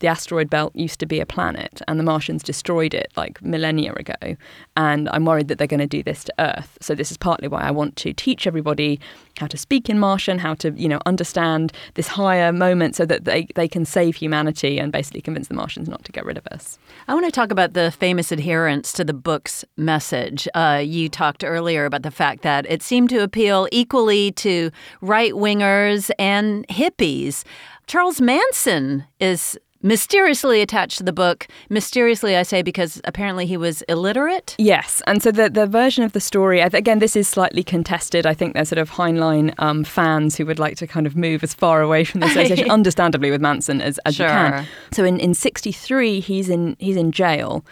The 0.00 0.08
asteroid 0.08 0.50
belt 0.50 0.74
used 0.74 0.98
to 1.00 1.06
be 1.06 1.20
a 1.20 1.26
planet 1.26 1.80
and 1.86 1.98
the 1.98 2.04
Martians 2.04 2.42
destroyed 2.42 2.92
it 2.92 3.12
like 3.16 3.40
millennia 3.42 3.92
ago. 3.94 4.36
And 4.76 5.08
I'm 5.10 5.24
worried 5.24 5.48
that 5.48 5.58
they're 5.58 5.66
going 5.66 5.80
to 5.80 5.86
do 5.86 6.02
this 6.02 6.24
to 6.24 6.34
Earth. 6.38 6.76
So 6.80 6.94
this 6.94 7.10
is 7.10 7.16
partly 7.16 7.48
why 7.48 7.62
I 7.62 7.70
want 7.70 7.96
to 7.96 8.12
teach 8.12 8.46
everybody 8.46 8.98
how 9.38 9.46
to 9.46 9.56
speak 9.56 9.88
in 9.88 9.98
Martian, 9.98 10.38
how 10.38 10.54
to, 10.54 10.70
you 10.72 10.88
know, 10.88 11.00
understand 11.06 11.72
this 11.94 12.08
higher 12.08 12.52
moment 12.52 12.96
so 12.96 13.06
that 13.06 13.24
they, 13.24 13.46
they 13.54 13.68
can 13.68 13.84
save 13.84 14.16
humanity 14.16 14.78
and 14.78 14.90
basically 14.90 15.20
convince 15.20 15.48
the 15.48 15.54
Martians 15.54 15.88
not 15.88 16.04
to 16.04 16.12
get 16.12 16.24
rid 16.24 16.36
of 16.36 16.46
us. 16.48 16.78
I 17.06 17.14
want 17.14 17.26
to 17.26 17.32
talk 17.32 17.50
about 17.50 17.74
the 17.74 17.90
famous 17.90 18.32
adherence 18.32 18.92
to 18.92 19.04
the 19.04 19.14
book's 19.14 19.64
message. 19.76 20.48
Uh, 20.54 20.82
you 20.84 21.08
talked 21.08 21.44
earlier 21.44 21.84
about 21.84 22.02
the 22.02 22.10
fact 22.10 22.42
that 22.42 22.66
it 22.70 22.82
seemed 22.82 23.10
to 23.10 23.22
appeal 23.22 23.68
equally 23.70 24.32
to 24.32 24.70
right 25.00 25.32
wingers 25.32 26.10
and 26.18 26.66
hippies. 26.68 27.44
Charles 27.86 28.20
Manson 28.20 29.04
is 29.18 29.58
mysteriously 29.82 30.60
attached 30.60 30.98
to 30.98 31.04
the 31.04 31.12
book. 31.12 31.46
Mysteriously, 31.68 32.36
I 32.36 32.42
say, 32.42 32.62
because 32.62 33.00
apparently 33.04 33.46
he 33.46 33.56
was 33.56 33.82
illiterate. 33.82 34.54
Yes, 34.58 35.02
and 35.06 35.22
so 35.22 35.30
the 35.30 35.50
the 35.50 35.66
version 35.66 36.04
of 36.04 36.12
the 36.12 36.20
story, 36.20 36.60
again, 36.60 36.98
this 36.98 37.16
is 37.16 37.28
slightly 37.28 37.62
contested. 37.62 38.26
I 38.26 38.34
think 38.34 38.54
there's 38.54 38.68
sort 38.68 38.78
of 38.78 38.90
Heinlein 38.90 39.54
um, 39.58 39.84
fans 39.84 40.36
who 40.36 40.46
would 40.46 40.58
like 40.58 40.76
to 40.78 40.86
kind 40.86 41.06
of 41.06 41.16
move 41.16 41.42
as 41.42 41.54
far 41.54 41.82
away 41.82 42.04
from 42.04 42.20
the 42.20 42.26
association, 42.30 42.70
understandably, 42.70 43.30
with 43.30 43.40
Manson 43.40 43.80
as, 43.80 43.98
as 44.04 44.18
you 44.18 44.24
can. 44.26 44.66
So 44.92 45.04
in 45.04 45.18
in 45.18 45.34
'63, 45.34 46.20
he's 46.20 46.48
in 46.48 46.76
he's 46.78 46.96
in 46.96 47.12
jail. 47.12 47.64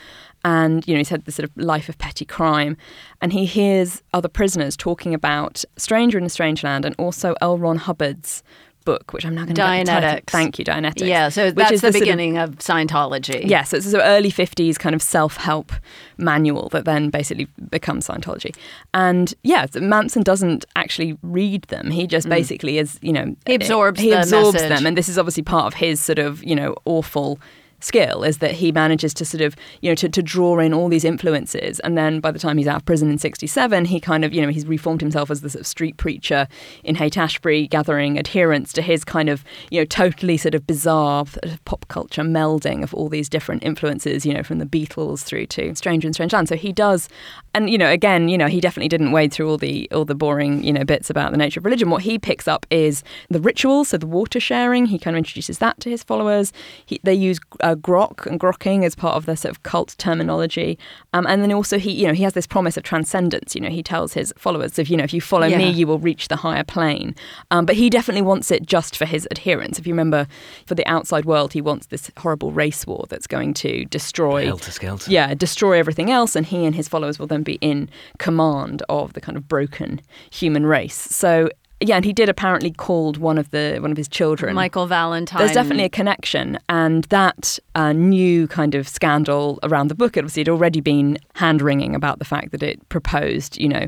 And 0.45 0.87
you 0.87 0.95
know 0.95 0.99
he's 0.99 1.09
had 1.09 1.25
this 1.25 1.35
sort 1.35 1.49
of 1.49 1.57
life 1.57 1.89
of 1.89 1.99
petty 1.99 2.25
crime, 2.25 2.77
and 3.21 3.33
he 3.33 3.45
hears 3.45 4.03
other 4.15 4.29
prisoners 4.29 4.77
talking 4.77 5.13
about 5.13 5.65
Stranger 5.77 6.17
in 6.17 6.25
a 6.25 6.29
Strange 6.29 6.63
Land 6.63 6.85
and 6.85 6.95
also 6.97 7.35
L. 7.41 7.59
Ron 7.59 7.77
Hubbard's 7.77 8.45
book, 8.89 9.13
which 9.13 9.25
I'm 9.27 9.35
now 9.35 9.45
going 9.45 9.55
to 9.55 9.63
the. 9.93 9.99
Dianetics. 9.99 10.31
Thank 10.31 10.59
you, 10.59 10.65
Dianetics. 10.65 11.07
Yeah, 11.07 11.29
so 11.29 11.47
which 11.47 11.55
that's 11.57 11.73
is 11.73 11.81
the, 11.83 11.87
sort 11.93 11.97
of- 11.97 12.01
beginning 12.01 12.39
of, 12.39 12.51
Scientology. 12.57 13.43
yeah, 13.49 13.63
so 13.65 13.77
it's 13.77 13.87
a 13.87 13.91
sort 13.91 14.03
of 14.03 14.09
early 14.09 14.31
50s 14.33 14.79
kind 14.79 14.95
of 14.95 15.03
self 15.03 15.37
help 15.37 15.73
manual 16.17 16.69
that 16.71 16.85
then 16.85 17.11
basically 17.11 17.47
becomes 17.71 18.07
Scientology. 18.09 18.55
And 18.95 19.35
yeah, 19.43 19.67
so 19.67 19.81
Manson 19.81 20.23
doesn't 20.23 20.65
actually 20.77 21.19
read 21.23 21.63
them. 21.65 21.91
He 21.91 22.07
just 22.07 22.29
basically 22.29 22.79
is, 22.79 22.99
you 23.03 23.13
know, 23.13 23.25
Mm. 23.25 23.37
He 23.47 23.55
absorbs 23.55 24.01
he 24.01 24.11
the 24.11 24.21
absorbs 24.23 24.55
message. 24.55 24.69
them. 24.71 24.87
And 24.87 24.97
this 24.97 25.09
is 25.09 25.19
obviously 25.19 25.43
part 25.43 25.67
of 25.67 25.75
his 25.75 26.01
sort 26.01 26.19
of, 26.19 26.43
you 26.45 26.55
know, 26.57 26.75
awful 26.85 27.39
skill 27.81 28.25
is 28.25 28.39
that 28.39 28.53
he 28.53 28.73
manages 28.73 29.15
to 29.15 29.25
sort 29.25 29.41
of 29.41 29.55
you 29.81 29.91
know 29.91 29.95
to, 29.95 30.09
to 30.09 30.23
draw 30.23 30.59
in 30.59 30.75
all 30.75 30.89
these 30.89 31.05
influences. 31.05 31.81
And 31.81 31.97
then 31.97 32.21
by 32.21 32.31
the 32.31 32.39
time 32.39 32.59
he's 32.59 32.67
out 32.67 32.77
of 32.77 32.85
prison 32.85 33.11
in 33.11 33.19
67 33.19 33.85
he 33.87 34.01
kind 34.01 34.25
of 34.25 34.33
you 34.33 34.43
know 34.43 34.49
he's 34.49 34.67
reformed 34.67 35.01
himself 35.01 35.31
as 35.31 35.41
the 35.41 35.51
sort 35.51 35.61
of 35.61 35.67
street 35.67 35.97
preacher 35.97 36.49
in 36.85 36.95
Haight 36.95 37.17
Ashbury 37.17 37.67
gathering 37.67 38.19
adherents 38.19 38.73
to 38.75 38.83
his 38.83 39.05
kind 39.05 39.29
of 39.29 39.45
you 39.71 39.81
know 39.81 39.85
totally 39.85 40.37
sort 40.37 40.55
of 40.55 40.67
bizarre 40.67 41.25
pop 41.65 41.87
culture 41.89 42.23
melding 42.23 42.83
of 42.83 42.95
all 42.95 43.09
these 43.09 43.29
different 43.29 43.63
influences 43.63 44.25
you 44.27 44.35
know 44.35 44.43
from 44.43 44.59
the 44.59 44.67
Beatles 44.67 45.23
through 45.23 45.47
to 45.47 45.75
Stranger 45.75 46.09
and 46.09 46.15
Strange 46.15 46.33
Land. 46.33 46.49
So 46.49 46.57
he 46.57 46.73
does 46.73 47.09
and 47.55 47.71
you 47.71 47.79
know 47.79 47.91
again 47.91 48.29
you 48.29 48.39
know 48.39 48.47
he 48.47 48.61
definitely 48.61 48.89
didn't 48.89 49.13
wade 49.13 49.33
through 49.33 49.49
all 49.49 49.59
the 49.59 49.89
all 49.93 50.05
the 50.05 50.15
boring 50.15 50.63
you 50.63 50.73
know 50.73 50.85
bits 50.85 51.11
about 51.11 51.33
the 51.33 51.39
nature 51.39 51.61
of 51.61 51.65
religion. 51.65 51.91
What 51.91 52.03
he 52.03 52.19
picks 52.19 52.49
up 52.49 52.67
is 52.71 53.03
the 53.31 53.41
rituals 53.41 53.89
so 53.89 53.99
the 53.99 54.07
water 54.07 54.41
sharing. 54.41 54.87
He 54.87 54.99
kind 54.99 55.17
of 55.17 55.19
introduces 55.19 55.59
that 55.59 55.81
to 55.81 55.91
his 55.91 56.03
followers. 56.03 56.53
He, 56.87 57.01
they 57.03 57.15
use 57.15 57.39
uh, 57.61 57.75
grok 57.75 58.27
and 58.27 58.39
grokking 58.39 58.85
as 58.85 58.95
part 58.95 59.17
of 59.17 59.27
their 59.27 59.37
sort 59.37 59.51
of 59.51 59.63
cult 59.63 59.95
terminology. 59.99 60.79
Um, 61.13 61.27
and 61.27 61.43
then 61.43 61.53
also 61.53 61.79
he 61.79 61.93
you 61.93 62.07
know 62.07 62.15
he 62.15 62.23
has 62.23 62.35
this 62.35 62.47
promise 62.47 62.77
of 62.77 62.83
transcendence. 62.83 63.55
You 63.55 63.61
know 63.61 63.71
he 63.71 63.83
tells 63.83 64.13
his 64.13 64.33
followers 64.37 64.79
if 64.79 64.91
you 64.91 64.97
know 64.97 65.05
if 65.05 65.13
you 65.13 65.21
follow 65.21 65.49
me 65.49 65.71
you 65.71 65.87
will 65.87 65.99
reach 65.99 66.29
the 66.29 66.37
higher 66.37 66.65
plane. 66.65 67.15
Um, 67.51 67.67
but 67.67 67.77
he 67.77 67.91
definitely 67.91 68.23
wants 68.23 68.51
it 68.51 68.67
just 68.67 68.97
for 68.97 69.05
his 69.07 69.27
adherents. 69.31 69.79
If 69.79 69.87
you 69.87 69.93
remember 69.93 70.27
for 70.67 70.75
the 70.75 70.87
outside 70.87 71.25
world 71.25 71.53
he 71.53 71.61
wants 71.61 71.87
this 71.87 72.11
horrible 72.19 72.53
race 72.53 72.87
war 72.87 73.07
that's 73.09 73.27
going 73.27 73.55
to 73.55 73.85
destroy 73.87 74.47
Helter 74.47 74.71
skelter. 74.71 75.11
yeah, 75.11 75.35
destroy 75.35 75.79
everything 75.79 76.11
else, 76.11 76.37
and 76.37 76.47
he 76.47 76.65
and 76.65 76.75
his 76.75 76.89
followers 76.89 77.19
will 77.19 77.27
then 77.27 77.43
be 77.49 77.59
in 77.61 77.89
command 78.19 78.83
of 78.89 79.13
the 79.13 79.21
kind 79.21 79.37
of 79.37 79.49
broken 79.49 80.01
human 80.31 80.67
race. 80.67 80.97
So 80.97 81.49
yeah, 81.81 81.95
and 81.95 82.05
he 82.05 82.13
did 82.13 82.29
apparently 82.29 82.73
called 82.73 83.19
one 83.19 83.39
of 83.39 83.51
the 83.53 83.79
one 83.81 83.93
of 83.93 83.97
his 83.97 84.09
children. 84.09 84.55
Michael 84.57 84.87
Valentine. 84.87 85.39
There's 85.39 85.53
definitely 85.53 85.85
a 85.85 85.89
connection, 85.89 86.59
and 86.69 87.05
that 87.05 87.59
uh, 87.77 87.93
new 87.93 88.49
kind 88.49 88.75
of 88.75 88.89
scandal 88.89 89.61
around 89.63 89.87
the 89.87 89.95
book. 89.95 90.17
Obviously, 90.17 90.41
had 90.41 90.49
already 90.49 90.81
been 90.81 91.19
hand 91.35 91.63
wringing 91.63 91.95
about 91.95 92.19
the 92.19 92.25
fact 92.25 92.51
that 92.51 92.65
it 92.65 92.87
proposed, 92.89 93.59
you 93.59 93.69
know, 93.69 93.87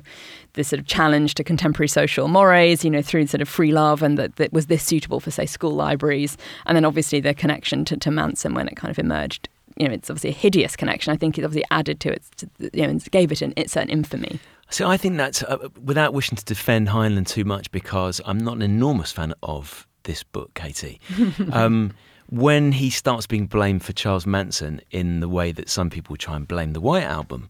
this 0.52 0.68
sort 0.68 0.78
of 0.78 0.86
challenge 0.86 1.34
to 1.34 1.42
contemporary 1.42 1.88
social 1.88 2.28
mores, 2.28 2.84
you 2.84 2.90
know, 2.90 3.02
through 3.02 3.26
sort 3.26 3.40
of 3.40 3.48
free 3.48 3.72
love, 3.72 4.04
and 4.04 4.16
that, 4.18 4.36
that 4.36 4.52
was 4.52 4.66
this 4.66 4.84
suitable 4.84 5.18
for 5.18 5.32
say 5.32 5.44
school 5.44 5.72
libraries, 5.72 6.36
and 6.66 6.76
then 6.76 6.84
obviously 6.84 7.18
the 7.18 7.34
connection 7.34 7.84
to, 7.84 7.96
to 7.96 8.10
Manson 8.12 8.54
when 8.54 8.68
it 8.68 8.76
kind 8.76 8.92
of 8.92 9.00
emerged. 9.00 9.48
You 9.76 9.88
know, 9.88 9.94
it's 9.94 10.10
obviously 10.10 10.30
a 10.30 10.34
hideous 10.34 10.76
connection. 10.76 11.12
I 11.12 11.16
think 11.16 11.38
it 11.38 11.44
obviously 11.44 11.66
added 11.70 12.00
to 12.00 12.12
it, 12.12 12.22
to, 12.38 12.50
you 12.72 12.82
know, 12.82 12.90
and 12.90 13.10
gave 13.10 13.32
it 13.32 13.42
an 13.42 13.52
it's 13.56 13.76
an 13.76 13.88
infamy. 13.88 14.40
So 14.70 14.88
I 14.88 14.96
think 14.96 15.16
that's 15.16 15.42
uh, 15.42 15.68
without 15.82 16.14
wishing 16.14 16.36
to 16.36 16.44
defend 16.44 16.88
Heinlein 16.88 17.26
too 17.26 17.44
much 17.44 17.70
because 17.72 18.20
I'm 18.24 18.38
not 18.38 18.54
an 18.54 18.62
enormous 18.62 19.10
fan 19.10 19.34
of 19.42 19.86
this 20.04 20.22
book, 20.22 20.54
Katie. 20.54 21.00
um, 21.52 21.92
when 22.30 22.70
he 22.70 22.90
starts 22.90 23.26
being 23.26 23.46
blamed 23.46 23.84
for 23.84 23.92
Charles 23.92 24.24
Manson 24.24 24.80
in 24.92 25.18
the 25.18 25.28
way 25.28 25.50
that 25.50 25.68
some 25.68 25.90
people 25.90 26.16
try 26.16 26.36
and 26.36 26.46
blame 26.46 26.72
the 26.72 26.80
White 26.80 27.02
Album 27.02 27.48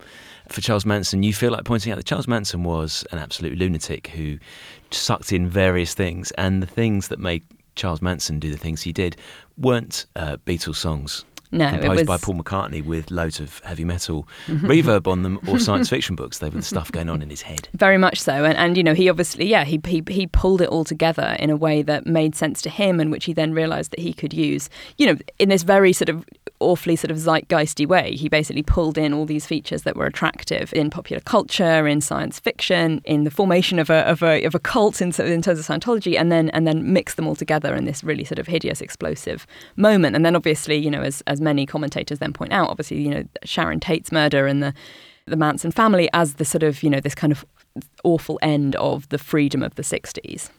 for 0.48 0.62
Charles 0.62 0.86
Manson, 0.86 1.22
you 1.22 1.34
feel 1.34 1.52
like 1.52 1.64
pointing 1.64 1.92
out 1.92 1.96
that 1.96 2.06
Charles 2.06 2.26
Manson 2.26 2.64
was 2.64 3.04
an 3.12 3.18
absolute 3.18 3.58
lunatic 3.58 4.08
who 4.08 4.38
sucked 4.90 5.32
in 5.32 5.46
various 5.46 5.92
things, 5.92 6.30
and 6.32 6.62
the 6.62 6.66
things 6.66 7.08
that 7.08 7.18
made 7.18 7.44
Charles 7.76 8.00
Manson 8.00 8.40
do 8.40 8.50
the 8.50 8.56
things 8.56 8.80
he 8.80 8.92
did 8.92 9.16
weren't 9.58 10.06
uh, 10.16 10.38
Beatles 10.46 10.76
songs 10.76 11.24
No, 11.52 11.66
it 11.66 11.80
composed 11.80 11.98
was- 12.00 12.06
by 12.06 12.18
Paul 12.18 12.36
McCartney 12.36 12.84
with 12.84 13.10
loads 13.10 13.40
of 13.40 13.60
heavy 13.60 13.84
metal 13.84 14.28
mm-hmm. 14.46 14.66
reverb 14.66 15.06
on 15.06 15.22
them 15.22 15.40
or 15.48 15.58
science 15.60 15.88
fiction 15.88 16.14
books. 16.14 16.38
They 16.38 16.48
were 16.48 16.58
the 16.58 16.62
stuff 16.62 16.92
going 16.92 17.08
on 17.08 17.22
in 17.22 17.30
his 17.30 17.42
head. 17.42 17.68
Very 17.74 17.98
much 17.98 18.20
so, 18.20 18.44
and 18.44 18.56
and 18.56 18.76
you 18.76 18.82
know 18.82 18.94
he 18.94 19.08
obviously 19.08 19.46
yeah 19.46 19.64
he 19.64 19.80
he 19.86 20.02
he 20.08 20.26
pulled 20.26 20.60
it 20.60 20.68
all 20.68 20.84
together 20.84 21.36
in 21.38 21.50
a 21.50 21.56
way 21.56 21.82
that 21.82 22.06
made 22.06 22.34
sense 22.36 22.62
to 22.62 22.70
him, 22.70 23.00
and 23.00 23.10
which 23.10 23.24
he 23.24 23.32
then 23.32 23.52
realised 23.52 23.90
that 23.90 24.00
he 24.00 24.12
could 24.12 24.32
use. 24.32 24.70
You 24.98 25.06
know, 25.06 25.18
in 25.38 25.48
this 25.48 25.62
very 25.62 25.92
sort 25.92 26.08
of 26.08 26.24
awfully 26.60 26.94
sort 26.94 27.10
of 27.10 27.16
zeitgeisty 27.16 27.86
way, 27.86 28.14
he 28.14 28.28
basically 28.28 28.62
pulled 28.62 28.98
in 28.98 29.12
all 29.12 29.24
these 29.24 29.46
features 29.46 29.82
that 29.82 29.96
were 29.96 30.06
attractive 30.06 30.72
in 30.74 30.90
popular 30.90 31.20
culture, 31.20 31.86
in 31.86 32.00
science 32.00 32.38
fiction, 32.38 33.00
in 33.04 33.24
the 33.24 33.30
formation 33.30 33.78
of 33.78 33.90
a 33.90 34.06
of 34.06 34.22
a 34.22 34.44
of 34.44 34.54
a 34.54 34.58
cult 34.58 35.00
in, 35.00 35.08
in 35.08 35.42
terms 35.42 35.58
of 35.58 35.66
Scientology, 35.66 36.18
and 36.18 36.30
then 36.30 36.50
and 36.50 36.66
then 36.66 36.92
mixed 36.92 37.16
them 37.16 37.26
all 37.26 37.34
together 37.34 37.74
in 37.74 37.84
this 37.86 38.04
really 38.04 38.24
sort 38.24 38.38
of 38.38 38.46
hideous, 38.46 38.80
explosive 38.80 39.46
moment. 39.76 40.14
And 40.14 40.24
then 40.24 40.36
obviously, 40.36 40.76
you 40.76 40.90
know, 40.90 41.02
as 41.02 41.22
as 41.26 41.39
many 41.40 41.66
commentators 41.66 42.18
then 42.18 42.32
point 42.32 42.52
out, 42.52 42.68
obviously, 42.68 43.00
you 43.00 43.10
know, 43.10 43.24
Sharon 43.44 43.80
Tate's 43.80 44.12
murder 44.12 44.46
and 44.46 44.62
the 44.62 44.74
the 45.26 45.36
Manson 45.36 45.70
family 45.70 46.08
as 46.12 46.34
the 46.34 46.44
sort 46.44 46.62
of 46.62 46.82
you 46.82 46.90
know 46.90 47.00
this 47.00 47.14
kind 47.14 47.32
of 47.32 47.44
awful 48.02 48.38
end 48.42 48.74
of 48.76 49.08
the 49.10 49.18
freedom 49.18 49.62
of 49.62 49.74
the 49.76 49.82
60s. 49.82 50.50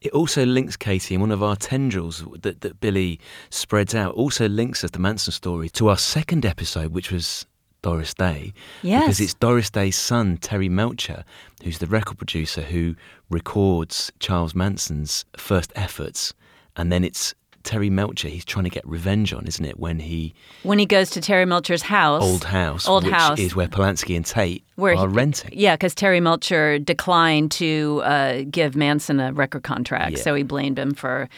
It 0.00 0.12
also 0.12 0.44
links 0.44 0.76
Katie, 0.76 1.14
and 1.14 1.22
one 1.22 1.30
of 1.30 1.42
our 1.42 1.56
tendrils 1.56 2.22
that, 2.42 2.60
that 2.60 2.80
Billy 2.80 3.18
spreads 3.48 3.94
out, 3.94 4.14
also 4.14 4.46
links 4.48 4.84
us 4.84 4.90
the 4.90 4.98
Manson 4.98 5.32
story 5.32 5.70
to 5.70 5.88
our 5.88 5.96
second 5.96 6.44
episode, 6.44 6.92
which 6.92 7.10
was 7.10 7.46
Doris 7.80 8.12
Day. 8.12 8.52
Because 9.00 9.20
it's 9.20 9.32
Doris 9.32 9.70
Day's 9.70 9.96
son, 9.96 10.36
Terry 10.36 10.68
Melcher, 10.68 11.24
who's 11.62 11.78
the 11.78 11.86
record 11.86 12.18
producer 12.18 12.60
who 12.60 12.96
records 13.30 14.12
Charles 14.20 14.54
Manson's 14.54 15.24
first 15.38 15.72
efforts. 15.74 16.34
And 16.76 16.92
then 16.92 17.02
it's 17.02 17.34
Terry 17.64 17.90
Melcher 17.90 18.28
he's 18.28 18.44
trying 18.44 18.64
to 18.64 18.70
get 18.70 18.86
revenge 18.86 19.32
on, 19.32 19.46
isn't 19.46 19.64
it? 19.64 19.78
When 19.80 19.98
he, 19.98 20.34
When 20.62 20.78
he 20.78 20.86
goes 20.86 21.10
to 21.10 21.20
Terry 21.20 21.44
Melcher's 21.46 21.82
house, 21.82 22.22
old 22.22 22.44
house, 22.44 22.86
Old 22.86 23.04
which 23.04 23.12
house. 23.12 23.38
is 23.38 23.56
where 23.56 23.66
Polanski 23.68 24.14
and 24.16 24.24
Tate 24.24 24.62
Where 24.76 24.94
are 24.94 25.08
he- 25.08 25.14
renting. 25.14 25.50
Yeah, 25.52 25.74
because 25.74 25.94
Terry 25.94 26.20
Melcher 26.20 26.78
declined 26.78 27.50
to 27.52 28.02
uh, 28.04 28.42
give 28.50 28.76
Manson 28.76 29.18
a 29.18 29.32
record 29.32 29.62
contract, 29.64 30.18
Yeah. 30.18 30.22
so 30.22 30.34
he 30.34 30.42
blamed 30.44 30.78
him 30.78 30.94
for 30.94 31.28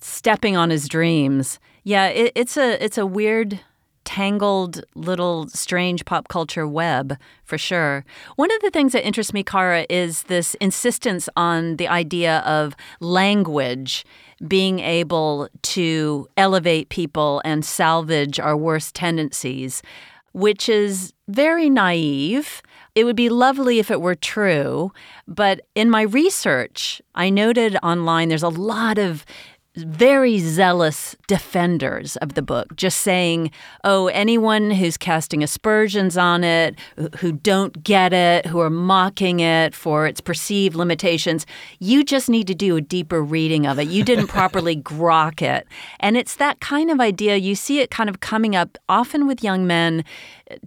stepping 0.00 0.56
on 0.56 0.68
his 0.70 0.88
dreams. 0.88 1.58
Yeah, 1.84 2.08
it, 2.08 2.32
it's 2.34 2.56
a 2.56 2.82
it's 2.84 2.98
a 2.98 3.06
weird, 3.06 3.60
tangled 4.04 4.82
little 4.94 5.48
strange 5.48 6.04
pop 6.04 6.28
culture 6.28 6.66
web 6.66 7.16
for 7.44 7.56
sure. 7.58 8.04
One 8.36 8.50
of 8.52 8.60
the 8.62 8.70
things 8.70 8.92
that 8.92 9.06
interests 9.06 9.32
me, 9.32 9.42
Cara, 9.42 9.86
is 9.88 10.24
this 10.24 10.54
insistence 10.60 11.28
on 11.36 11.76
the 11.76 11.88
idea 11.88 12.38
of 12.40 12.74
language 13.00 14.04
being 14.46 14.78
able 14.78 15.48
to 15.62 16.28
elevate 16.36 16.88
people 16.90 17.42
and 17.44 17.64
salvage 17.64 18.38
our 18.38 18.56
worst 18.56 18.94
tendencies 18.94 19.82
which 20.32 20.68
is 20.68 21.12
very 21.26 21.68
naive. 21.68 22.62
It 22.94 23.04
would 23.04 23.16
be 23.16 23.28
lovely 23.28 23.78
if 23.78 23.90
it 23.90 24.00
were 24.00 24.14
true. 24.14 24.92
But 25.26 25.62
in 25.74 25.90
my 25.90 26.02
research, 26.02 27.02
I 27.14 27.30
noted 27.30 27.76
online 27.82 28.28
there's 28.28 28.42
a 28.42 28.48
lot 28.48 28.98
of 28.98 29.24
very 29.82 30.38
zealous 30.38 31.16
defenders 31.26 32.16
of 32.16 32.34
the 32.34 32.42
book, 32.42 32.76
just 32.76 33.00
saying, 33.00 33.50
oh, 33.84 34.08
anyone 34.08 34.70
who's 34.70 34.96
casting 34.96 35.42
aspersions 35.42 36.16
on 36.16 36.44
it, 36.44 36.76
who- 37.20 37.32
don't 37.32 37.82
get 37.84 38.12
it, 38.12 38.46
who 38.46 38.58
are 38.60 38.70
mocking 38.70 39.40
it 39.40 39.74
for 39.74 40.06
its 40.06 40.20
perceived 40.20 40.74
limitations, 40.74 41.46
you 41.78 42.02
just 42.04 42.28
need 42.28 42.46
to 42.46 42.54
do 42.54 42.76
a 42.76 42.80
deeper 42.80 43.22
reading 43.22 43.66
of 43.66 43.78
it. 43.78 43.88
You 43.88 44.02
didn't 44.02 44.26
properly 44.38 44.76
grok 44.76 45.40
it. 45.40 45.66
And 46.00 46.16
it's 46.16 46.36
that 46.36 46.60
kind 46.60 46.90
of 46.90 47.00
idea. 47.00 47.36
You 47.36 47.54
see 47.54 47.80
it 47.80 47.90
kind 47.90 48.10
of 48.10 48.20
coming 48.20 48.56
up 48.56 48.76
often 48.88 49.26
with 49.26 49.42
young 49.44 49.66
men 49.66 50.04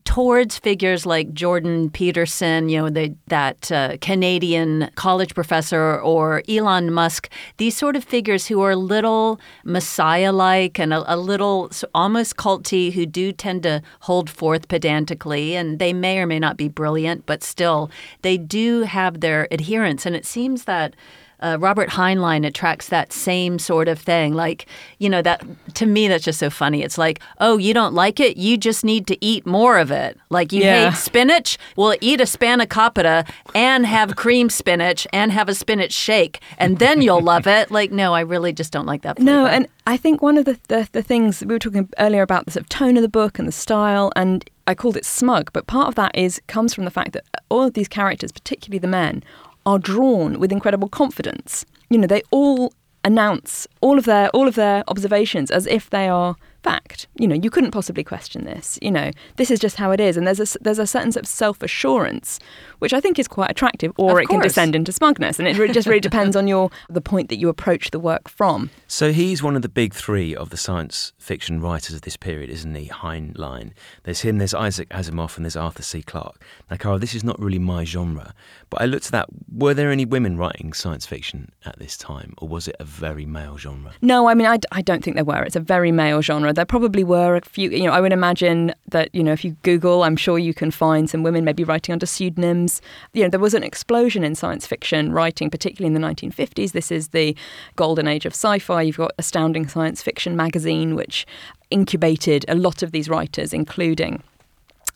towards 0.03 0.57
figures 0.57 1.05
like 1.05 1.33
Jordan 1.33 1.89
Peterson, 1.89 2.69
you 2.69 2.81
know, 2.81 2.89
the, 2.89 3.15
that 3.27 3.71
uh, 3.71 3.97
Canadian 4.01 4.89
college 4.95 5.33
professor, 5.33 5.99
or 5.99 6.43
Elon 6.47 6.91
Musk, 6.91 7.29
these 7.57 7.75
sort 7.75 7.95
of 7.95 8.03
figures 8.03 8.47
who 8.47 8.61
are 8.61 8.71
a 8.71 8.75
little 8.75 9.39
messiah 9.63 10.31
like 10.31 10.79
and 10.79 10.93
a, 10.93 11.13
a 11.13 11.17
little 11.17 11.71
almost 11.93 12.37
culty, 12.37 12.91
who 12.91 13.05
do 13.05 13.31
tend 13.31 13.63
to 13.63 13.81
hold 14.01 14.29
forth 14.29 14.67
pedantically, 14.67 15.55
and 15.55 15.79
they 15.79 15.93
may 15.93 16.19
or 16.19 16.27
may 16.27 16.39
not 16.39 16.57
be 16.57 16.67
brilliant, 16.67 17.25
but 17.25 17.43
still, 17.43 17.89
they 18.21 18.37
do 18.37 18.81
have 18.83 19.21
their 19.21 19.51
adherents. 19.51 20.05
And 20.05 20.15
it 20.15 20.25
seems 20.25 20.65
that 20.65 20.95
uh, 21.41 21.57
Robert 21.59 21.89
Heinlein 21.89 22.45
attracts 22.45 22.89
that 22.89 23.11
same 23.13 23.59
sort 23.59 23.87
of 23.87 23.99
thing. 23.99 24.33
Like, 24.33 24.65
you 24.99 25.09
know, 25.09 25.21
that 25.21 25.43
to 25.75 25.85
me, 25.85 26.07
that's 26.07 26.23
just 26.23 26.39
so 26.39 26.49
funny. 26.49 26.83
It's 26.83 26.97
like, 26.97 27.19
oh, 27.39 27.57
you 27.57 27.73
don't 27.73 27.93
like 27.93 28.19
it? 28.19 28.37
You 28.37 28.57
just 28.57 28.83
need 28.85 29.07
to 29.07 29.17
eat 29.25 29.45
more 29.45 29.77
of 29.79 29.91
it. 29.91 30.17
Like, 30.29 30.51
you 30.51 30.63
Yeah. 30.63 30.89
hate 30.91 30.97
spinach? 30.97 31.57
Well, 31.75 31.95
eat 32.01 32.21
a 32.21 32.25
spanakopita 32.25 33.29
and 33.55 33.85
have 33.85 34.15
cream 34.15 34.49
spinach 34.49 35.07
and 35.13 35.31
have 35.31 35.49
a 35.49 35.55
spinach 35.55 35.91
shake, 35.93 36.39
and 36.57 36.79
then 36.79 37.01
you'll 37.01 37.21
love 37.21 37.47
it. 37.47 37.71
Like, 37.71 37.91
no, 37.91 38.13
I 38.13 38.21
really 38.21 38.53
just 38.53 38.71
don't 38.71 38.85
like 38.85 39.01
that. 39.01 39.19
No, 39.19 39.45
and 39.45 39.67
I 39.87 39.97
think 39.97 40.21
one 40.21 40.37
of 40.37 40.45
the, 40.45 40.59
the, 40.67 40.87
the 40.91 41.01
things 41.03 41.41
we 41.41 41.47
were 41.47 41.59
talking 41.59 41.89
earlier 41.99 42.21
about 42.21 42.45
the 42.45 42.51
sort 42.51 42.61
of 42.63 42.69
tone 42.69 42.95
of 42.97 43.01
the 43.01 43.09
book 43.09 43.39
and 43.39 43.47
the 43.47 43.51
style, 43.51 44.11
and 44.15 44.47
I 44.67 44.75
called 44.75 44.95
it 44.95 45.05
smug, 45.05 45.51
but 45.53 45.67
part 45.67 45.87
of 45.87 45.95
that 45.95 46.15
is 46.15 46.39
comes 46.47 46.73
from 46.73 46.85
the 46.85 46.91
fact 46.91 47.13
that 47.13 47.23
all 47.49 47.63
of 47.63 47.73
these 47.73 47.87
characters, 47.87 48.31
particularly 48.31 48.79
the 48.79 48.87
men, 48.87 49.23
are 49.65 49.79
drawn 49.79 50.39
with 50.39 50.51
incredible 50.51 50.89
confidence. 50.89 51.65
You 51.89 51.97
know, 51.97 52.07
they 52.07 52.21
all 52.31 52.73
announce 53.03 53.67
all 53.81 53.97
of 53.97 54.05
their 54.05 54.29
all 54.29 54.47
of 54.47 54.55
their 54.55 54.83
observations 54.87 55.49
as 55.51 55.65
if 55.67 55.89
they 55.89 56.07
are 56.07 56.35
fact. 56.63 57.07
You 57.17 57.27
know, 57.27 57.35
you 57.35 57.49
couldn't 57.49 57.71
possibly 57.71 58.03
question 58.03 58.45
this. 58.45 58.77
You 58.81 58.91
know, 58.91 59.11
this 59.35 59.51
is 59.51 59.59
just 59.59 59.77
how 59.77 59.91
it 59.91 59.99
is, 59.99 60.17
and 60.17 60.25
there's 60.27 60.39
a 60.39 60.57
there's 60.59 60.79
a 60.79 60.87
certain 60.87 61.11
sort 61.11 61.23
of 61.25 61.29
self 61.29 61.61
assurance, 61.61 62.39
which 62.79 62.93
I 62.93 62.99
think 62.99 63.19
is 63.19 63.27
quite 63.27 63.51
attractive, 63.51 63.91
or 63.97 64.11
Of 64.13 64.23
it 64.23 64.29
can 64.29 64.39
descend 64.39 64.75
into 64.75 64.91
smugness, 64.91 65.39
and 65.39 65.47
it 65.47 65.55
just 65.73 65.87
really 65.87 65.99
depends 65.99 66.35
on 66.35 66.47
your 66.47 66.69
the 66.89 67.01
point 67.01 67.29
that 67.29 67.37
you 67.37 67.49
approach 67.49 67.91
the 67.91 67.99
work 67.99 68.29
from. 68.29 68.69
So 68.87 69.11
he's 69.11 69.41
one 69.43 69.55
of 69.55 69.61
the 69.61 69.69
big 69.69 69.93
three 69.93 70.35
of 70.35 70.49
the 70.49 70.57
science 70.57 71.13
fiction 71.17 71.61
writers 71.61 71.95
of 71.95 72.01
this 72.01 72.17
period, 72.17 72.49
isn't 72.49 72.75
he? 72.75 72.89
Heinlein. 72.89 73.71
There's 74.03 74.21
him, 74.21 74.37
there's 74.37 74.53
Isaac 74.53 74.89
Asimov, 74.89 75.37
and 75.37 75.45
there's 75.45 75.55
Arthur 75.55 75.83
C. 75.83 76.01
Clarke. 76.01 76.41
Now, 76.69 76.77
Cara, 76.77 76.99
this 76.99 77.13
is 77.15 77.23
not 77.23 77.39
really 77.39 77.59
my 77.59 77.83
genre, 77.83 78.33
but 78.69 78.81
I 78.81 78.85
looked 78.85 79.05
at 79.07 79.11
that. 79.11 79.27
Were 79.53 79.73
there 79.73 79.91
any 79.91 80.05
women 80.05 80.37
writing 80.37 80.73
science 80.73 81.05
fiction 81.05 81.51
at 81.65 81.79
this 81.79 81.97
time, 81.97 82.33
or 82.37 82.47
was 82.47 82.67
it 82.67 82.75
a 82.79 82.83
very 82.85 83.25
male 83.25 83.57
genre? 83.57 83.93
No, 84.01 84.27
I 84.27 84.33
mean, 84.33 84.47
I, 84.47 84.57
d- 84.57 84.67
I 84.71 84.81
don't 84.81 85.03
think 85.03 85.15
there 85.15 85.25
were. 85.25 85.43
It's 85.43 85.55
a 85.55 85.59
very 85.61 85.91
male 85.91 86.21
genre. 86.21 86.50
There 86.53 86.65
probably 86.65 87.03
were 87.03 87.35
a 87.35 87.41
few, 87.41 87.69
you 87.69 87.83
know, 87.83 87.91
I 87.91 88.01
would 88.01 88.13
imagine 88.13 88.73
that, 88.89 89.13
you 89.13 89.23
know, 89.23 89.33
if 89.33 89.43
you 89.43 89.55
Google, 89.63 90.03
I'm 90.03 90.15
sure 90.15 90.39
you 90.39 90.53
can 90.53 90.71
find 90.71 91.09
some 91.09 91.23
women 91.23 91.43
maybe 91.43 91.63
writing 91.63 91.93
under 91.93 92.05
pseudonyms. 92.05 92.81
You 93.13 93.23
know, 93.23 93.29
there 93.29 93.39
was 93.39 93.53
an 93.53 93.63
explosion 93.63 94.23
in 94.23 94.35
science 94.35 94.65
fiction 94.65 95.11
writing, 95.11 95.49
particularly 95.49 95.93
in 95.93 96.01
the 96.01 96.07
1950s. 96.07 96.71
This 96.71 96.91
is 96.91 97.09
the 97.09 97.35
golden 97.75 98.07
age 98.07 98.25
of 98.25 98.33
sci 98.33 98.59
fi. 98.59 98.81
You've 98.81 98.97
got 98.97 99.11
Astounding 99.17 99.67
Science 99.67 100.01
Fiction 100.01 100.35
magazine, 100.35 100.95
which 100.95 101.25
incubated 101.69 102.45
a 102.47 102.55
lot 102.55 102.83
of 102.83 102.91
these 102.91 103.09
writers, 103.09 103.53
including 103.53 104.21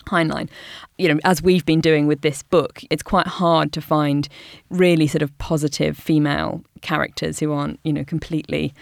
Heinlein. 0.07 0.49
You 0.97 1.13
know, 1.13 1.19
as 1.23 1.41
we've 1.41 1.65
been 1.65 1.81
doing 1.81 2.07
with 2.07 2.21
this 2.21 2.43
book, 2.43 2.81
it's 2.89 3.03
quite 3.03 3.27
hard 3.27 3.71
to 3.73 3.81
find 3.81 4.27
really 4.69 5.07
sort 5.07 5.21
of 5.21 5.35
positive 5.37 5.97
female 5.97 6.63
characters 6.81 7.39
who 7.39 7.51
aren't, 7.51 7.79
you 7.83 7.91
know, 7.91 8.03
completely, 8.03 8.73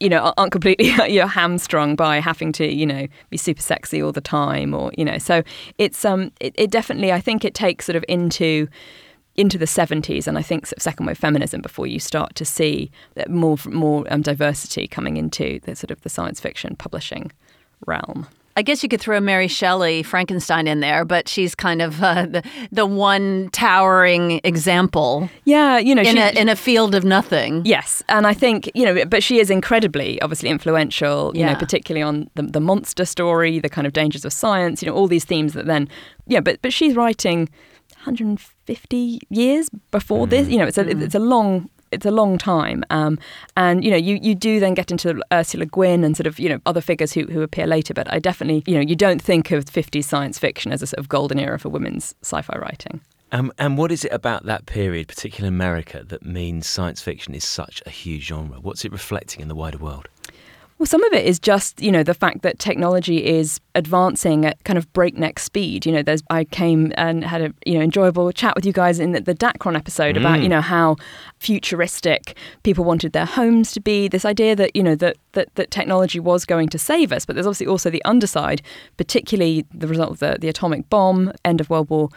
you 0.00 0.08
know, 0.08 0.32
aren't 0.36 0.50
completely 0.50 0.92
you're 1.12 1.26
hamstrung 1.26 1.94
by 1.94 2.18
having 2.20 2.52
to, 2.52 2.66
you 2.66 2.86
know, 2.86 3.06
be 3.28 3.36
super 3.36 3.62
sexy 3.62 4.02
all 4.02 4.12
the 4.12 4.20
time, 4.20 4.74
or 4.74 4.90
you 4.96 5.04
know. 5.04 5.18
So 5.18 5.42
it's 5.78 6.04
um, 6.04 6.32
it, 6.40 6.54
it 6.56 6.70
definitely, 6.70 7.12
I 7.12 7.20
think, 7.20 7.44
it 7.44 7.54
takes 7.54 7.86
sort 7.86 7.96
of 7.96 8.04
into 8.08 8.66
into 9.36 9.56
the 9.56 9.64
70s 9.64 10.26
and 10.26 10.36
I 10.36 10.42
think 10.42 10.66
sort 10.66 10.78
of 10.78 10.82
second 10.82 11.06
wave 11.06 11.16
feminism 11.16 11.62
before 11.62 11.86
you 11.86 12.00
start 12.00 12.34
to 12.34 12.44
see 12.44 12.90
more 13.28 13.56
more 13.66 14.04
um, 14.12 14.22
diversity 14.22 14.88
coming 14.88 15.16
into 15.16 15.60
the 15.60 15.76
sort 15.76 15.90
of 15.90 16.00
the 16.02 16.08
science 16.08 16.40
fiction 16.40 16.76
publishing 16.76 17.30
realm. 17.86 18.26
I 18.56 18.62
guess 18.62 18.82
you 18.82 18.88
could 18.88 19.00
throw 19.00 19.20
Mary 19.20 19.46
Shelley, 19.48 20.02
Frankenstein 20.02 20.66
in 20.66 20.80
there, 20.80 21.04
but 21.04 21.28
she's 21.28 21.54
kind 21.54 21.80
of 21.80 22.02
uh, 22.02 22.26
the, 22.26 22.42
the 22.72 22.84
one 22.84 23.48
towering 23.52 24.40
example 24.44 25.30
Yeah, 25.44 25.78
you 25.78 25.94
know, 25.94 26.02
in 26.02 26.16
she- 26.16 26.18
a, 26.20 26.30
in 26.32 26.48
a 26.48 26.56
field 26.56 26.94
of 26.94 27.04
nothing. 27.04 27.62
Yes, 27.64 28.02
and 28.08 28.26
I 28.26 28.34
think 28.34 28.70
you 28.74 28.84
know, 28.84 29.04
but 29.06 29.22
she 29.22 29.38
is 29.38 29.50
incredibly, 29.50 30.20
obviously 30.20 30.48
influential. 30.50 31.30
You 31.34 31.44
know, 31.44 31.52
Yeah. 31.52 31.58
particularly 31.58 32.02
on 32.02 32.28
the, 32.34 32.42
the 32.42 32.60
monster 32.60 33.04
story, 33.04 33.60
the 33.60 33.68
kind 33.70 33.86
of 33.86 33.92
dangers 33.92 34.24
of 34.24 34.32
science. 34.32 34.82
You 34.82 34.88
know, 34.88 34.94
all 34.94 35.06
these 35.08 35.24
themes 35.24 35.52
that 35.54 35.66
then, 35.66 35.88
yeah. 36.26 36.40
But 36.40 36.60
but 36.60 36.72
she's 36.72 36.96
writing 36.96 37.48
150 38.04 39.20
years 39.30 39.70
before 39.90 40.26
this. 40.26 40.48
You 40.48 40.58
know, 40.58 40.66
it's 40.66 40.78
a 40.78 40.88
it's 40.88 41.14
a 41.14 41.18
long 41.20 41.68
it's 41.92 42.06
a 42.06 42.10
long 42.10 42.38
time. 42.38 42.84
Um, 42.90 43.18
and 43.56 43.84
you 43.84 43.90
know, 43.90 43.96
you, 43.96 44.18
you 44.22 44.34
do 44.34 44.60
then 44.60 44.74
get 44.74 44.90
into 44.90 45.20
Ursula 45.32 45.66
Guin 45.66 46.04
and 46.04 46.16
sort 46.16 46.26
of 46.26 46.38
you 46.38 46.48
know 46.48 46.60
other 46.66 46.80
figures 46.80 47.12
who, 47.12 47.24
who 47.26 47.42
appear 47.42 47.66
later. 47.66 47.94
But 47.94 48.12
I 48.12 48.18
definitely 48.18 48.62
you 48.66 48.74
know 48.74 48.82
you 48.82 48.96
don't 48.96 49.20
think 49.22 49.50
of 49.50 49.64
50s 49.64 50.04
science 50.04 50.38
fiction 50.38 50.72
as 50.72 50.82
a 50.82 50.86
sort 50.86 50.98
of 50.98 51.08
golden 51.08 51.38
era 51.38 51.58
for 51.58 51.68
women's 51.68 52.14
sci-fi 52.22 52.56
writing. 52.58 53.00
Um, 53.32 53.52
and 53.58 53.78
what 53.78 53.92
is 53.92 54.04
it 54.04 54.12
about 54.12 54.44
that 54.46 54.66
period, 54.66 55.06
particularly 55.06 55.48
in 55.48 55.54
America, 55.54 56.02
that 56.04 56.24
means 56.24 56.66
science 56.66 57.00
fiction 57.00 57.32
is 57.32 57.44
such 57.44 57.80
a 57.86 57.90
huge 57.90 58.26
genre? 58.26 58.58
What's 58.60 58.84
it 58.84 58.90
reflecting 58.90 59.40
in 59.40 59.46
the 59.46 59.54
wider 59.54 59.78
world? 59.78 60.08
Well, 60.80 60.86
some 60.86 61.04
of 61.04 61.12
it 61.12 61.26
is 61.26 61.38
just, 61.38 61.82
you 61.82 61.92
know, 61.92 62.02
the 62.02 62.14
fact 62.14 62.40
that 62.40 62.58
technology 62.58 63.22
is 63.22 63.60
advancing 63.74 64.46
at 64.46 64.64
kind 64.64 64.78
of 64.78 64.90
breakneck 64.94 65.38
speed. 65.38 65.84
You 65.84 65.92
know, 65.92 66.02
there's 66.02 66.22
I 66.30 66.44
came 66.44 66.90
and 66.96 67.22
had 67.22 67.42
a 67.42 67.52
you 67.66 67.74
know 67.74 67.82
enjoyable 67.82 68.32
chat 68.32 68.56
with 68.56 68.64
you 68.64 68.72
guys 68.72 68.98
in 68.98 69.12
the, 69.12 69.20
the 69.20 69.34
Dacron 69.34 69.76
episode 69.76 70.16
mm. 70.16 70.20
about 70.20 70.40
you 70.40 70.48
know 70.48 70.62
how 70.62 70.96
futuristic 71.38 72.34
people 72.62 72.82
wanted 72.82 73.12
their 73.12 73.26
homes 73.26 73.72
to 73.72 73.80
be. 73.82 74.08
This 74.08 74.24
idea 74.24 74.56
that 74.56 74.74
you 74.74 74.82
know 74.82 74.94
that, 74.94 75.18
that 75.32 75.54
that 75.54 75.70
technology 75.70 76.20
was 76.20 76.44
going 76.44 76.68
to 76.68 76.78
save 76.78 77.12
us, 77.12 77.24
but 77.24 77.34
there's 77.34 77.46
obviously 77.46 77.66
also 77.66 77.90
the 77.90 78.04
underside, 78.04 78.62
particularly 78.96 79.64
the 79.72 79.86
result 79.86 80.10
of 80.10 80.18
the, 80.18 80.36
the 80.40 80.48
atomic 80.48 80.88
bomb, 80.90 81.32
end 81.44 81.60
of 81.60 81.70
World 81.70 81.90
War 81.90 82.08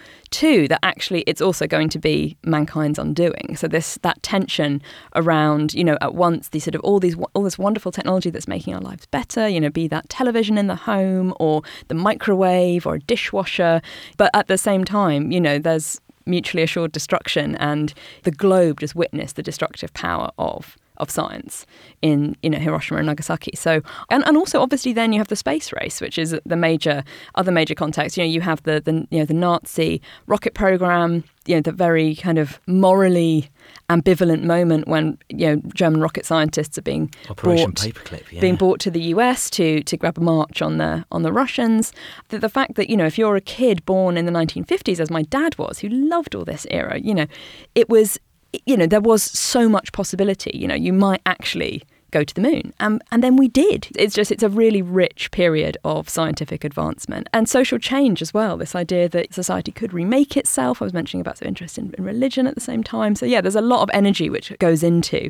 II. 0.42 0.68
That 0.68 0.80
actually 0.84 1.22
it's 1.28 1.42
also 1.42 1.68
going 1.68 1.90
to 1.90 2.00
be 2.00 2.38
mankind's 2.44 3.00
undoing. 3.00 3.56
So 3.56 3.68
this 3.68 3.98
that 4.02 4.22
tension 4.24 4.82
around 5.16 5.74
you 5.74 5.84
know 5.84 5.98
at 6.02 6.16
once 6.16 6.50
these 6.50 6.64
sort 6.64 6.76
of 6.76 6.82
all 6.82 7.00
these 7.00 7.16
all 7.34 7.44
this 7.44 7.58
wonderful 7.58 7.92
technology 7.92 8.30
that's 8.30 8.48
making 8.48 8.74
our 8.74 8.82
lives 8.82 9.06
better, 9.08 9.48
you 9.48 9.60
know, 9.60 9.70
be 9.70 9.88
that 9.88 10.10
television 10.10 10.58
in 10.58 10.68
the 10.68 10.76
home 10.76 11.34
or 11.40 11.62
the 11.88 11.96
microwave 11.96 12.86
or 12.86 12.96
a 12.96 13.00
dishwasher. 13.00 13.82
But 14.18 14.32
at 14.34 14.48
the 14.48 14.58
same 14.58 14.84
time, 14.84 15.32
you 15.32 15.42
know, 15.42 15.60
there's 15.60 16.00
mutually 16.26 16.64
assured 16.64 16.92
destruction 16.92 17.56
and 17.58 17.94
the 18.24 18.32
globe 18.32 18.80
just 18.80 18.96
witnessed 18.96 19.36
the 19.36 19.44
destructive 19.44 19.94
power 19.94 20.32
of 20.38 20.78
of 20.98 21.10
science 21.10 21.66
in 22.02 22.36
you 22.44 22.50
know 22.50 22.60
Hiroshima 22.60 23.00
and 23.00 23.08
Nagasaki. 23.08 23.56
So 23.56 23.82
and, 24.10 24.24
and 24.26 24.38
also 24.38 24.62
obviously 24.62 24.94
then 24.94 25.14
you 25.14 25.20
have 25.20 25.28
the 25.28 25.36
space 25.36 25.72
race, 25.74 26.02
which 26.02 26.18
is 26.18 26.38
the 26.46 26.56
major 26.56 27.04
other 27.36 27.52
major 27.52 27.76
context. 27.76 28.18
You 28.18 28.24
know 28.24 28.30
you 28.30 28.42
have 28.42 28.62
the, 28.64 28.82
the 28.82 29.08
you 29.10 29.20
know 29.20 29.26
the 29.26 29.34
Nazi 29.34 30.02
rocket 30.28 30.54
program. 30.54 31.24
You 31.46 31.56
know 31.56 31.62
the 31.62 31.72
very 31.74 32.16
kind 32.16 32.38
of 32.38 32.60
morally 32.68 33.50
ambivalent 33.90 34.44
moment 34.44 34.88
when 34.88 35.18
you 35.30 35.48
know 35.48 35.62
German 35.74 36.00
rocket 36.02 36.26
scientists 36.26 36.78
are 36.78 36.84
being 36.84 37.14
Operation 37.30 37.72
brought, 37.72 37.76
Paperclip, 37.76 38.32
yeah. 38.32 38.40
being 38.40 38.56
brought 38.56 38.80
to 38.82 38.92
the 38.92 39.02
US 39.16 39.50
to 39.52 39.82
to 39.84 39.98
grab 39.98 40.18
a 40.18 40.22
march 40.22 40.62
on 40.62 40.78
the 40.78 41.06
on 41.12 41.24
the 41.24 41.34
Russians. 41.34 41.92
The, 42.30 42.40
the 42.40 42.50
fact 42.50 42.76
that 42.76 42.90
you 42.90 42.96
know 42.96 43.06
if 43.06 43.18
you're 43.18 43.36
a 43.36 43.42
kid 43.42 43.86
born 43.86 44.16
in 44.16 44.26
the 44.26 44.32
1950s, 44.32 45.00
as 45.00 45.10
my 45.10 45.24
dad 45.24 45.58
was, 45.58 45.80
who 45.80 45.90
loved 45.90 46.36
all 46.36 46.46
this 46.46 46.66
era, 46.72 47.00
you 47.00 47.14
know, 47.14 47.28
it 47.76 47.90
was 47.90 48.20
you 48.66 48.78
know, 48.78 48.88
there 48.88 49.02
was 49.02 49.24
so 49.24 49.68
much 49.68 49.92
possibility. 49.92 50.52
You 50.54 50.68
know, 50.68 50.76
you 50.76 50.94
might 50.94 51.22
actually 51.26 51.84
go 52.14 52.24
to 52.24 52.34
the 52.34 52.42
moon. 52.42 52.74
Um, 52.80 53.02
and 53.12 53.24
then 53.24 53.36
we 53.36 53.48
did. 53.48 53.88
It's 53.96 54.14
just, 54.14 54.32
it's 54.32 54.44
a 54.44 54.50
really 54.50 54.82
rich 54.82 55.32
period 55.32 55.78
of 55.84 56.08
scientific 56.08 56.64
advancement 56.64 57.28
and 57.34 57.50
social 57.50 57.80
change 57.80 58.22
as 58.22 58.34
well. 58.34 58.56
This 58.56 58.76
idea 58.76 59.10
that 59.10 59.34
society 59.34 59.72
could 59.72 59.94
remake 59.94 60.38
itself. 60.38 60.82
I 60.82 60.86
was 60.86 60.94
mentioning 60.94 61.22
about 61.22 61.40
some 61.40 61.48
interest 61.48 61.78
in, 61.78 61.94
in 61.98 62.04
religion 62.04 62.46
at 62.46 62.56
the 62.56 62.62
same 62.62 62.84
time. 62.84 63.16
So 63.16 63.26
yeah, 63.26 63.42
there's 63.42 63.56
a 63.56 63.62
lot 63.62 63.82
of 63.82 63.90
energy 63.94 64.30
which 64.30 64.54
goes 64.60 64.84
into 64.84 65.30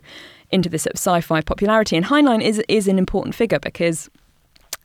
into 0.51 0.69
this 0.69 0.83
sort 0.83 0.93
of 0.93 0.99
sci-fi 0.99 1.41
popularity. 1.41 1.95
And 1.95 2.05
Heinlein 2.05 2.43
is 2.43 2.61
is 2.67 2.87
an 2.87 2.99
important 2.99 3.33
figure 3.33 3.59
because 3.59 4.09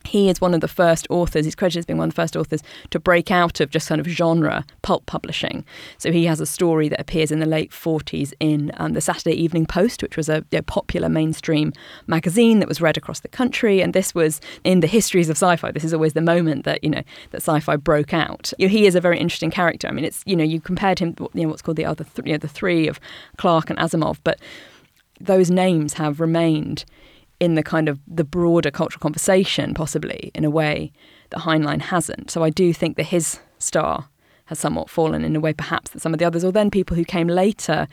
he 0.09 0.29
is 0.29 0.41
one 0.41 0.55
of 0.55 0.61
the 0.61 0.69
first 0.69 1.07
authors, 1.11 1.45
he's 1.45 1.55
credited 1.55 1.81
as 1.81 1.87
being 1.87 1.99
one 1.99 2.09
of 2.09 2.15
the 2.15 2.21
first 2.21 2.37
authors 2.37 2.63
to 2.91 2.99
break 2.99 3.31
out 3.31 3.61
of 3.61 3.71
just 3.71 3.89
kind 3.89 4.01
of 4.01 4.07
genre 4.07 4.65
pulp 4.83 5.07
publishing. 5.07 5.65
So 5.99 6.11
he 6.11 6.25
has 6.25 6.41
a 6.41 6.47
story 6.47 6.89
that 6.89 7.01
appears 7.01 7.31
in 7.31 7.41
the 7.41 7.47
late 7.47 7.71
40s 7.71 8.33
in 8.41 8.73
um, 8.79 8.95
the 8.95 9.01
Saturday 9.01 9.33
Evening 9.33 9.67
Post, 9.67 10.03
which 10.03 10.17
was 10.17 10.29
a, 10.29 10.45
a, 10.53 10.63
popular 10.63 11.09
mainstream 11.09 11.73
magazine 12.07 12.59
that 12.59 12.69
was 12.69 12.81
read 12.81 12.97
across 12.97 13.21
the 13.21 13.29
country. 13.29 13.81
And 13.81 13.95
this 13.95 14.15
was 14.15 14.41
in 14.65 14.81
the 14.81 14.87
histories 14.87 15.29
of 15.29 15.37
sci-fi. 15.37 15.71
This 15.71 15.85
is 15.85 15.95
always 15.95 16.15
the 16.15 16.21
moment 16.21 16.65
that, 16.65 16.83
you 16.83 16.91
know, 16.91 17.03
that 17.31 17.43
sci-fi 17.43 17.77
broke 17.77 18.13
out. 18.13 18.53
You 18.59 18.67
know, 18.67 18.73
he 18.73 18.87
is 18.87 18.95
a 18.95 19.01
very 19.01 19.19
interesting 19.19 19.51
character. 19.51 19.89
I 19.89 19.93
mean, 19.93 20.05
it's, 20.05 20.23
you 20.27 20.37
know, 20.37 20.45
you 20.45 20.61
compared 20.61 20.99
him, 20.99 21.15
you 21.35 21.43
know, 21.43 21.49
what's 21.49 21.63
called 21.63 21.77
the 21.77 21.85
other, 21.85 22.05
th- 22.05 22.27
you 22.27 22.33
know, 22.33 22.39
the 22.39 22.49
three 22.49 22.89
of 22.89 22.99
Clarke 23.37 23.71
and 23.71 23.79
Asimov, 23.79 24.19
but 24.25 24.41
those 25.21 25.51
names 25.51 25.95
have 25.95 26.21
remained 26.21 26.85
in 27.41 27.55
the 27.55 27.63
kind 27.63 27.89
of 27.89 28.01
the 28.07 28.25
broader 28.25 28.71
cultural 28.71 29.01
conversation, 29.01 29.75
possibly 29.75 30.31
in 30.35 30.45
a 30.45 30.51
way 30.51 30.93
that 31.31 31.41
Heinlein 31.41 31.81
hasn't. 31.81 32.31
So 32.31 32.43
I 32.43 32.51
do 32.51 32.73
think 32.73 32.97
that 32.97 33.05
his 33.05 33.41
star 33.59 34.09
has 34.47 34.59
somewhat 34.59 34.91
fallen 34.91 35.25
in 35.25 35.37
a 35.37 35.41
way, 35.41 35.53
perhaps 35.53 35.91
that 35.91 36.01
some 36.01 36.13
of 36.13 36.19
the 36.19 36.25
others, 36.25 36.43
or 36.43 36.53
then 36.53 36.71
people 36.71 36.97
who 36.97 37.05
came 37.05 37.29
later 37.29 37.87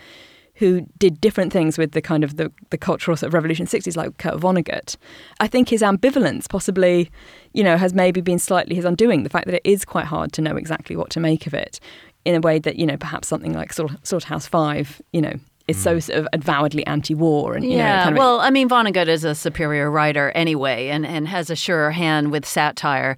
who 0.55 0.87
did 0.97 1.19
different 1.19 1.51
things 1.51 1.77
with 1.77 1.91
the 1.91 2.01
kind 2.01 2.23
of 2.23 2.37
the, 2.37 2.51
the 2.69 2.77
cultural 2.77 3.17
sort 3.17 3.27
of 3.27 3.33
revolution 3.33 3.65
60s 3.65 3.97
like 3.97 4.17
Kurt 4.17 4.35
Vonnegut. 4.35 4.95
I 5.39 5.47
think 5.47 5.69
his 5.69 5.81
ambivalence 5.81 6.47
possibly, 6.47 7.11
you 7.53 7.63
know, 7.63 7.77
has 7.77 7.93
maybe 7.93 8.21
been 8.21 8.39
slightly 8.39 8.75
his 8.75 8.85
undoing, 8.85 9.23
the 9.23 9.29
fact 9.29 9.47
that 9.47 9.55
it 9.55 9.65
is 9.65 9.83
quite 9.83 10.05
hard 10.05 10.31
to 10.33 10.41
know 10.41 10.55
exactly 10.55 10.95
what 10.95 11.09
to 11.11 11.19
make 11.19 11.45
of 11.45 11.53
it 11.53 11.79
in 12.23 12.35
a 12.35 12.39
way 12.39 12.57
that, 12.59 12.77
you 12.77 12.85
know, 12.85 12.97
perhaps 12.97 13.27
something 13.27 13.53
like 13.53 13.73
Slaughterhouse 13.73 14.47
5, 14.47 15.01
you 15.11 15.21
know, 15.21 15.33
is 15.67 15.81
so 15.81 15.93
hmm. 15.93 15.99
sort 15.99 16.19
of 16.19 16.27
avowedly 16.33 16.85
anti-war 16.85 17.55
and 17.55 17.65
yeah. 17.65 17.97
Know, 17.97 18.03
kind 18.03 18.15
of 18.15 18.19
well, 18.19 18.39
I 18.39 18.49
mean, 18.49 18.69
Vonnegut 18.69 19.07
is 19.07 19.23
a 19.23 19.33
superior 19.33 19.89
writer 19.89 20.31
anyway, 20.31 20.89
and 20.89 21.05
and 21.05 21.27
has 21.27 21.49
a 21.49 21.55
surer 21.55 21.91
hand 21.91 22.31
with 22.31 22.45
satire. 22.45 23.17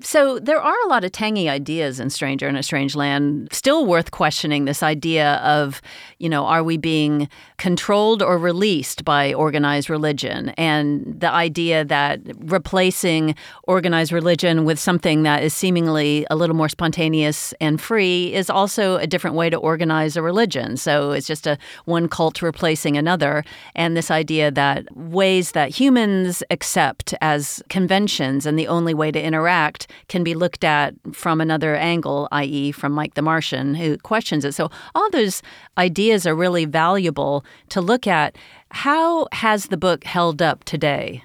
So 0.00 0.40
there 0.40 0.60
are 0.60 0.74
a 0.86 0.88
lot 0.88 1.04
of 1.04 1.12
tangy 1.12 1.48
ideas 1.48 2.00
in 2.00 2.10
Stranger 2.10 2.48
in 2.48 2.56
a 2.56 2.64
Strange 2.64 2.96
Land. 2.96 3.48
Still 3.52 3.86
worth 3.86 4.10
questioning 4.10 4.64
this 4.64 4.82
idea 4.82 5.34
of, 5.36 5.80
you 6.18 6.28
know, 6.28 6.46
are 6.46 6.64
we 6.64 6.76
being 6.76 7.28
controlled 7.58 8.20
or 8.20 8.36
released 8.36 9.04
by 9.04 9.32
organized 9.32 9.88
religion? 9.88 10.48
And 10.50 11.20
the 11.20 11.30
idea 11.30 11.84
that 11.84 12.20
replacing 12.38 13.36
organized 13.68 14.10
religion 14.10 14.64
with 14.64 14.80
something 14.80 15.22
that 15.22 15.44
is 15.44 15.54
seemingly 15.54 16.26
a 16.28 16.34
little 16.34 16.56
more 16.56 16.68
spontaneous 16.68 17.54
and 17.60 17.80
free 17.80 18.34
is 18.34 18.50
also 18.50 18.96
a 18.96 19.06
different 19.06 19.36
way 19.36 19.48
to 19.48 19.56
organize 19.56 20.16
a 20.16 20.22
religion. 20.22 20.76
So 20.76 21.12
it's 21.12 21.28
just 21.28 21.46
a 21.46 21.56
one 21.84 22.08
cult 22.08 22.42
replacing 22.42 22.96
another. 22.96 23.44
And 23.76 23.96
this 23.96 24.10
idea 24.10 24.50
that 24.50 24.84
ways 24.96 25.52
that 25.52 25.70
humans 25.70 26.42
accept 26.50 27.14
as 27.20 27.62
conventions 27.68 28.44
and 28.44 28.58
the 28.58 28.66
only 28.66 28.92
way 28.92 29.12
to 29.12 29.22
interact 29.22 29.83
can 30.08 30.24
be 30.24 30.34
looked 30.34 30.64
at 30.64 30.94
from 31.12 31.40
another 31.40 31.74
angle, 31.74 32.28
i.e., 32.32 32.72
from 32.72 32.92
Mike 32.92 33.14
the 33.14 33.22
Martian, 33.22 33.74
who 33.74 33.96
questions 33.98 34.44
it. 34.44 34.52
So 34.52 34.70
all 34.94 35.10
those 35.10 35.42
ideas 35.78 36.26
are 36.26 36.34
really 36.34 36.64
valuable 36.64 37.44
to 37.70 37.80
look 37.80 38.06
at. 38.06 38.36
How 38.70 39.26
has 39.32 39.66
the 39.66 39.76
book 39.76 40.04
held 40.04 40.42
up 40.42 40.64
today? 40.64 41.24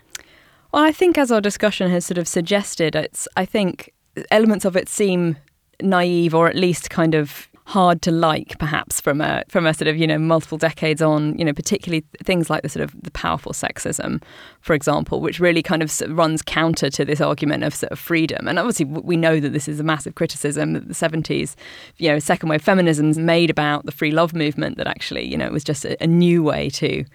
Well, 0.71 0.83
I 0.83 0.91
think 0.91 1.17
as 1.17 1.31
our 1.31 1.41
discussion 1.41 1.89
has 1.89 2.05
sort 2.05 2.17
of 2.17 2.27
suggested, 2.27 2.95
it's 2.95 3.27
I 3.35 3.45
think 3.45 3.91
elements 4.31 4.65
of 4.65 4.75
it 4.75 4.87
seem 4.89 5.37
naive 5.81 6.35
or 6.35 6.47
at 6.47 6.55
least 6.55 6.89
kind 6.89 7.15
of 7.15 7.47
hard 7.69 8.01
to 8.01 8.11
like, 8.11 8.57
perhaps 8.57 8.99
from 8.99 9.21
a 9.21 9.43
from 9.47 9.67
a 9.67 9.73
sort 9.75 9.87
of 9.87 9.95
you 9.95 10.07
know 10.07 10.17
multiple 10.17 10.57
decades 10.57 11.01
on. 11.01 11.37
You 11.37 11.45
know, 11.45 11.53
particularly 11.53 12.03
things 12.23 12.49
like 12.49 12.63
the 12.63 12.69
sort 12.69 12.83
of 12.83 12.95
the 13.01 13.11
powerful 13.11 13.53
sexism, 13.53 14.21
for 14.61 14.73
example, 14.73 15.21
which 15.21 15.39
really 15.39 15.61
kind 15.61 15.83
of 15.83 15.91
runs 16.09 16.41
counter 16.41 16.89
to 16.89 17.05
this 17.05 17.21
argument 17.21 17.63
of 17.63 17.75
sort 17.75 17.91
of 17.91 17.99
freedom. 17.99 18.47
And 18.47 18.57
obviously, 18.57 18.85
we 18.85 19.15
know 19.15 19.39
that 19.39 19.53
this 19.53 19.67
is 19.67 19.79
a 19.79 19.83
massive 19.83 20.15
criticism 20.15 20.73
that 20.73 20.87
the 20.87 20.95
seventies, 20.95 21.55
you 21.97 22.09
know, 22.09 22.17
second 22.17 22.49
wave 22.49 22.63
feminism's 22.63 23.19
made 23.19 23.51
about 23.51 23.85
the 23.85 23.91
free 23.91 24.11
love 24.11 24.33
movement. 24.33 24.77
That 24.77 24.87
actually, 24.87 25.25
you 25.25 25.37
know, 25.37 25.45
it 25.45 25.53
was 25.53 25.63
just 25.63 25.85
a, 25.85 26.01
a 26.03 26.07
new 26.07 26.41
way 26.41 26.69
to 26.71 27.05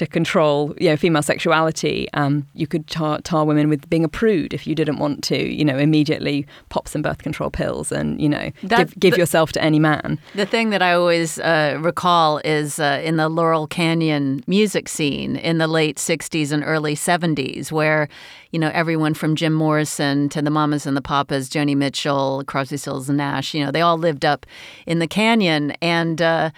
to 0.00 0.06
control, 0.06 0.74
you 0.78 0.88
know, 0.88 0.96
female 0.96 1.20
sexuality. 1.20 2.08
Um, 2.14 2.46
you 2.54 2.66
could 2.66 2.86
tar, 2.86 3.20
tar 3.20 3.44
women 3.44 3.68
with 3.68 3.90
being 3.90 4.02
a 4.02 4.08
prude 4.08 4.54
if 4.54 4.66
you 4.66 4.74
didn't 4.74 4.98
want 4.98 5.22
to, 5.24 5.36
you 5.36 5.62
know, 5.62 5.76
immediately 5.76 6.46
pop 6.70 6.88
some 6.88 7.02
birth 7.02 7.18
control 7.18 7.50
pills 7.50 7.92
and, 7.92 8.18
you 8.18 8.26
know, 8.26 8.50
that, 8.62 8.78
give, 8.78 8.98
give 8.98 9.12
the, 9.12 9.18
yourself 9.18 9.52
to 9.52 9.62
any 9.62 9.78
man. 9.78 10.18
The 10.34 10.46
thing 10.46 10.70
that 10.70 10.80
I 10.80 10.94
always 10.94 11.38
uh, 11.40 11.76
recall 11.82 12.38
is 12.46 12.78
uh, 12.78 13.02
in 13.04 13.18
the 13.18 13.28
Laurel 13.28 13.66
Canyon 13.66 14.42
music 14.46 14.88
scene 14.88 15.36
in 15.36 15.58
the 15.58 15.66
late 15.66 15.98
60s 15.98 16.50
and 16.50 16.64
early 16.64 16.94
70s, 16.94 17.70
where, 17.70 18.08
you 18.52 18.58
know, 18.58 18.70
everyone 18.72 19.12
from 19.12 19.36
Jim 19.36 19.52
Morrison 19.52 20.30
to 20.30 20.40
the 20.40 20.50
Mamas 20.50 20.86
and 20.86 20.96
the 20.96 21.02
Papas, 21.02 21.50
Joni 21.50 21.76
Mitchell, 21.76 22.42
Crosby, 22.46 22.78
Stills, 22.78 23.10
and 23.10 23.18
Nash, 23.18 23.52
you 23.52 23.62
know, 23.62 23.70
they 23.70 23.82
all 23.82 23.98
lived 23.98 24.24
up 24.24 24.46
in 24.86 24.98
the 24.98 25.06
canyon. 25.06 25.72
And, 25.82 26.22
uh, 26.22 26.52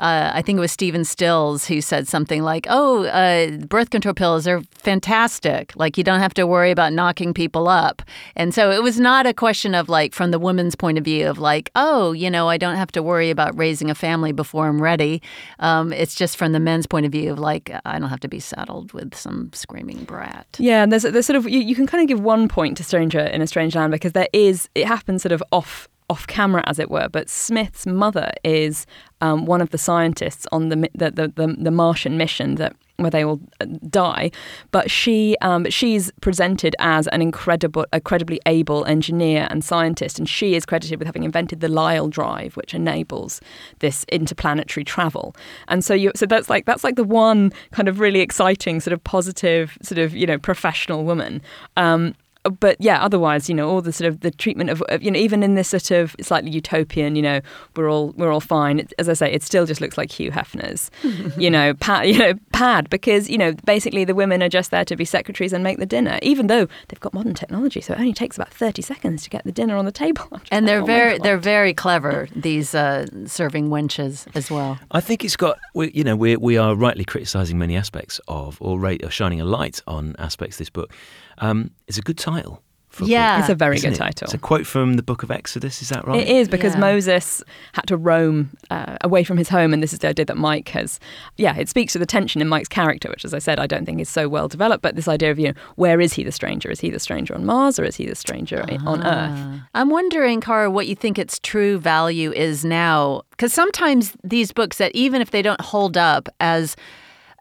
uh, 0.00 0.32
I 0.34 0.42
think 0.42 0.56
it 0.56 0.60
was 0.60 0.72
Stephen 0.72 1.04
Stills 1.04 1.66
who 1.66 1.80
said 1.80 2.08
something 2.08 2.42
like, 2.42 2.66
"Oh, 2.70 3.04
uh, 3.04 3.50
birth 3.66 3.90
control 3.90 4.14
pills 4.14 4.48
are 4.48 4.62
fantastic. 4.72 5.72
Like 5.76 5.98
you 5.98 6.04
don't 6.04 6.20
have 6.20 6.34
to 6.34 6.46
worry 6.46 6.70
about 6.70 6.94
knocking 6.94 7.34
people 7.34 7.68
up." 7.68 8.02
And 8.34 8.54
so 8.54 8.70
it 8.70 8.82
was 8.82 8.98
not 8.98 9.26
a 9.26 9.34
question 9.34 9.74
of 9.74 9.90
like 9.90 10.14
from 10.14 10.30
the 10.30 10.38
woman's 10.38 10.74
point 10.74 10.96
of 10.96 11.04
view 11.04 11.28
of 11.28 11.38
like, 11.38 11.70
"Oh, 11.76 12.12
you 12.12 12.30
know, 12.30 12.48
I 12.48 12.56
don't 12.56 12.76
have 12.76 12.90
to 12.92 13.02
worry 13.02 13.28
about 13.28 13.56
raising 13.58 13.90
a 13.90 13.94
family 13.94 14.32
before 14.32 14.66
I'm 14.68 14.80
ready." 14.80 15.20
Um, 15.58 15.92
it's 15.92 16.14
just 16.14 16.38
from 16.38 16.52
the 16.52 16.60
men's 16.60 16.86
point 16.86 17.04
of 17.04 17.12
view 17.12 17.32
of 17.32 17.38
like, 17.38 17.70
I 17.84 17.98
don't 17.98 18.08
have 18.08 18.20
to 18.20 18.28
be 18.28 18.40
saddled 18.40 18.94
with 18.94 19.14
some 19.14 19.50
screaming 19.52 20.04
brat. 20.04 20.46
Yeah, 20.58 20.82
and 20.82 20.90
there's 20.90 21.02
there's 21.02 21.26
sort 21.26 21.36
of 21.36 21.46
you, 21.46 21.60
you 21.60 21.74
can 21.74 21.86
kind 21.86 22.00
of 22.02 22.08
give 22.08 22.20
one 22.20 22.48
point 22.48 22.78
to 22.78 22.84
Stranger 22.84 23.20
in 23.20 23.42
a 23.42 23.46
Strange 23.46 23.76
Land 23.76 23.92
because 23.92 24.12
there 24.12 24.28
is 24.32 24.70
it 24.74 24.86
happens 24.86 25.20
sort 25.20 25.32
of 25.32 25.42
off 25.52 25.89
off 26.10 26.26
camera, 26.26 26.62
as 26.66 26.78
it 26.78 26.90
were. 26.90 27.08
But 27.08 27.30
Smith's 27.30 27.86
mother 27.86 28.32
is 28.44 28.84
um, 29.20 29.46
one 29.46 29.60
of 29.60 29.70
the 29.70 29.78
scientists 29.78 30.46
on 30.50 30.68
the, 30.68 30.90
the, 30.94 31.10
the, 31.12 31.32
the, 31.36 31.56
the 31.58 31.70
Martian 31.70 32.18
mission 32.18 32.56
that 32.56 32.74
where 32.96 33.10
they 33.10 33.24
all 33.24 33.40
uh, 33.60 33.66
die. 33.88 34.30
But 34.72 34.90
she 34.90 35.36
um, 35.40 35.68
she's 35.70 36.10
presented 36.20 36.76
as 36.78 37.06
an 37.08 37.22
incredible, 37.22 37.86
incredibly 37.92 38.40
able 38.46 38.84
engineer 38.84 39.46
and 39.50 39.64
scientist, 39.64 40.18
and 40.18 40.28
she 40.28 40.54
is 40.54 40.66
credited 40.66 40.98
with 40.98 41.06
having 41.06 41.24
invented 41.24 41.60
the 41.60 41.68
Lyle 41.68 42.08
drive, 42.08 42.56
which 42.56 42.74
enables 42.74 43.40
this 43.78 44.04
interplanetary 44.10 44.84
travel. 44.84 45.34
And 45.68 45.84
so 45.84 45.94
you 45.94 46.12
so 46.14 46.26
that's 46.26 46.50
like 46.50 46.66
that's 46.66 46.84
like 46.84 46.96
the 46.96 47.04
one 47.04 47.52
kind 47.72 47.88
of 47.88 48.00
really 48.00 48.20
exciting 48.20 48.80
sort 48.80 48.92
of 48.92 49.02
positive 49.04 49.78
sort 49.80 49.98
of 49.98 50.14
you 50.14 50.26
know 50.26 50.38
professional 50.38 51.04
woman. 51.04 51.40
Um, 51.76 52.14
but 52.58 52.76
yeah, 52.80 53.02
otherwise, 53.02 53.48
you 53.48 53.54
know, 53.54 53.68
all 53.68 53.82
the 53.82 53.92
sort 53.92 54.08
of 54.08 54.20
the 54.20 54.30
treatment 54.30 54.70
of, 54.70 54.82
you 55.00 55.10
know, 55.10 55.18
even 55.18 55.42
in 55.42 55.54
this 55.54 55.68
sort 55.68 55.90
of 55.90 56.16
slightly 56.20 56.50
utopian, 56.50 57.16
you 57.16 57.22
know, 57.22 57.40
we're 57.76 57.90
all 57.90 58.12
we're 58.16 58.32
all 58.32 58.40
fine. 58.40 58.78
It, 58.78 58.92
as 58.98 59.08
I 59.08 59.12
say, 59.12 59.32
it 59.32 59.42
still 59.42 59.66
just 59.66 59.80
looks 59.80 59.98
like 59.98 60.10
Hugh 60.10 60.30
Hefner's, 60.30 60.90
you 61.38 61.50
know, 61.50 61.74
pad, 61.74 62.08
you 62.08 62.18
know, 62.18 62.34
pad 62.52 62.88
because 62.88 63.28
you 63.28 63.38
know 63.38 63.52
basically 63.64 64.04
the 64.04 64.14
women 64.14 64.42
are 64.42 64.48
just 64.48 64.70
there 64.70 64.84
to 64.84 64.96
be 64.96 65.04
secretaries 65.04 65.52
and 65.52 65.62
make 65.62 65.78
the 65.78 65.86
dinner, 65.86 66.18
even 66.22 66.46
though 66.46 66.66
they've 66.88 67.00
got 67.00 67.12
modern 67.12 67.34
technology, 67.34 67.80
so 67.80 67.92
it 67.94 68.00
only 68.00 68.14
takes 68.14 68.36
about 68.36 68.52
thirty 68.52 68.82
seconds 68.82 69.22
to 69.24 69.30
get 69.30 69.44
the 69.44 69.52
dinner 69.52 69.76
on 69.76 69.84
the 69.84 69.92
table. 69.92 70.40
And 70.52 70.66
they're 70.66 70.82
oh 70.82 70.86
very 70.86 71.18
they're 71.18 71.38
very 71.38 71.72
clever 71.72 72.28
these 72.34 72.74
uh, 72.74 73.06
serving 73.26 73.68
wenches 73.68 74.26
as 74.34 74.50
well. 74.50 74.78
I 74.90 75.00
think 75.00 75.24
it's 75.24 75.36
got, 75.36 75.58
we, 75.74 75.90
you 75.92 76.02
know, 76.02 76.16
we 76.16 76.36
we 76.36 76.56
are 76.56 76.74
rightly 76.74 77.04
criticising 77.04 77.58
many 77.58 77.76
aspects 77.76 78.20
of, 78.26 78.58
or, 78.60 78.78
ra- 78.78 78.96
or 79.02 79.10
shining 79.10 79.40
a 79.40 79.44
light 79.44 79.80
on 79.86 80.16
aspects 80.18 80.56
of 80.56 80.58
this 80.58 80.70
book. 80.70 80.92
Um, 81.40 81.70
it's 81.88 81.98
a 81.98 82.02
good 82.02 82.18
title. 82.18 82.62
Yeah. 83.04 83.36
book, 83.36 83.40
It's 83.44 83.48
a 83.50 83.54
very 83.54 83.76
isn't 83.76 83.90
good 83.90 83.94
it? 83.94 83.98
title. 83.98 84.24
It's 84.26 84.34
a 84.34 84.38
quote 84.38 84.66
from 84.66 84.94
the 84.94 85.02
Book 85.02 85.22
of 85.22 85.30
Exodus. 85.30 85.80
Is 85.80 85.90
that 85.90 86.04
right? 86.08 86.20
It 86.20 86.28
is 86.28 86.48
because 86.48 86.74
Yeah. 86.74 86.80
Moses 86.80 87.40
had 87.72 87.86
to 87.86 87.96
roam 87.96 88.50
uh, 88.68 88.96
away 89.02 89.22
from 89.22 89.36
his 89.38 89.48
home, 89.48 89.72
and 89.72 89.80
this 89.80 89.92
is 89.92 90.00
the 90.00 90.08
idea 90.08 90.24
that 90.24 90.36
Mike 90.36 90.68
has. 90.70 90.98
Yeah, 91.36 91.56
it 91.56 91.68
speaks 91.68 91.92
to 91.92 92.00
the 92.00 92.04
tension 92.04 92.42
in 92.42 92.48
Mike's 92.48 92.68
character, 92.68 93.08
which, 93.08 93.24
as 93.24 93.32
I 93.32 93.38
said, 93.38 93.60
I 93.60 93.68
don't 93.68 93.86
think 93.86 94.00
is 94.00 94.08
so 94.08 94.28
well 94.28 94.48
developed. 94.48 94.82
But 94.82 94.96
this 94.96 95.06
idea 95.06 95.30
of 95.30 95.38
you 95.38 95.48
know, 95.48 95.54
where 95.76 96.00
is 96.00 96.12
he 96.14 96.24
the 96.24 96.32
stranger? 96.32 96.68
Is 96.68 96.80
he 96.80 96.90
the 96.90 96.98
stranger 96.98 97.32
on 97.32 97.46
Mars, 97.46 97.78
or 97.78 97.84
is 97.84 97.94
he 97.94 98.06
the 98.06 98.16
stranger 98.16 98.64
i- 98.68 98.78
on 98.84 99.06
Earth? 99.06 99.60
I'm 99.72 99.88
wondering, 99.88 100.40
Cara, 100.40 100.68
what 100.68 100.88
you 100.88 100.96
think 100.96 101.16
its 101.16 101.38
true 101.38 101.78
value 101.78 102.32
is 102.32 102.64
now. 102.64 103.22
Because 103.30 103.52
sometimes 103.54 104.14
these 104.24 104.50
books 104.50 104.78
that 104.78 104.90
even 104.96 105.22
if 105.22 105.30
they 105.30 105.42
don't 105.42 105.60
hold 105.60 105.96
up 105.96 106.28
as 106.40 106.74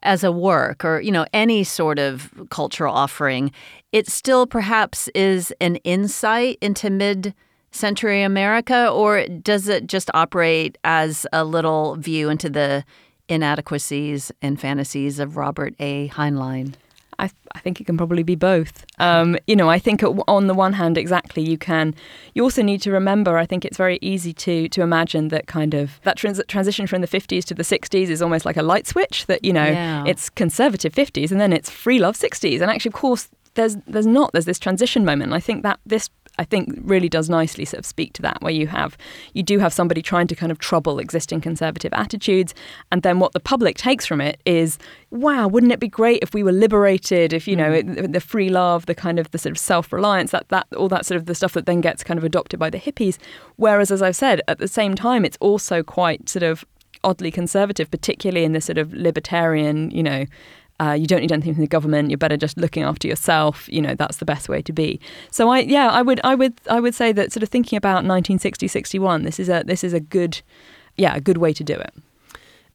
as 0.03 0.23
a 0.23 0.31
work 0.31 0.85
or 0.85 1.01
you 1.01 1.11
know 1.11 1.25
any 1.33 1.61
sort 1.61 1.99
of 1.99 2.31
cultural 2.51 2.93
offering, 2.93 3.51
it 3.91 4.07
still 4.07 4.45
perhaps 4.47 5.07
is 5.15 5.51
an 5.59 5.77
insight 5.77 6.57
into 6.61 6.89
mid 6.89 7.33
century 7.71 8.21
America, 8.23 8.89
or 8.89 9.25
does 9.27 9.67
it 9.67 9.87
just 9.87 10.09
operate 10.13 10.77
as 10.83 11.25
a 11.33 11.43
little 11.43 11.95
view 11.95 12.29
into 12.29 12.49
the 12.49 12.83
inadequacies 13.27 14.31
and 14.41 14.59
fantasies 14.59 15.19
of 15.19 15.37
Robert 15.37 15.73
A. 15.79 16.09
Heinlein? 16.09 16.73
I, 17.17 17.29
I 17.53 17.59
think 17.59 17.81
it 17.81 17.83
can 17.83 17.97
probably 17.97 18.23
be 18.23 18.35
both. 18.35 18.85
Um, 18.97 19.37
you 19.45 19.53
know, 19.53 19.69
I 19.69 19.77
think 19.77 20.01
on 20.29 20.47
the 20.47 20.53
one 20.53 20.71
hand, 20.71 20.97
exactly, 20.97 21.43
you 21.43 21.57
can. 21.57 21.93
You 22.33 22.43
also 22.43 22.61
need 22.61 22.81
to 22.83 22.91
remember. 22.91 23.37
I 23.37 23.45
think 23.45 23.65
it's 23.65 23.75
very 23.75 23.99
easy 24.01 24.31
to 24.33 24.69
to 24.69 24.81
imagine 24.81 25.27
that 25.27 25.45
kind 25.47 25.73
of 25.73 25.99
that 26.03 26.15
trans- 26.15 26.41
transition 26.47 26.87
from 26.87 27.01
the 27.01 27.07
fifties 27.07 27.43
to 27.45 27.53
the 27.53 27.65
sixties 27.65 28.09
is 28.09 28.21
almost 28.21 28.45
like 28.45 28.55
a 28.55 28.63
light 28.63 28.87
switch. 28.87 29.25
That 29.25 29.43
you 29.43 29.51
know, 29.51 29.65
Yeah. 29.65 30.05
it's 30.07 30.29
conservative 30.29 30.93
fifties 30.93 31.29
and 31.29 31.41
then 31.41 31.51
it's 31.51 31.69
free 31.69 31.99
love 31.99 32.15
sixties. 32.15 32.61
And 32.61 32.71
actually, 32.71 32.89
of 32.91 32.95
course, 32.95 33.27
there's 33.59 33.75
there's 33.87 34.07
not. 34.07 34.31
There's 34.31 34.45
this 34.45 34.59
transition 34.59 35.03
moment. 35.03 35.29
And 35.29 35.35
I 35.35 35.39
think 35.39 35.63
that 35.63 35.79
this 35.85 36.09
I 36.37 36.45
think 36.45 36.69
really 36.81 37.09
does 37.09 37.29
nicely 37.29 37.65
sort 37.65 37.79
of 37.79 37.85
speak 37.85 38.13
to 38.13 38.21
that, 38.21 38.41
where 38.41 38.53
you 38.53 38.67
have 38.67 38.97
you 39.33 39.43
do 39.43 39.59
have 39.59 39.73
somebody 39.73 40.01
trying 40.01 40.27
to 40.27 40.35
kind 40.35 40.51
of 40.51 40.59
trouble 40.59 40.97
existing 40.97 41.41
conservative 41.41 41.91
attitudes, 41.93 42.55
and 42.91 43.03
then 43.03 43.19
what 43.19 43.33
the 43.33 43.39
public 43.41 43.75
takes 43.75 44.05
from 44.05 44.21
it 44.21 44.39
is, 44.45 44.77
wow, 45.11 45.47
wouldn't 45.47 45.73
it 45.73 45.81
be 45.81 45.89
great 45.89 46.23
if 46.23 46.33
we 46.33 46.41
were 46.41 46.53
liberated? 46.53 47.33
If 47.33 47.47
you 47.47 47.57
know 47.57 47.71
mm. 47.71 48.05
it, 48.05 48.13
the 48.13 48.21
free 48.21 48.49
love, 48.49 48.85
the 48.85 48.95
kind 48.95 49.19
of 49.19 49.29
the 49.31 49.37
sort 49.37 49.51
of 49.51 49.57
self 49.57 49.91
reliance, 49.91 50.31
that 50.31 50.47
that 50.47 50.67
all 50.77 50.87
that 50.87 51.05
sort 51.05 51.17
of 51.17 51.25
the 51.25 51.35
stuff 51.35 51.53
that 51.53 51.65
then 51.65 51.81
gets 51.81 52.03
kind 52.03 52.17
of 52.17 52.23
adopted 52.23 52.59
by 52.59 52.69
the 52.69 52.79
hippies. 52.79 53.17
Whereas, 53.57 53.91
as 53.91 54.01
I've 54.01 54.15
said, 54.15 54.41
at 54.47 54.59
the 54.59 54.69
same 54.69 54.95
time, 54.95 55.25
it's 55.25 55.37
also 55.41 55.83
quite 55.83 56.29
sort 56.29 56.43
of 56.43 56.63
oddly 57.03 57.31
conservative, 57.31 57.91
particularly 57.91 58.45
in 58.45 58.53
the 58.53 58.61
sort 58.61 58.77
of 58.77 58.93
libertarian, 58.93 59.91
you 59.91 60.03
know. 60.03 60.25
Uh, 60.79 60.93
you 60.93 61.07
don't 61.07 61.21
need 61.21 61.31
anything 61.31 61.53
from 61.53 61.61
the 61.61 61.67
government. 61.67 62.09
You're 62.09 62.17
better 62.17 62.37
just 62.37 62.57
looking 62.57 62.83
after 62.83 63.07
yourself. 63.07 63.67
You 63.69 63.81
know 63.81 63.95
that's 63.95 64.17
the 64.17 64.25
best 64.25 64.49
way 64.49 64.61
to 64.61 64.73
be. 64.73 64.99
So 65.31 65.49
I, 65.49 65.59
yeah, 65.59 65.89
I 65.89 66.01
would, 66.01 66.21
I 66.23 66.35
would, 66.35 66.59
I 66.69 66.79
would 66.79 66.95
say 66.95 67.11
that 67.11 67.31
sort 67.31 67.43
of 67.43 67.49
thinking 67.49 67.77
about 67.77 68.05
1960, 68.05 68.67
61. 68.67 69.23
This 69.23 69.39
is 69.39 69.49
a, 69.49 69.63
this 69.65 69.83
is 69.83 69.93
a 69.93 69.99
good, 69.99 70.41
yeah, 70.95 71.15
a 71.15 71.21
good 71.21 71.37
way 71.37 71.53
to 71.53 71.63
do 71.63 71.73
it. 71.73 71.93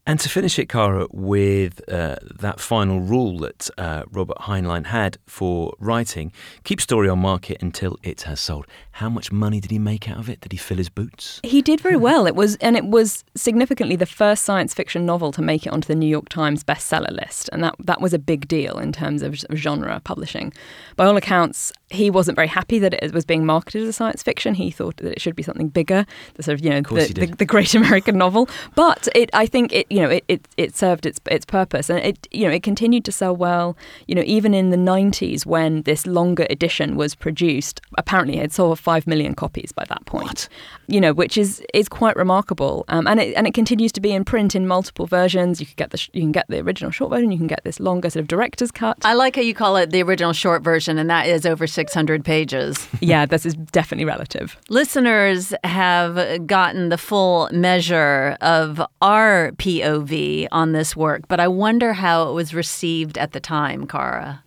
And 0.07 0.21
to 0.21 0.29
finish 0.29 0.59
it, 0.59 0.69
Cara, 0.69 1.07
with 1.13 1.81
uh, 1.91 2.17
that 2.39 2.61
final 2.61 3.01
rule 3.01 3.39
that 3.39 3.71
uh, 3.79 4.03
Robert 4.11 4.37
Heinlein 4.39 4.87
had 4.87 5.17
for 5.27 5.75
writing 5.79 6.31
keep 6.63 6.81
story 6.81 7.09
on 7.09 7.21
market 7.21 7.63
until 7.63 7.97
it 8.03 8.23
has 8.23 8.39
sold. 8.39 8.67
How 8.93 9.09
much 9.09 9.33
money 9.33 9.61
did 9.61 9.71
he 9.71 9.79
make 9.79 10.09
out 10.09 10.19
of 10.19 10.29
it? 10.29 10.43
Did 10.43 10.53
he 10.53 10.59
fill 10.59 10.77
his 10.77 10.91
boots? 10.91 11.41
He 11.43 11.63
did 11.63 11.81
very 11.81 11.97
well. 11.97 12.27
It 12.27 12.35
was, 12.35 12.57
and 12.57 12.77
it 12.77 12.85
was 12.85 13.25
significantly 13.35 13.97
the 13.97 14.07
first 14.07 14.45
science 14.45 14.75
fiction 14.75 15.07
novel 15.07 15.33
to 15.33 15.43
make 15.43 15.67
it 15.67 15.73
onto 15.73 15.89
the 15.89 15.95
New 15.95 16.07
York 16.07 16.29
Times 16.29 16.63
bestseller 16.63 17.11
list, 17.11 17.49
and 17.53 17.65
that 17.65 17.75
that 17.81 18.03
was 18.03 18.13
a 18.13 18.19
big 18.19 18.47
deal 18.47 18.79
in 18.79 18.93
terms 18.93 19.23
of 19.23 19.35
genre 19.55 20.01
publishing. 20.05 20.53
By 20.97 21.07
all 21.07 21.17
accounts, 21.17 21.73
he 21.89 22.11
wasn't 22.11 22.37
very 22.37 22.49
happy 22.49 22.79
that 22.79 22.93
it 22.93 23.13
was 23.13 23.25
being 23.25 23.47
marketed 23.47 23.83
as 23.83 23.89
a 23.89 23.93
science 23.93 24.23
fiction. 24.23 24.55
He 24.55 24.71
thought 24.71 24.99
that 24.99 25.13
it 25.13 25.21
should 25.21 25.35
be 25.35 25.43
something 25.43 25.69
bigger, 25.69 26.05
the 26.35 26.43
sort 26.43 26.59
of 26.59 26.65
you 26.65 26.71
know 26.71 26.83
course 26.83 27.09
the, 27.09 27.27
the, 27.27 27.37
the 27.37 27.47
great 27.47 27.75
American 27.83 28.19
novel. 28.19 28.49
But 28.75 29.09
it, 29.15 29.31
I 29.33 29.47
think 29.47 29.73
it, 29.73 29.87
you 29.95 30.01
know, 30.01 30.11
it, 30.11 30.25
it, 30.27 30.49
it 30.57 30.75
served 30.75 31.07
its 31.07 31.21
its 31.31 31.45
purpose, 31.45 31.89
and 31.89 32.01
it 32.01 32.27
you 32.33 32.49
know 32.49 32.53
it 32.53 32.65
continued 32.65 33.05
to 33.05 33.13
sell 33.13 33.37
well. 33.37 33.77
You 34.09 34.17
know, 34.17 34.25
even 34.27 34.53
in 34.53 34.71
the 34.71 34.77
'90s 34.77 35.47
when 35.47 35.83
this 35.83 36.05
longer 36.05 36.49
edition 36.51 36.97
was 36.97 37.15
produced, 37.15 37.81
apparently 37.97 38.39
it 38.39 38.53
sold 38.53 38.81
five 38.81 39.07
million 39.07 39.37
copies 39.37 39.71
by 39.71 39.85
that 39.89 40.05
point. 40.05 40.25
what? 40.25 40.49
You 40.89 41.01
know, 41.01 41.13
which 41.13 41.39
is 41.39 41.63
is 41.73 41.89
quite 41.89 42.17
remarkable, 42.17 42.85
um, 42.89 43.07
and 43.07 43.21
it 43.21 43.35
and 43.37 43.47
it 43.47 43.55
continues 43.55 43.93
to 43.93 44.01
be 44.01 44.11
in 44.11 44.25
print 44.25 44.57
in 44.57 44.67
multiple 44.67 45.07
versions. 45.07 45.61
You 45.61 45.67
can 45.67 45.77
get 45.77 45.91
the 45.91 45.97
sh- 45.97 46.11
you 46.13 46.23
can 46.23 46.33
get 46.33 46.47
the 46.49 46.59
original 46.59 46.91
short 46.91 47.11
version, 47.11 47.31
you 47.31 47.39
can 47.39 47.47
get 47.47 47.63
this 47.63 47.79
longer 47.79 48.11
sort 48.11 48.23
of 48.23 48.27
director's 48.27 48.73
cut. 48.73 48.99
I 49.05 49.15
like 49.15 49.37
how 49.37 49.43
you 49.43 49.55
call 49.55 49.77
it 49.77 49.91
the 49.91 50.03
original 50.03 50.33
short 50.33 50.65
version, 50.65 50.99
and 50.99 51.09
that 51.09 51.29
is 51.29 51.47
over 51.47 51.69
600 51.69 52.25
pages. 52.25 52.89
yeah, 53.01 53.27
this 53.27 53.47
is 53.47 53.55
definitely 53.55 54.07
relative. 54.07 54.57
Listeners 54.69 55.55
have 55.63 56.49
gotten 56.49 56.89
the 56.89 56.99
full 56.99 57.49
measure 57.53 58.37
of 58.41 58.83
our 59.01 59.53
POV 59.85 60.49
on 60.51 60.72
this 60.72 60.97
work, 60.97 61.28
but 61.28 61.41
I 61.41 61.49
wonder 61.49 61.93
how 61.93 62.28
it 62.28 62.32
was 62.32 62.55
received 62.55 63.18
at 63.18 63.32
the 63.32 63.41
time, 63.41 63.87
Cara. 63.87 64.43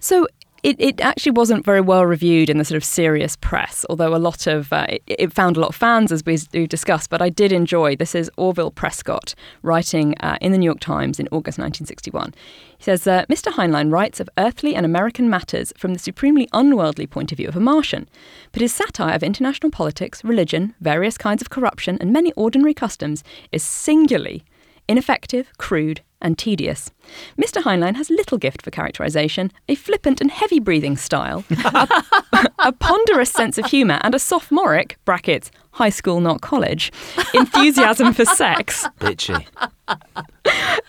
So 0.00 0.28
it, 0.62 0.76
it 0.80 1.00
actually 1.00 1.32
wasn't 1.32 1.64
very 1.64 1.80
well 1.80 2.04
reviewed 2.04 2.50
in 2.50 2.58
the 2.58 2.64
sort 2.64 2.76
of 2.76 2.84
serious 2.84 3.36
press, 3.36 3.86
although 3.88 4.14
a 4.14 4.18
lot 4.18 4.46
of 4.46 4.72
uh, 4.72 4.86
it, 4.88 5.02
it 5.06 5.32
found 5.32 5.56
a 5.56 5.60
lot 5.60 5.70
of 5.70 5.76
fans 5.76 6.10
as 6.10 6.24
we 6.24 6.36
do 6.36 6.66
discuss. 6.66 7.06
But 7.06 7.22
I 7.22 7.28
did 7.28 7.52
enjoy. 7.52 7.96
This 7.96 8.14
is 8.14 8.30
Orville 8.36 8.70
Prescott 8.70 9.34
writing 9.62 10.14
uh, 10.20 10.36
in 10.40 10.52
the 10.52 10.58
New 10.58 10.66
York 10.66 10.80
Times 10.80 11.20
in 11.20 11.28
August 11.28 11.58
1961. 11.58 12.34
He 12.76 12.84
says, 12.84 13.06
uh, 13.06 13.24
Mr. 13.28 13.52
Heinlein 13.52 13.92
writes 13.92 14.20
of 14.20 14.28
earthly 14.36 14.74
and 14.74 14.84
American 14.84 15.30
matters 15.30 15.72
from 15.76 15.92
the 15.92 15.98
supremely 15.98 16.48
unworldly 16.52 17.06
point 17.06 17.32
of 17.32 17.38
view 17.38 17.48
of 17.48 17.56
a 17.56 17.60
Martian, 17.60 18.08
but 18.52 18.62
his 18.62 18.74
satire 18.74 19.14
of 19.14 19.22
international 19.22 19.70
politics, 19.70 20.24
religion, 20.24 20.74
various 20.80 21.18
kinds 21.18 21.42
of 21.42 21.50
corruption, 21.50 21.98
and 22.00 22.12
many 22.12 22.32
ordinary 22.32 22.74
customs 22.74 23.22
is 23.52 23.62
singularly 23.62 24.44
ineffective, 24.88 25.50
crude, 25.58 26.00
and 26.20 26.36
tedious. 26.36 26.90
Mr. 27.38 27.62
Heinlein 27.62 27.96
has 27.96 28.10
little 28.10 28.38
gift 28.38 28.62
for 28.62 28.70
characterization, 28.70 29.52
a 29.68 29.74
flippant 29.74 30.20
and 30.20 30.30
heavy 30.30 30.58
breathing 30.58 30.96
style, 30.96 31.44
a, 31.64 32.04
a 32.58 32.72
ponderous 32.72 33.30
sense 33.30 33.58
of 33.58 33.66
humour, 33.66 34.00
and 34.02 34.14
a 34.14 34.18
sophomoric 34.18 34.98
brackets 35.04 35.50
high 35.72 35.90
school 35.90 36.20
not 36.20 36.40
college 36.40 36.90
enthusiasm 37.34 38.12
for 38.12 38.24
sex. 38.24 38.84
Bitchy. 38.98 39.46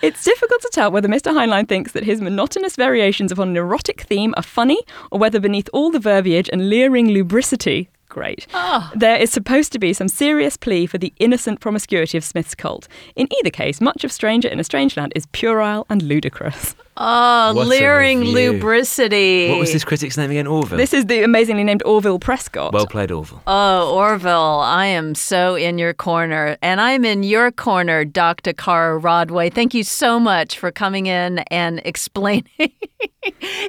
It's 0.02 0.24
difficult 0.24 0.62
to 0.62 0.70
tell 0.72 0.92
whether 0.92 1.08
Mr. 1.08 1.32
Heinlein 1.32 1.68
thinks 1.68 1.92
that 1.92 2.04
his 2.04 2.22
monotonous 2.22 2.76
variations 2.76 3.32
upon 3.32 3.50
an 3.50 3.58
erotic 3.58 4.02
theme 4.02 4.34
are 4.36 4.44
funny, 4.44 4.82
or 5.12 5.20
whether 5.20 5.40
beneath 5.40 5.70
all 5.74 5.92
the 5.92 6.00
verbiage 6.00 6.50
and 6.52 6.70
leering 6.70 7.10
lubricity, 7.10 7.90
great, 8.10 8.48
ah. 8.54 8.92
there 8.96 9.16
is 9.16 9.32
supposed 9.32 9.72
to 9.74 9.80
be 9.80 9.94
some 9.94 10.08
serious 10.08 10.58
plea 10.58 10.86
for 10.86 10.98
the 10.98 11.14
innocent 11.20 11.60
promiscuity 11.60 12.18
of 12.18 12.24
Smith's 12.24 12.56
cult. 12.56 12.88
In 13.16 13.28
either 13.40 13.50
case, 13.50 13.80
much 13.80 14.04
of 14.04 14.12
Stranger 14.12 14.48
in 14.48 14.60
a 14.60 14.64
Strange 14.64 14.98
Land 14.98 15.14
is 15.16 15.26
puerile 15.28 15.86
and 15.90 16.02
ludicrous. 16.02 16.76
Oh, 17.02 17.54
What 17.54 17.68
leering 17.68 18.26
lubricity. 18.26 19.50
What 19.50 19.60
was 19.60 19.72
this 19.72 19.86
critic's 19.86 20.18
name 20.18 20.32
again? 20.32 20.48
Orville. 20.48 20.78
This 20.78 20.94
is 20.94 21.06
the 21.06 21.24
amazingly 21.24 21.64
named 21.64 21.82
Orville 21.86 22.20
Prescott. 22.20 22.74
well 22.74 22.88
played, 22.88 23.10
Orville. 23.10 23.42
Oh, 23.48 23.96
Orville, 23.96 24.60
I 24.60 24.88
am 24.88 25.16
so 25.16 25.56
in 25.56 25.78
your 25.78 25.94
corner. 25.94 26.58
And 26.62 26.82
I'm 26.82 27.06
in 27.06 27.24
your 27.24 27.52
corner, 27.52 28.04
Dr. 28.04 28.52
Cara 28.52 29.00
Rodway. 29.00 29.54
Thank 29.54 29.74
you 29.74 29.86
so 29.86 30.20
much 30.20 30.60
for 30.60 30.72
coming 30.72 31.06
in 31.06 31.40
and 31.50 31.82
explaining 31.86 32.44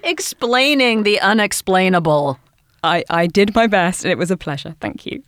explaining 0.03 1.05
the 1.05 1.21
unexplainable. 1.21 2.39
I, 2.83 3.05
I 3.11 3.27
did 3.27 3.55
my 3.55 3.67
best 3.67 4.05
and 4.05 4.13
it 4.13 4.19
was 4.19 4.31
a 4.31 4.37
pleasure. 4.37 4.75
Thank 4.81 5.07
you. 5.07 5.23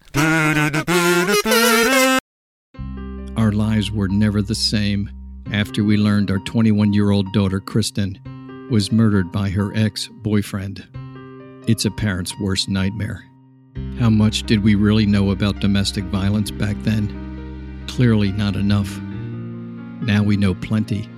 Our 3.37 3.53
lives 3.53 3.91
were 3.91 4.09
never 4.09 4.43
the 4.43 4.55
same 4.55 5.11
after 5.53 5.85
we 5.85 5.97
learned 5.97 6.31
our 6.31 6.39
21 6.39 6.93
year 6.93 7.11
old 7.11 7.33
daughter, 7.33 7.61
Kristen, 7.61 8.19
was 8.71 8.91
murdered 8.91 9.31
by 9.31 9.51
her 9.51 9.75
ex 9.77 10.09
boyfriend. 10.23 10.87
It's 11.69 11.85
a 11.85 11.91
parent's 11.91 12.39
worst 12.41 12.69
nightmare. 12.69 13.25
How 13.99 14.11
much 14.11 14.45
did 14.45 14.63
we 14.63 14.75
really 14.75 15.07
know 15.07 15.31
about 15.31 15.61
domestic 15.61 16.05
violence 16.05 16.51
back 16.51 16.77
then? 16.81 17.85
Clearly 17.87 18.33
not 18.33 18.57
enough. 18.57 18.99
Now 19.01 20.23
we 20.23 20.37
know 20.37 20.55
plenty. 20.55 21.09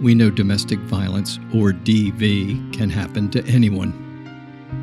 We 0.00 0.14
know 0.14 0.30
domestic 0.30 0.80
violence, 0.80 1.38
or 1.54 1.70
DV, 1.70 2.72
can 2.72 2.90
happen 2.90 3.30
to 3.30 3.44
anyone. 3.46 4.11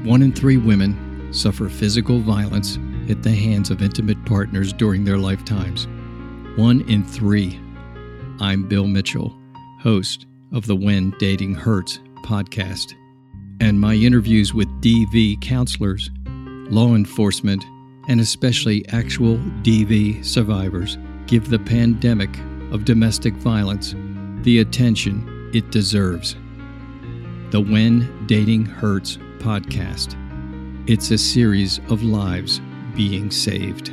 One 0.04 0.22
in 0.22 0.32
three 0.32 0.58
women 0.58 1.34
suffer 1.34 1.68
physical 1.68 2.20
violence 2.20 2.78
at 3.10 3.22
the 3.22 3.32
hands 3.32 3.70
of 3.70 3.82
intimate 3.82 4.24
partners 4.26 4.72
during 4.72 5.04
their 5.04 5.18
lifetimes. 5.18 5.88
One 6.56 6.82
in 6.88 7.04
three. 7.04 7.60
I'm 8.40 8.68
Bill 8.68 8.88
Mitchell, 8.88 9.38
host 9.82 10.26
of 10.54 10.68
the 10.68 10.76
When 10.76 11.14
Dating 11.20 11.54
Hurts 11.54 12.00
podcast. 12.24 12.94
And 13.60 13.82
my 13.82 13.94
interviews 13.94 14.54
with 14.54 14.70
DV 14.82 15.42
counselors, 15.42 16.10
law 16.70 16.96
enforcement, 16.96 17.66
and 18.08 18.22
especially 18.22 18.88
actual 18.90 19.38
DV 19.64 20.24
survivors 20.24 20.98
give 21.28 21.50
the 21.50 21.60
pandemic 21.60 22.38
of 22.72 22.86
domestic 22.86 23.34
violence 23.34 23.96
the 24.44 24.60
attention 24.60 25.52
it 25.54 25.72
deserves. 25.72 26.36
The 27.52 27.60
When 27.60 28.28
Dating 28.28 28.66
Hurts 28.66 29.18
podcast. 29.40 30.16
It's 30.88 31.12
a 31.12 31.18
series 31.18 31.80
of 31.90 32.04
lives 32.04 32.62
being 32.96 33.32
saved. 33.32 33.92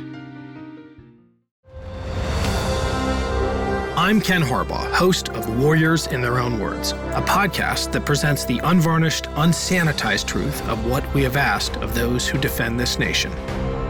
I'm 3.97 4.21
Ken 4.21 4.41
Harbaugh, 4.41 4.91
host 4.93 5.29
of 5.29 5.59
Warriors 5.59 6.07
in 6.07 6.21
Their 6.21 6.37
Own 6.39 6.59
Words, 6.59 6.91
a 6.91 7.23
podcast 7.25 7.91
that 7.93 8.05
presents 8.05 8.45
the 8.45 8.59
unvarnished, 8.59 9.25
unsanitized 9.35 10.27
truth 10.27 10.61
of 10.69 10.85
what 10.85 11.03
we 11.13 11.23
have 11.23 11.35
asked 11.35 11.77
of 11.77 11.95
those 11.95 12.27
who 12.27 12.37
defend 12.37 12.79
this 12.79 12.99
nation. 12.99 13.31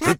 Well, 0.00 0.14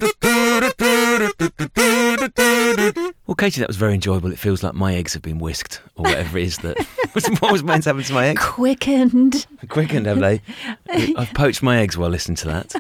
Katie, 3.37 3.61
that 3.61 3.69
was 3.69 3.77
very 3.77 3.95
enjoyable. 3.95 4.33
It 4.33 4.39
feels 4.39 4.63
like 4.63 4.75
my 4.75 4.95
eggs 4.95 5.13
have 5.13 5.23
been 5.23 5.39
whisked, 5.39 5.81
or 5.97 6.05
whatever 6.05 6.39
it 6.39 6.45
is 6.45 6.59
that. 6.59 6.79
what 7.41 7.53
was 7.53 7.63
meant 7.63 7.85
to 7.85 7.91
happen 7.91 8.03
to 8.03 8.13
my 8.13 8.29
eggs? 8.29 8.43
Quickened. 8.43 9.47
Quickened, 9.69 10.07
have 10.07 10.21
they? 10.21 10.41
I've 11.17 11.33
poached 11.35 11.63
my 11.63 11.79
eggs 11.79 11.97
while 11.97 12.11
listening 12.11 12.37
to 12.37 12.47
that. 12.47 12.75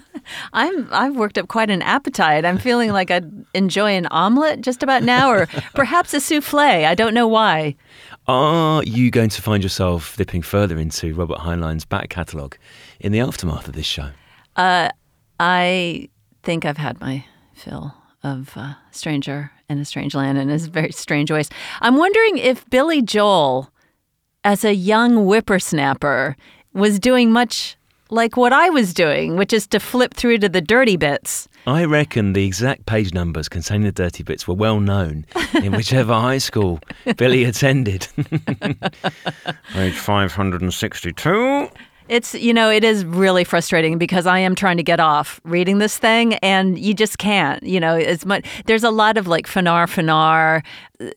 I'm 0.53 0.89
I've 0.93 1.17
worked 1.17 1.39
up 1.39 1.49
quite 1.49 1.71
an 1.71 1.83
appetite. 1.83 2.45
I'm 2.45 2.59
feeling 2.59 2.93
like 2.93 3.11
I'd 3.11 3.31
enjoy 3.55 3.93
an 3.93 4.07
omelet 4.07 4.61
just 4.61 4.83
about 4.83 5.03
now, 5.03 5.31
or 5.31 5.47
perhaps 5.75 6.15
a 6.15 6.21
souffle. 6.21 6.59
I 6.59 6.95
don't 6.95 7.15
know 7.15 7.29
why. 7.29 7.77
Are 8.27 8.83
you 8.83 9.11
going 9.11 9.31
to 9.31 9.43
find 9.43 9.63
yourself 9.63 10.17
dipping 10.17 10.43
further 10.43 10.79
into 10.79 11.15
Robert 11.15 11.39
Heinlein's 11.39 11.85
back 11.85 12.11
catalogue 12.11 12.57
in 13.01 13.13
the 13.13 13.21
aftermath 13.21 13.69
of 13.69 13.75
this 13.75 13.87
show? 13.87 14.11
Uh, 14.57 14.91
I 15.41 16.09
think 16.49 16.65
I've 16.65 16.79
had 16.79 16.99
my 16.99 17.27
fill 17.53 17.93
of 18.23 18.53
uh, 18.57 18.73
Stranger 18.91 19.53
in 19.69 19.79
a 19.81 19.85
Strange 19.85 20.15
Land 20.15 20.39
in 20.39 20.49
his 20.49 20.67
very 20.67 20.93
strange 20.93 21.31
ways. 21.31 21.51
I'm 21.83 21.99
wondering 21.99 22.39
if 22.39 22.65
Billy 22.71 23.03
Joel, 23.03 23.71
as 24.45 24.65
a 24.65 24.75
young 24.75 25.27
whippersnapper, 25.27 26.37
was 26.73 26.99
doing 26.99 27.31
much 27.31 27.77
like 28.09 28.39
what 28.39 28.55
I 28.55 28.71
was 28.71 28.95
doing, 28.95 29.37
which 29.37 29.53
is 29.53 29.67
to 29.67 29.79
flip 29.79 30.15
through 30.15 30.39
to 30.39 30.49
the 30.49 30.63
dirty 30.63 30.97
bits. 30.97 31.49
I 31.67 31.85
reckon 31.85 32.33
the 32.33 32.47
exact 32.47 32.87
page 32.87 33.13
numbers 33.13 33.51
containing 33.51 33.83
the 33.83 33.93
dirty 33.93 34.23
bits 34.23 34.49
were 34.49 34.55
well 34.55 34.81
known 34.81 35.27
in 35.63 35.73
whichever 35.73 36.15
high 36.29 36.39
school 36.39 36.81
Billy 37.19 37.45
attended. 37.45 38.09
Page 39.75 39.95
562. 39.95 41.69
It's, 42.09 42.35
you 42.35 42.55
know, 42.55 42.71
it 42.71 42.85
is 42.85 43.05
really 43.05 43.45
frustrating 43.45 43.99
because 43.99 44.27
I 44.27 44.39
am 44.39 44.55
trying 44.55 44.79
to 44.79 44.83
get 44.83 45.01
off 45.01 45.41
reading 45.45 45.79
this 45.79 45.99
thing 45.99 46.35
and 46.37 46.79
you 46.79 46.95
just 46.95 47.19
can't, 47.19 47.63
you 47.63 47.81
know, 47.81 47.97
as 47.97 48.25
much. 48.25 48.47
There's 48.67 48.85
a 48.85 48.91
lot 48.91 49.17
of 49.17 49.27
like 49.27 49.47
fanar 49.47 49.87
fanar 49.87 50.65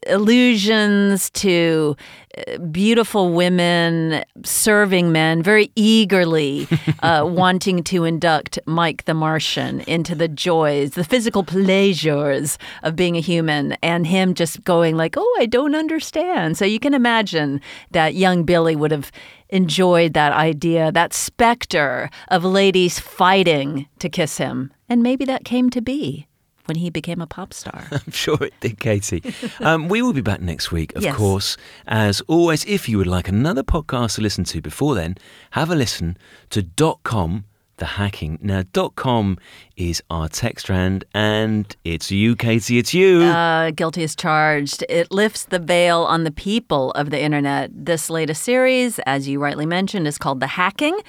allusions 0.08 1.30
to 1.32 1.96
uh, 2.38 2.58
beautiful 2.60 3.34
women 3.34 4.24
serving 4.44 5.12
men 5.12 5.42
very 5.42 5.72
eagerly, 5.76 6.68
uh, 7.02 7.24
wanting 7.28 7.84
to 7.84 8.04
induct 8.04 8.60
Mike 8.66 9.06
the 9.06 9.14
Martian 9.14 9.82
into 9.82 10.14
the 10.16 10.28
joys, 10.28 10.92
the 10.92 11.04
physical 11.04 11.44
pleasures 11.44 12.58
of 12.84 12.96
being 12.96 13.18
a 13.18 13.22
human, 13.22 13.74
and 13.82 14.06
him 14.06 14.34
just 14.34 14.64
going 14.64 14.96
like, 14.96 15.16
"Oh, 15.18 15.38
I 15.40 15.46
don't 15.46 15.76
understand." 15.76 16.58
So 16.58 16.66
you 16.66 16.80
can 16.80 16.94
imagine 16.94 17.62
that 17.92 18.16
young 18.16 18.44
Billy 18.44 18.76
would 18.76 18.92
have 18.92 19.12
enjoyed 19.50 20.14
that 20.14 20.32
idea, 20.32 20.92
that 20.92 21.14
specter 21.14 22.10
of 22.30 22.46
ladies 22.46 23.00
fighting 23.00 23.88
to 24.00 24.10
kiss 24.10 24.38
him, 24.38 24.72
and 24.88 25.04
maybe 25.04 25.26
that 25.26 25.44
came 25.44 25.70
to 25.72 25.82
be 25.82 26.28
when 26.72 26.78
he 26.78 26.90
became 26.90 27.20
a 27.22 27.28
pop 27.28 27.54
star. 27.54 27.86
I'm 27.92 28.12
sure 28.12 28.38
it 28.42 28.54
did, 28.62 28.80
Katie. 28.80 29.22
Um, 29.60 29.90
we 29.90 30.02
will 30.02 30.14
be 30.14 30.22
back 30.22 30.40
next 30.40 30.72
week, 30.72 30.96
of 30.96 31.04
Yes. 31.04 31.18
course. 31.18 31.58
As 31.86 32.22
always, 32.28 32.64
if 32.66 32.88
you 32.88 32.98
would 32.98 33.08
like 33.08 33.28
another 33.28 33.62
podcast 33.62 34.16
to 34.16 34.22
listen 34.22 34.46
to 34.46 34.62
before 34.62 34.96
then, 34.96 35.18
have 35.52 35.70
a 35.70 35.76
listen 35.76 36.16
to 36.52 36.62
dot 36.62 37.00
.com, 37.04 37.44
the 37.82 37.86
hacking. 37.86 38.38
Now, 38.44 38.64
dot 38.74 38.96
.com 38.96 39.40
is 39.76 40.04
our 40.12 40.30
tech 40.30 40.60
strand, 40.60 41.04
and 41.16 41.76
it's 41.84 42.12
you, 42.12 42.36
Katie, 42.36 42.78
it's 42.78 42.94
you. 42.94 43.24
Uh, 43.24 43.72
guilty 43.72 44.04
as 44.04 44.16
charged. 44.16 44.86
It 44.88 45.12
lifts 45.12 45.46
the 45.46 45.58
veil 45.58 46.04
on 46.04 46.24
the 46.24 46.30
people 46.30 46.92
of 46.92 47.10
the 47.10 47.20
internet. 47.20 47.72
This 47.74 48.12
latest 48.12 48.44
series, 48.44 49.00
as 49.08 49.28
you 49.28 49.42
rightly 49.42 49.66
mentioned, 49.66 50.08
is 50.08 50.20
called 50.20 50.40
The 50.40 50.48
Hacking, 50.48 51.00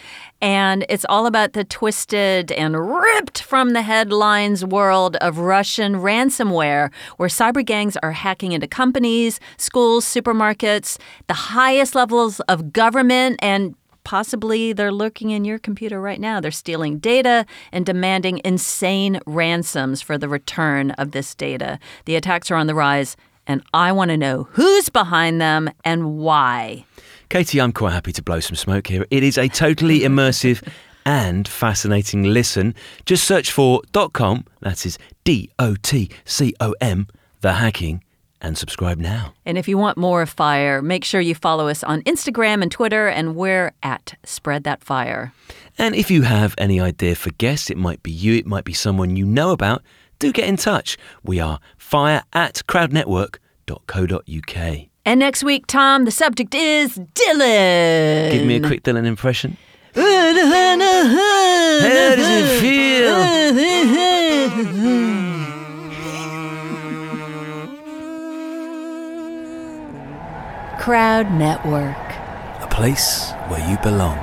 and 0.41 0.87
it's 0.89 1.05
all 1.11 1.27
about 1.27 1.53
the 1.53 1.63
twisted 1.65 2.51
and 2.53 2.75
ripped 2.91 3.43
from 3.43 3.75
the 3.75 3.83
headlines 3.83 4.65
world 4.65 5.17
of 5.17 5.37
Russian 5.37 5.97
ransomware, 5.97 6.91
where 7.19 7.29
cyber 7.29 7.63
gangs 7.63 7.99
are 8.03 8.13
hacking 8.13 8.53
into 8.53 8.67
companies, 8.67 9.39
schools, 9.59 10.07
supermarkets, 10.07 10.99
the 11.27 11.35
highest 11.35 11.95
levels 11.95 12.41
of 12.49 12.73
government, 12.73 13.39
and 13.43 13.75
Possibly 14.05 14.73
they're 14.73 14.93
lurking 14.93 15.31
in 15.31 15.45
your 15.45 15.59
computer 15.59 16.01
right 16.01 16.21
now. 16.21 16.41
They're 16.41 16.51
stealing 16.51 16.99
data 16.99 17.47
and 17.71 17.87
demanding 17.87 18.41
insane 18.45 19.21
ransoms 19.27 20.03
for 20.03 20.19
the 20.19 20.29
return 20.29 20.91
of 20.93 21.13
this 21.13 21.35
data. 21.35 21.79
The 22.05 22.17
attacks 22.17 22.51
are 22.51 22.57
on 22.57 22.67
the 22.67 22.75
rise, 22.75 23.17
and 23.47 23.63
I 23.73 23.93
want 23.93 24.11
to 24.11 24.17
know 24.17 24.49
who's 24.53 24.89
behind 24.89 25.41
them 25.41 25.71
and 25.85 26.19
why. 26.19 26.85
Katie, 27.29 27.61
I'm 27.61 27.73
quite 27.73 27.93
happy 27.93 28.13
to 28.13 28.23
blow 28.23 28.41
some 28.41 28.57
smoke 28.57 28.89
here. 28.89 29.07
It 29.11 29.23
is 29.23 29.39
a 29.39 29.49
totally 29.49 30.01
immersive 30.11 30.67
and 31.05 31.49
fascinating 31.49 32.25
listen. 32.25 32.75
Just 33.07 33.25
search 33.25 33.51
for 33.51 33.83
.com, 34.13 34.45
that 34.61 34.85
is 34.87 34.99
D-O-T-C-O-M, 35.25 37.07
the 37.41 37.53
hacking, 37.55 38.05
and 38.43 38.59
subscribe 38.59 38.99
now. 38.99 39.33
And 39.47 39.57
if 39.57 39.69
you 39.69 39.79
want 39.79 39.97
more 39.97 40.21
of 40.21 40.29
Fire, 40.29 40.83
make 40.83 41.05
sure 41.05 41.21
you 41.21 41.35
follow 41.35 41.69
us 41.69 41.83
on 41.83 42.03
Instagram 42.03 42.63
and 42.63 42.71
Twitter, 42.71 43.09
and 43.09 43.35
we're 43.37 43.73
at 43.83 44.15
Spread 44.25 44.65
That 44.65 44.85
Fire. 44.85 45.33
And 45.79 45.95
if 45.95 46.11
you 46.11 46.23
have 46.23 46.55
any 46.59 46.81
idea 46.81 47.15
for 47.15 47.31
guests, 47.31 47.71
it 47.71 47.79
might 47.79 48.03
be 48.03 48.11
you, 48.11 48.35
it 48.35 48.47
might 48.47 48.65
be 48.65 48.75
someone 48.75 49.17
you 49.17 49.25
know 49.25 49.53
about, 49.53 49.83
do 50.19 50.33
get 50.33 50.49
in 50.49 50.57
touch. 50.57 50.99
We 51.23 51.39
are 51.41 51.61
fire 51.79 52.23
at 52.33 52.63
crowdnetwork.co.uk. 52.69 54.79
And 55.05 55.19
next 55.19 55.43
week, 55.43 55.67
Tom, 55.67 56.05
the 56.05 56.13
subject 56.13 56.55
is 56.55 56.97
Dylan. 56.97 58.31
Give 58.31 58.47
me 58.47 58.55
a 58.57 58.61
quick 58.61 58.85
Dylan 58.85 59.05
impression. 59.05 59.57
How 59.95 60.03
does 62.13 62.29
it 62.31 62.61
Crowd 70.83 71.31
Network, 71.31 71.97
a 72.61 72.67
place 72.69 73.31
where 73.47 73.71
you 73.71 73.79
belong. 73.85 74.19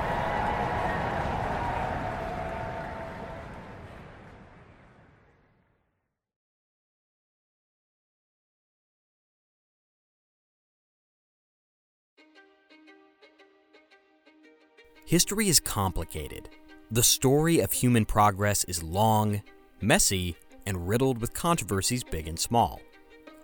History 15.05 15.47
is 15.47 15.61
complicated. 15.61 16.49
The 16.91 17.01
story 17.01 17.61
of 17.61 17.71
human 17.71 18.03
progress 18.03 18.65
is 18.65 18.83
long, 18.83 19.41
messy, 19.79 20.35
and 20.65 20.89
riddled 20.89 21.21
with 21.21 21.33
controversies 21.33 22.03
big 22.03 22.27
and 22.27 22.37
small. 22.37 22.81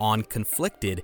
On 0.02 0.22
Conflicted, 0.22 1.04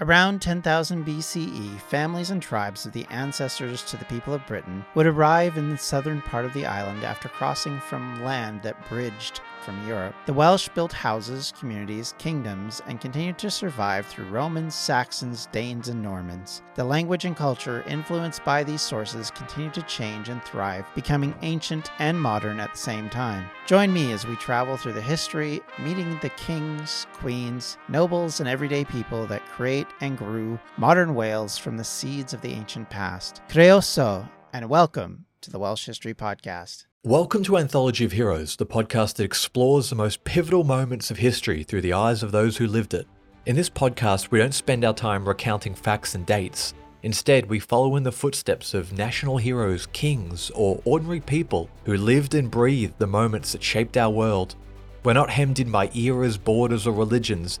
Around 0.00 0.40
10,000 0.40 1.04
BCE, 1.04 1.80
families 1.80 2.30
and 2.30 2.40
tribes 2.40 2.86
of 2.86 2.92
the 2.92 3.04
ancestors 3.10 3.82
to 3.82 3.96
the 3.96 4.04
people 4.04 4.32
of 4.32 4.46
Britain 4.46 4.84
would 4.94 5.06
arrive 5.06 5.58
in 5.58 5.70
the 5.70 5.76
southern 5.76 6.22
part 6.22 6.44
of 6.44 6.54
the 6.54 6.66
island 6.66 7.02
after 7.02 7.28
crossing 7.28 7.80
from 7.80 8.22
land 8.22 8.62
that 8.62 8.88
bridged 8.88 9.40
from 9.64 9.86
Europe. 9.88 10.14
The 10.26 10.32
Welsh 10.32 10.68
built 10.68 10.92
houses, 10.92 11.52
communities, 11.58 12.14
kingdoms, 12.16 12.80
and 12.86 13.00
continued 13.00 13.38
to 13.38 13.50
survive 13.50 14.06
through 14.06 14.30
Romans, 14.30 14.74
Saxons, 14.74 15.48
Danes, 15.50 15.88
and 15.88 16.00
Normans. 16.00 16.62
The 16.76 16.84
language 16.84 17.24
and 17.24 17.36
culture 17.36 17.82
influenced 17.88 18.44
by 18.44 18.62
these 18.62 18.80
sources 18.80 19.32
continued 19.32 19.74
to 19.74 19.82
change 19.82 20.28
and 20.28 20.42
thrive, 20.44 20.86
becoming 20.94 21.34
ancient 21.42 21.90
and 21.98 22.18
modern 22.18 22.60
at 22.60 22.72
the 22.72 22.78
same 22.78 23.10
time. 23.10 23.50
Join 23.66 23.92
me 23.92 24.12
as 24.12 24.26
we 24.26 24.36
travel 24.36 24.76
through 24.76 24.94
the 24.94 25.02
history, 25.02 25.60
meeting 25.78 26.18
the 26.22 26.30
kings, 26.30 27.06
queens, 27.14 27.76
nobles, 27.88 28.40
and 28.40 28.48
everyday 28.48 28.84
people 28.84 29.26
that 29.26 29.44
create 29.48 29.87
and 30.00 30.16
grew 30.16 30.58
modern 30.76 31.14
Wales 31.14 31.58
from 31.58 31.76
the 31.76 31.84
seeds 31.84 32.32
of 32.32 32.40
the 32.40 32.52
ancient 32.52 32.90
past. 32.90 33.42
Croeso, 33.48 34.28
and 34.52 34.68
welcome 34.68 35.26
to 35.40 35.50
the 35.50 35.58
Welsh 35.58 35.86
History 35.86 36.14
Podcast. 36.14 36.86
Welcome 37.04 37.44
to 37.44 37.56
Anthology 37.56 38.04
of 38.04 38.12
Heroes, 38.12 38.56
the 38.56 38.66
podcast 38.66 39.14
that 39.14 39.24
explores 39.24 39.88
the 39.88 39.96
most 39.96 40.24
pivotal 40.24 40.64
moments 40.64 41.10
of 41.10 41.18
history 41.18 41.62
through 41.62 41.82
the 41.82 41.92
eyes 41.92 42.22
of 42.22 42.32
those 42.32 42.56
who 42.56 42.66
lived 42.66 42.92
it. 42.92 43.06
In 43.46 43.56
this 43.56 43.70
podcast, 43.70 44.30
we 44.30 44.40
don't 44.40 44.52
spend 44.52 44.84
our 44.84 44.92
time 44.92 45.26
recounting 45.26 45.74
facts 45.74 46.14
and 46.14 46.26
dates. 46.26 46.74
Instead, 47.04 47.46
we 47.46 47.60
follow 47.60 47.96
in 47.96 48.02
the 48.02 48.12
footsteps 48.12 48.74
of 48.74 48.92
national 48.92 49.36
heroes, 49.36 49.86
kings, 49.92 50.50
or 50.54 50.82
ordinary 50.84 51.20
people 51.20 51.70
who 51.84 51.96
lived 51.96 52.34
and 52.34 52.50
breathed 52.50 52.98
the 52.98 53.06
moments 53.06 53.52
that 53.52 53.62
shaped 53.62 53.96
our 53.96 54.10
world. 54.10 54.56
We're 55.04 55.12
not 55.12 55.30
hemmed 55.30 55.60
in 55.60 55.70
by 55.70 55.90
eras, 55.94 56.36
borders, 56.36 56.86
or 56.86 56.92
religions. 56.92 57.60